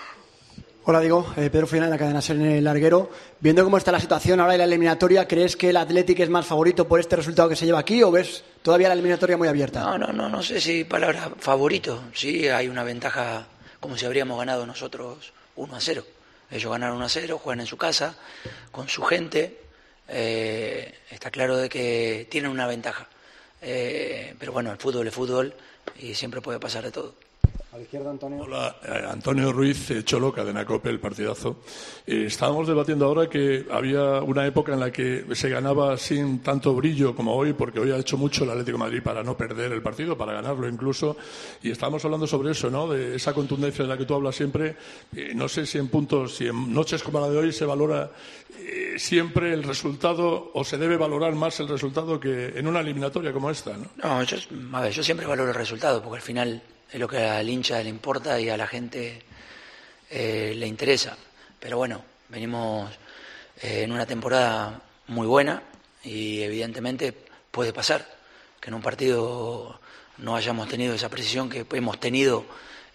Hola, 0.85 1.01
digo, 1.01 1.33
eh, 1.35 1.49
Pedro 1.49 1.67
Final, 1.67 1.89
la 1.89 1.97
cadena 1.97 2.21
Ser 2.21 2.37
en 2.37 2.45
el 2.45 2.63
larguero. 2.63 3.09
Viendo 3.41 3.61
cómo 3.65 3.77
está 3.77 3.91
la 3.91 3.99
situación 3.99 4.39
ahora 4.39 4.53
en 4.53 4.59
la 4.59 4.63
eliminatoria, 4.63 5.27
¿crees 5.27 5.57
que 5.57 5.69
el 5.71 5.75
Athletic 5.77 6.19
es 6.21 6.29
más 6.29 6.45
favorito 6.45 6.87
por 6.87 7.01
este 7.01 7.17
resultado 7.17 7.49
que 7.49 7.57
se 7.57 7.65
lleva 7.65 7.79
aquí 7.79 8.01
o 8.03 8.11
ves 8.11 8.43
todavía 8.67 8.89
la 8.89 8.95
eliminatoria 8.95 9.37
muy 9.37 9.47
abierta? 9.47 9.79
No, 9.79 9.97
no, 9.97 10.11
no, 10.11 10.27
no 10.27 10.43
sé 10.43 10.59
si 10.59 10.83
palabra 10.83 11.31
favorito. 11.39 12.03
Sí, 12.13 12.49
hay 12.49 12.67
una 12.67 12.83
ventaja 12.83 13.47
como 13.79 13.95
si 13.95 14.05
habríamos 14.05 14.37
ganado 14.37 14.65
nosotros 14.65 15.31
1 15.55 15.73
a 15.73 15.79
0. 15.79 16.03
Ellos 16.51 16.69
ganaron 16.69 16.97
1 16.97 17.05
a 17.05 17.07
0, 17.07 17.39
juegan 17.41 17.61
en 17.61 17.65
su 17.65 17.77
casa, 17.77 18.17
con 18.73 18.89
su 18.89 19.03
gente. 19.03 19.57
Eh, 20.09 20.99
está 21.09 21.31
claro 21.31 21.55
de 21.55 21.69
que 21.69 22.27
tienen 22.29 22.51
una 22.51 22.67
ventaja. 22.67 23.07
Eh, 23.61 24.35
pero 24.37 24.51
bueno, 24.51 24.73
el 24.73 24.77
fútbol 24.77 25.07
es 25.07 25.13
fútbol 25.13 25.53
y 25.97 26.13
siempre 26.13 26.41
puede 26.41 26.59
pasar 26.59 26.83
de 26.83 26.91
todo. 26.91 27.15
A 27.77 27.79
la 27.79 27.83
izquierda, 27.83 28.09
Antonio. 28.09 28.41
Hola, 28.41 28.75
eh, 28.83 29.05
Antonio 29.07 29.53
Ruiz, 29.53 29.91
eh, 29.91 30.03
Cholo, 30.03 30.33
Cadena 30.33 30.65
Cope, 30.65 30.89
el 30.89 30.99
partidazo. 30.99 31.57
Eh, 32.07 32.23
estábamos 32.25 32.67
debatiendo 32.67 33.05
ahora 33.05 33.29
que 33.29 33.67
había 33.69 34.19
una 34.23 34.47
época 34.47 34.73
en 34.73 34.79
la 34.79 34.91
que 34.91 35.25
se 35.33 35.47
ganaba 35.47 35.95
sin 35.95 36.39
tanto 36.39 36.73
brillo 36.73 37.15
como 37.15 37.35
hoy, 37.35 37.53
porque 37.53 37.79
hoy 37.79 37.91
ha 37.91 37.97
hecho 37.97 38.17
mucho 38.17 38.45
el 38.45 38.49
Atlético 38.49 38.79
de 38.79 38.83
Madrid 38.83 39.03
para 39.03 39.21
no 39.21 39.37
perder 39.37 39.73
el 39.73 39.83
partido, 39.83 40.17
para 40.17 40.33
ganarlo 40.33 40.67
incluso. 40.67 41.17
Y 41.61 41.69
estábamos 41.69 42.03
hablando 42.03 42.25
sobre 42.25 42.51
eso, 42.51 42.71
¿no? 42.71 42.87
De 42.87 43.15
esa 43.15 43.31
contundencia 43.31 43.83
de 43.83 43.89
la 43.89 43.95
que 43.95 44.05
tú 44.05 44.15
hablas 44.15 44.35
siempre. 44.35 44.75
Eh, 45.15 45.33
no 45.35 45.47
sé 45.47 45.67
si 45.67 45.77
en 45.77 45.89
puntos, 45.89 46.35
si 46.35 46.47
en 46.47 46.73
noches 46.73 47.03
como 47.03 47.19
la 47.19 47.29
de 47.29 47.37
hoy 47.37 47.53
se 47.53 47.65
valora 47.65 48.09
eh, 48.57 48.95
siempre 48.97 49.53
el 49.53 49.61
resultado 49.61 50.49
o 50.51 50.63
se 50.63 50.79
debe 50.79 50.97
valorar 50.97 51.35
más 51.35 51.59
el 51.59 51.67
resultado 51.67 52.19
que 52.19 52.53
en 52.55 52.65
una 52.65 52.79
eliminatoria 52.79 53.31
como 53.31 53.51
esta, 53.51 53.77
¿no? 53.77 53.85
No, 54.03 54.23
yo, 54.23 54.37
a 54.73 54.81
ver, 54.81 54.91
yo 54.91 55.03
siempre 55.03 55.27
valoro 55.27 55.51
el 55.51 55.55
resultado 55.55 56.01
porque 56.01 56.15
al 56.15 56.23
final 56.23 56.63
es 56.91 56.99
lo 56.99 57.07
que 57.07 57.17
al 57.17 57.49
hincha 57.49 57.81
le 57.81 57.89
importa 57.89 58.39
y 58.39 58.49
a 58.49 58.57
la 58.57 58.67
gente 58.67 59.21
eh, 60.09 60.53
le 60.55 60.67
interesa. 60.67 61.17
Pero 61.59 61.77
bueno, 61.77 62.03
venimos 62.29 62.91
eh, 63.61 63.83
en 63.83 63.91
una 63.91 64.05
temporada 64.05 64.81
muy 65.07 65.27
buena 65.27 65.63
y 66.03 66.41
evidentemente 66.41 67.13
puede 67.51 67.73
pasar 67.73 68.07
que 68.59 68.69
en 68.69 68.75
un 68.75 68.81
partido 68.81 69.79
no 70.17 70.35
hayamos 70.35 70.67
tenido 70.67 70.93
esa 70.95 71.09
precisión 71.09 71.49
que 71.49 71.65
hemos 71.71 71.99
tenido 71.99 72.45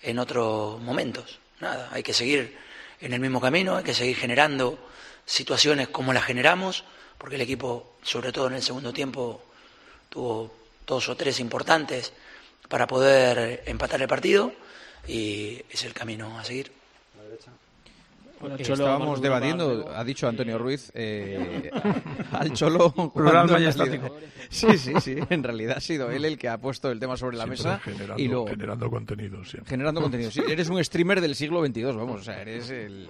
en 0.03 0.19
otros 0.19 0.81
momentos. 0.81 1.39
Nada, 1.61 1.89
hay 1.93 2.03
que 2.03 2.13
seguir 2.13 2.57
en 3.01 3.13
el 3.13 3.21
mismo 3.21 3.41
camino, 3.41 3.77
hay 3.77 3.85
que 3.85 3.95
seguir 3.95 4.17
generando 4.17 4.79
situaciones 5.27 5.89
como 5.89 6.13
las 6.13 6.25
generamos, 6.25 6.85
porque 7.19 7.37
el 7.37 7.43
equipo, 7.43 7.97
sobre 8.03 8.33
todo 8.33 8.49
en 8.49 8.55
el 8.55 8.63
segundo 8.63 8.93
tiempo, 8.93 9.43
tuvo 10.09 10.53
dos 10.87 11.09
o 11.09 11.17
tres 11.17 11.39
importantes 11.41 12.13
para 12.73 12.87
poder 12.87 13.65
empatar 13.67 14.01
el 14.01 14.09
partido 14.09 14.51
y 15.07 15.61
es 15.69 15.85
el 15.85 15.93
camino 15.93 16.39
a 16.39 16.45
seguir. 16.45 16.82
Bueno, 18.43 18.57
Cholo, 18.59 18.85
Estábamos 18.85 19.23
debatiendo, 19.23 19.89
ha 19.95 20.03
dicho 20.03 20.27
Antonio 20.27 20.59
Ruiz, 20.59 20.91
eh, 20.95 21.71
al 22.33 22.53
Cholo. 22.53 22.91
Plural 23.15 23.49
majestático. 23.49 24.17
Sí, 24.51 24.77
sí, 24.77 24.93
sí. 25.01 25.17
En 25.31 25.45
realidad 25.45 25.77
ha 25.79 25.81
sido 25.81 26.11
él 26.11 26.25
el 26.25 26.37
que 26.37 26.49
ha 26.49 26.59
puesto 26.59 26.91
el 26.91 26.99
tema 26.99 27.17
sobre 27.17 27.37
la 27.37 27.45
Siempre 27.45 27.65
mesa 27.65 27.79
generando, 27.79 28.23
y 28.23 28.27
luego 28.29 28.47
generando 28.49 28.91
contenido, 28.91 29.45
siempre. 29.45 29.71
generando 29.71 30.03
contenido. 30.03 30.31
Sí, 30.33 30.43
eres 30.47 30.69
un 30.69 30.83
streamer 30.85 31.21
del 31.21 31.37
siglo 31.37 31.65
XXII, 31.65 31.85
vamos, 31.93 32.21
o 32.21 32.25
sea, 32.25 32.43
eres 32.43 32.69
el... 32.71 33.07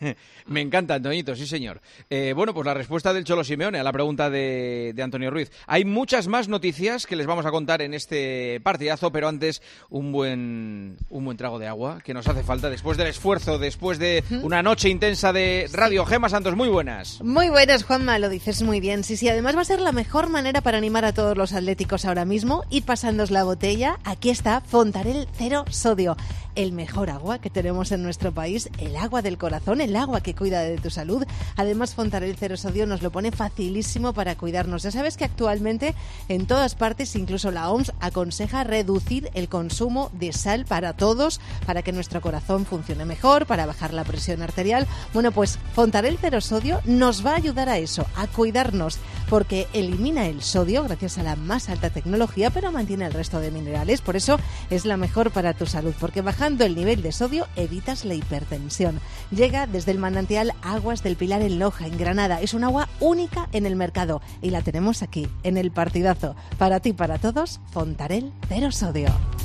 Me 0.46 0.60
encanta, 0.60 0.94
Antoñito, 0.94 1.34
sí, 1.34 1.46
señor. 1.46 1.80
Eh, 2.08 2.32
bueno, 2.34 2.54
pues 2.54 2.64
la 2.64 2.74
respuesta 2.74 3.12
del 3.12 3.24
Cholo 3.24 3.42
Simeone 3.42 3.80
a 3.80 3.82
la 3.82 3.92
pregunta 3.92 4.30
de, 4.30 4.92
de 4.94 5.02
Antonio 5.02 5.30
Ruiz. 5.30 5.50
Hay 5.66 5.84
muchas 5.84 6.28
más 6.28 6.48
noticias 6.48 7.04
que 7.06 7.16
les 7.16 7.26
vamos 7.26 7.44
a 7.46 7.50
contar 7.50 7.82
en 7.82 7.94
este 7.94 8.60
partidazo, 8.62 9.10
pero 9.10 9.28
antes 9.28 9.60
un 9.90 10.12
buen, 10.12 10.96
un 11.10 11.24
buen 11.24 11.36
trago 11.36 11.58
de 11.58 11.66
agua 11.66 11.98
que 12.02 12.14
nos 12.14 12.28
hace 12.28 12.44
falta 12.44 12.70
después 12.70 12.96
del 12.96 13.08
esfuerzo, 13.08 13.58
después 13.58 13.98
de 13.98 14.22
una 14.42 14.62
noche 14.62 14.67
intensa 14.84 15.32
de 15.32 15.68
radio. 15.72 16.04
Gema 16.04 16.28
Santos, 16.28 16.54
muy 16.54 16.68
buenas. 16.68 17.22
Muy 17.22 17.48
buenas, 17.48 17.84
Juanma, 17.84 18.18
lo 18.18 18.28
dices 18.28 18.62
muy 18.62 18.80
bien. 18.80 19.02
Sí, 19.02 19.16
sí, 19.16 19.28
además 19.28 19.56
va 19.56 19.62
a 19.62 19.64
ser 19.64 19.80
la 19.80 19.92
mejor 19.92 20.28
manera 20.28 20.60
para 20.60 20.76
animar 20.76 21.06
a 21.06 21.14
todos 21.14 21.38
los 21.38 21.54
atléticos 21.54 22.04
ahora 22.04 22.26
mismo. 22.26 22.64
Ir 22.68 22.84
pasándos 22.84 23.30
la 23.30 23.44
botella. 23.44 23.98
Aquí 24.04 24.28
está 24.28 24.60
Fontarel 24.60 25.26
Cero 25.36 25.64
Sodio. 25.70 26.16
El 26.54 26.72
mejor 26.72 27.08
agua 27.08 27.38
que 27.38 27.50
tenemos 27.50 27.92
en 27.92 28.02
nuestro 28.02 28.32
país, 28.32 28.68
el 28.78 28.96
agua 28.96 29.22
del 29.22 29.38
corazón, 29.38 29.80
el 29.80 29.94
agua 29.94 30.20
que 30.20 30.34
cuida 30.34 30.60
de 30.60 30.76
tu 30.76 30.90
salud. 30.90 31.24
Además, 31.56 31.94
Fontarel 31.94 32.36
Cero 32.36 32.56
Sodio 32.56 32.84
nos 32.84 33.00
lo 33.00 33.12
pone 33.12 33.30
facilísimo 33.30 34.12
para 34.12 34.34
cuidarnos. 34.34 34.82
Ya 34.82 34.90
sabes 34.90 35.16
que 35.16 35.24
actualmente 35.24 35.94
en 36.28 36.46
todas 36.46 36.74
partes, 36.74 37.14
incluso 37.14 37.52
la 37.52 37.70
OMS, 37.70 37.92
aconseja 38.00 38.64
reducir 38.64 39.30
el 39.34 39.48
consumo 39.48 40.10
de 40.14 40.32
sal 40.32 40.64
para 40.64 40.94
todos, 40.94 41.40
para 41.64 41.82
que 41.82 41.92
nuestro 41.92 42.20
corazón 42.20 42.66
funcione 42.66 43.04
mejor, 43.04 43.46
para 43.46 43.64
bajar 43.64 43.94
la 43.94 44.04
presión 44.04 44.42
arterial. 44.42 44.57
Bueno, 45.14 45.30
pues 45.30 45.56
Fontarel 45.72 46.18
Cero 46.20 46.40
Sodio 46.40 46.80
nos 46.84 47.24
va 47.24 47.32
a 47.32 47.36
ayudar 47.36 47.68
a 47.68 47.78
eso, 47.78 48.04
a 48.16 48.26
cuidarnos, 48.26 48.98
porque 49.30 49.68
elimina 49.72 50.26
el 50.26 50.42
sodio 50.42 50.82
gracias 50.82 51.16
a 51.18 51.22
la 51.22 51.36
más 51.36 51.68
alta 51.68 51.90
tecnología, 51.90 52.50
pero 52.50 52.72
mantiene 52.72 53.06
el 53.06 53.12
resto 53.12 53.38
de 53.38 53.52
minerales. 53.52 54.00
Por 54.00 54.16
eso 54.16 54.36
es 54.68 54.84
la 54.84 54.96
mejor 54.96 55.30
para 55.30 55.54
tu 55.54 55.64
salud, 55.66 55.94
porque 56.00 56.22
bajando 56.22 56.64
el 56.64 56.74
nivel 56.74 57.02
de 57.02 57.12
sodio 57.12 57.46
evitas 57.54 58.04
la 58.04 58.14
hipertensión. 58.14 59.00
Llega 59.30 59.68
desde 59.68 59.92
el 59.92 59.98
manantial 59.98 60.52
Aguas 60.62 61.04
del 61.04 61.14
Pilar 61.14 61.42
en 61.42 61.60
Loja, 61.60 61.86
en 61.86 61.96
Granada. 61.96 62.40
Es 62.40 62.52
un 62.52 62.64
agua 62.64 62.88
única 62.98 63.48
en 63.52 63.64
el 63.64 63.76
mercado 63.76 64.20
y 64.42 64.50
la 64.50 64.62
tenemos 64.62 65.02
aquí, 65.02 65.28
en 65.44 65.56
el 65.56 65.70
partidazo. 65.70 66.34
Para 66.58 66.80
ti, 66.80 66.92
para 66.92 67.18
todos, 67.18 67.60
Fontarel 67.70 68.32
Cero 68.48 68.72
Sodio. 68.72 69.37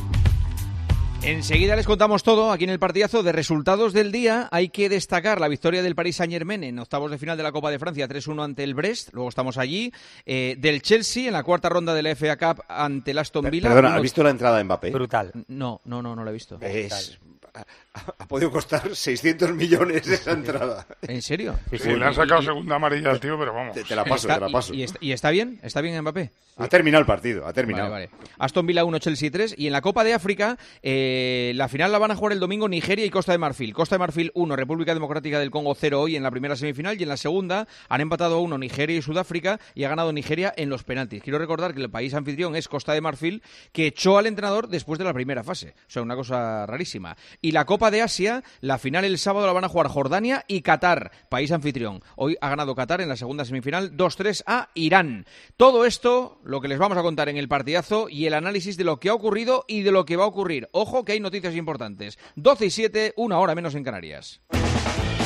Enseguida 1.25 1.77
les 1.77 1.85
contamos 1.85 2.21
todo 2.21 2.51
aquí 2.51 2.65
en 2.65 2.69
el 2.69 2.79
partidazo 2.79 3.23
de 3.23 3.31
resultados 3.31 3.93
del 3.93 4.11
día. 4.11 4.49
Hay 4.51 4.67
que 4.69 4.89
destacar 4.89 5.39
la 5.39 5.47
victoria 5.47 5.81
del 5.81 5.95
Paris 5.95 6.17
Saint 6.17 6.33
Germain 6.33 6.63
en 6.65 6.77
octavos 6.79 7.09
de 7.11 7.17
final 7.17 7.37
de 7.37 7.43
la 7.43 7.53
Copa 7.53 7.71
de 7.71 7.79
Francia 7.79 8.09
3-1 8.09 8.43
ante 8.43 8.63
el 8.65 8.73
Brest. 8.73 9.13
Luego 9.13 9.29
estamos 9.29 9.57
allí. 9.57 9.93
Eh, 10.25 10.55
del 10.59 10.81
Chelsea 10.81 11.27
en 11.27 11.33
la 11.33 11.43
cuarta 11.43 11.69
ronda 11.69 11.93
de 11.93 12.03
la 12.03 12.13
FA 12.13 12.35
Cup 12.37 12.63
ante 12.67 13.11
el 13.11 13.17
Aston 13.19 13.49
Villa. 13.49 13.69
Perdona, 13.69 13.95
¿has 13.95 14.01
visto 14.01 14.21
la 14.21 14.31
entrada 14.31 14.57
de 14.57 14.65
Mbappé? 14.65 14.91
Brutal. 14.91 15.31
No, 15.47 15.79
no, 15.85 16.01
no, 16.01 16.13
no 16.13 16.23
lo 16.25 16.29
he 16.29 16.33
visto. 16.33 16.57
Es- 16.59 17.17
ha, 17.53 18.27
podido 18.27 18.51
costar 18.51 18.95
600 18.95 19.53
millones 19.53 20.07
esa 20.07 20.31
entrada. 20.31 20.87
¿En 21.01 21.21
serio? 21.21 21.59
Sí, 21.71 21.89
le 21.95 22.05
han 22.05 22.13
sacado 22.13 22.41
segunda 22.41 22.75
amarilla 22.75 23.11
al 23.11 23.19
tío, 23.19 23.37
pero 23.37 23.53
vamos. 23.53 23.75
Te, 23.75 23.83
te 23.83 23.95
la 23.95 24.03
paso, 24.03 24.27
Está- 24.27 24.35
te 24.35 24.41
la 24.41 24.49
paso. 24.49 24.73
Y, 24.73 24.79
y 24.79 24.83
está, 24.83 24.97
y 25.01 25.11
está 25.11 25.29
bien? 25.29 25.59
¿Está 25.61 25.81
bien 25.81 25.99
Mbappé? 26.01 26.31
Ha 26.55 26.67
terminado 26.67 26.99
el 27.01 27.07
partido, 27.07 27.47
ha 27.47 27.53
terminado. 27.53 27.89
Vale, 27.89 28.09
vale. 28.13 28.27
Aston 28.37 28.67
Villa 28.67 28.85
1, 28.85 28.99
Chelsea 28.99 29.31
3. 29.31 29.55
Y 29.57 29.65
en 29.67 29.73
la 29.73 29.81
Copa 29.81 30.03
de 30.03 30.13
África, 30.13 30.57
eh, 30.83 31.51
la 31.55 31.67
final 31.67 31.91
la 31.91 31.97
van 31.97 32.11
a 32.11 32.15
jugar 32.15 32.33
el 32.33 32.39
domingo 32.39 32.69
Nigeria 32.69 33.03
y 33.05 33.09
Costa 33.09 33.31
de 33.31 33.39
Marfil. 33.39 33.73
Costa 33.73 33.95
de 33.95 33.99
Marfil 33.99 34.31
1, 34.35 34.55
República 34.55 34.93
Democrática 34.93 35.39
del 35.39 35.49
Congo 35.49 35.73
0 35.73 35.99
hoy 36.01 36.15
en 36.15 36.21
la 36.21 36.29
primera 36.29 36.55
semifinal. 36.55 36.99
Y 36.99 37.03
en 37.03 37.09
la 37.09 37.17
segunda 37.17 37.67
han 37.89 38.01
empatado 38.01 38.35
a 38.35 38.39
1 38.41 38.57
Nigeria 38.59 38.95
y 38.95 39.01
Sudáfrica 39.01 39.59
y 39.73 39.83
ha 39.83 39.89
ganado 39.89 40.13
Nigeria 40.13 40.53
en 40.55 40.69
los 40.69 40.83
penaltis. 40.83 41.23
Quiero 41.23 41.39
recordar 41.39 41.73
que 41.73 41.81
el 41.81 41.89
país 41.89 42.13
anfitrión 42.13 42.55
es 42.55 42.67
Costa 42.67 42.93
de 42.93 43.01
Marfil, 43.01 43.41
que 43.71 43.87
echó 43.87 44.19
al 44.19 44.27
entrenador 44.27 44.67
después 44.67 44.99
de 44.99 45.05
la 45.05 45.13
primera 45.13 45.43
fase. 45.43 45.73
O 45.87 45.91
sea, 45.91 46.03
una 46.03 46.15
cosa 46.15 46.67
rarísima. 46.67 47.17
Y 47.45 47.51
la 47.51 47.65
Copa 47.65 47.91
de 47.91 48.01
Asia, 48.01 48.41
la 48.61 48.77
final 48.77 49.03
el 49.03 49.17
sábado 49.19 49.45
la 49.45 49.51
van 49.51 49.65
a 49.65 49.67
jugar 49.67 49.89
Jordania 49.89 50.45
y 50.47 50.61
Qatar, 50.61 51.11
país 51.27 51.51
anfitrión. 51.51 52.01
Hoy 52.15 52.37
ha 52.39 52.47
ganado 52.47 52.73
Qatar 52.73 53.01
en 53.01 53.09
la 53.09 53.17
segunda 53.17 53.43
semifinal 53.43 53.97
2-3 53.97 54.43
a 54.47 54.69
Irán. 54.75 55.25
Todo 55.57 55.83
esto, 55.83 56.39
lo 56.45 56.61
que 56.61 56.69
les 56.69 56.79
vamos 56.79 56.97
a 56.97 57.01
contar 57.01 57.27
en 57.27 57.35
el 57.35 57.49
partidazo 57.49 58.07
y 58.07 58.27
el 58.27 58.33
análisis 58.33 58.77
de 58.77 58.85
lo 58.85 59.01
que 59.01 59.09
ha 59.09 59.13
ocurrido 59.13 59.65
y 59.67 59.81
de 59.81 59.91
lo 59.91 60.05
que 60.05 60.15
va 60.15 60.23
a 60.23 60.27
ocurrir. 60.27 60.69
Ojo 60.71 61.03
que 61.03 61.11
hay 61.11 61.19
noticias 61.19 61.53
importantes. 61.55 62.17
12 62.37 62.65
y 62.67 62.69
7, 62.69 63.13
una 63.17 63.37
hora 63.39 63.55
menos 63.55 63.75
en 63.75 63.83
Canarias. 63.83 64.39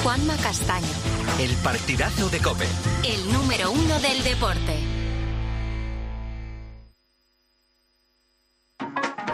Juanma 0.01 0.35
Castaño, 0.37 0.87
El 1.39 1.53
partidazo 1.57 2.29
de 2.29 2.39
Cope. 2.39 2.65
el 3.07 3.31
número 3.31 3.69
uno 3.71 3.99
del 3.99 4.23
deporte. 4.23 4.73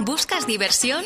¿Buscas 0.01 0.45
diversión? 0.45 1.05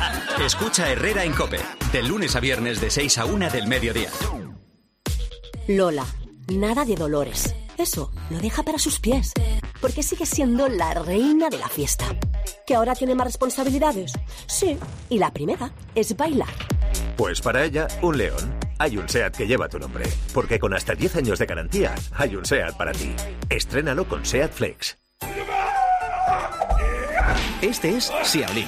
Escucha 0.45 0.89
Herrera 0.89 1.23
en 1.23 1.33
Cope. 1.33 1.59
De 1.91 2.03
lunes 2.03 2.35
a 2.35 2.39
viernes 2.39 2.81
de 2.81 2.89
6 2.89 3.17
a 3.19 3.25
1 3.25 3.49
del 3.49 3.67
mediodía. 3.67 4.09
Lola, 5.67 6.05
nada 6.47 6.85
de 6.85 6.95
dolores. 6.95 7.55
Eso 7.77 8.11
lo 8.29 8.39
deja 8.39 8.63
para 8.63 8.77
sus 8.79 8.99
pies. 8.99 9.31
Porque 9.79 10.03
sigue 10.03 10.25
siendo 10.25 10.67
la 10.67 10.93
reina 10.93 11.49
de 11.49 11.57
la 11.57 11.67
fiesta. 11.67 12.05
¿Que 12.65 12.75
ahora 12.75 12.95
tiene 12.95 13.15
más 13.15 13.27
responsabilidades? 13.27 14.13
Sí. 14.47 14.77
Y 15.09 15.17
la 15.17 15.31
primera 15.31 15.71
es 15.95 16.15
bailar. 16.15 16.49
Pues 17.17 17.41
para 17.41 17.63
ella, 17.63 17.87
un 18.01 18.17
león. 18.17 18.59
Hay 18.79 18.97
un 18.97 19.07
SEAT 19.07 19.35
que 19.35 19.47
lleva 19.47 19.69
tu 19.69 19.79
nombre. 19.79 20.05
Porque 20.33 20.59
con 20.59 20.73
hasta 20.73 20.95
10 20.95 21.17
años 21.17 21.39
de 21.39 21.45
garantía, 21.45 21.95
hay 22.13 22.35
un 22.35 22.45
SEAT 22.45 22.75
para 22.77 22.91
ti. 22.91 23.13
Estrénalo 23.49 24.07
con 24.07 24.25
SEAT 24.25 24.51
Flex. 24.51 24.97
Este 27.61 27.95
es 27.95 28.11
Xiaolin, 28.23 28.67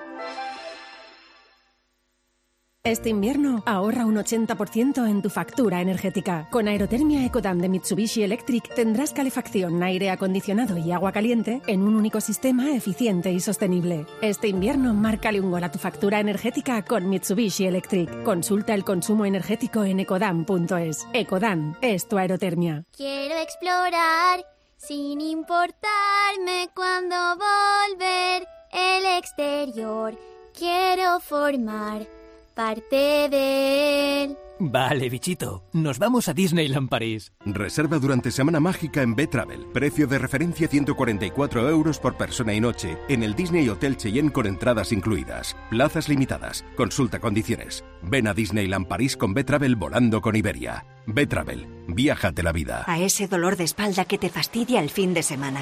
Este 2.83 3.09
invierno 3.09 3.61
ahorra 3.67 4.07
un 4.07 4.15
80% 4.15 5.07
en 5.07 5.21
tu 5.21 5.29
factura 5.29 5.81
energética. 5.81 6.47
Con 6.49 6.67
Aerotermia 6.67 7.23
Ecodan 7.23 7.59
de 7.59 7.69
Mitsubishi 7.69 8.23
Electric 8.23 8.73
tendrás 8.73 9.13
calefacción, 9.13 9.83
aire 9.83 10.09
acondicionado 10.09 10.79
y 10.79 10.91
agua 10.91 11.11
caliente 11.11 11.61
en 11.67 11.83
un 11.83 11.95
único 11.95 12.19
sistema 12.21 12.71
eficiente 12.71 13.31
y 13.31 13.39
sostenible. 13.39 14.07
Este 14.23 14.47
invierno 14.47 14.95
márcale 14.95 15.39
un 15.39 15.51
gol 15.51 15.63
a 15.63 15.71
tu 15.71 15.77
factura 15.77 16.19
energética 16.19 16.83
con 16.83 17.07
Mitsubishi 17.07 17.67
Electric. 17.67 18.23
Consulta 18.23 18.73
el 18.73 18.83
consumo 18.83 19.27
energético 19.27 19.83
en 19.83 19.99
ecodan.es. 19.99 21.07
Ecodan 21.13 21.77
es 21.83 22.07
tu 22.07 22.17
aerotermia. 22.17 22.83
Quiero 22.97 23.35
explorar 23.35 24.43
sin 24.77 25.21
importarme 25.21 26.71
cuando 26.73 27.15
volver 27.35 28.47
el 28.71 29.05
exterior. 29.19 30.17
Quiero 30.57 31.19
formar 31.19 32.20
parte 32.53 33.29
de 33.29 34.23
él. 34.23 34.37
Vale, 34.63 35.09
bichito. 35.09 35.63
Nos 35.73 35.97
vamos 35.97 36.29
a 36.29 36.33
Disneyland 36.33 36.87
París. 36.87 37.33
Reserva 37.45 37.97
durante 37.97 38.29
Semana 38.29 38.59
Mágica 38.59 39.01
en 39.01 39.15
B-Travel. 39.15 39.65
Precio 39.73 40.05
de 40.05 40.19
referencia 40.19 40.67
144 40.67 41.67
euros 41.67 41.97
por 41.97 42.15
persona 42.15 42.53
y 42.53 42.61
noche 42.61 42.97
en 43.09 43.23
el 43.23 43.33
Disney 43.33 43.67
Hotel 43.69 43.97
Cheyenne 43.97 44.31
con 44.31 44.45
entradas 44.45 44.91
incluidas. 44.91 45.57
Plazas 45.71 46.09
limitadas. 46.09 46.63
Consulta 46.77 47.19
condiciones. 47.19 47.83
Ven 48.03 48.27
a 48.27 48.35
Disneyland 48.35 48.87
París 48.87 49.17
con 49.17 49.33
B-Travel 49.33 49.75
volando 49.75 50.21
con 50.21 50.35
Iberia. 50.35 50.85
B-Travel. 51.07 51.65
Viájate 51.87 52.43
la 52.43 52.51
vida. 52.51 52.83
A 52.85 52.99
ese 52.99 53.27
dolor 53.27 53.55
de 53.55 53.63
espalda 53.63 54.05
que 54.05 54.19
te 54.19 54.29
fastidia 54.29 54.79
el 54.79 54.91
fin 54.91 55.15
de 55.15 55.23
semana. 55.23 55.61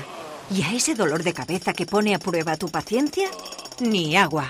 ¿Y 0.54 0.64
a 0.64 0.74
ese 0.74 0.96
dolor 0.96 1.24
de 1.24 1.34
cabeza 1.34 1.72
que 1.72 1.86
pone 1.86 2.16
a 2.16 2.20
prueba 2.20 2.58
tu 2.58 2.68
paciencia? 2.68 3.30
Ni 3.80 4.18
agua. 4.18 4.50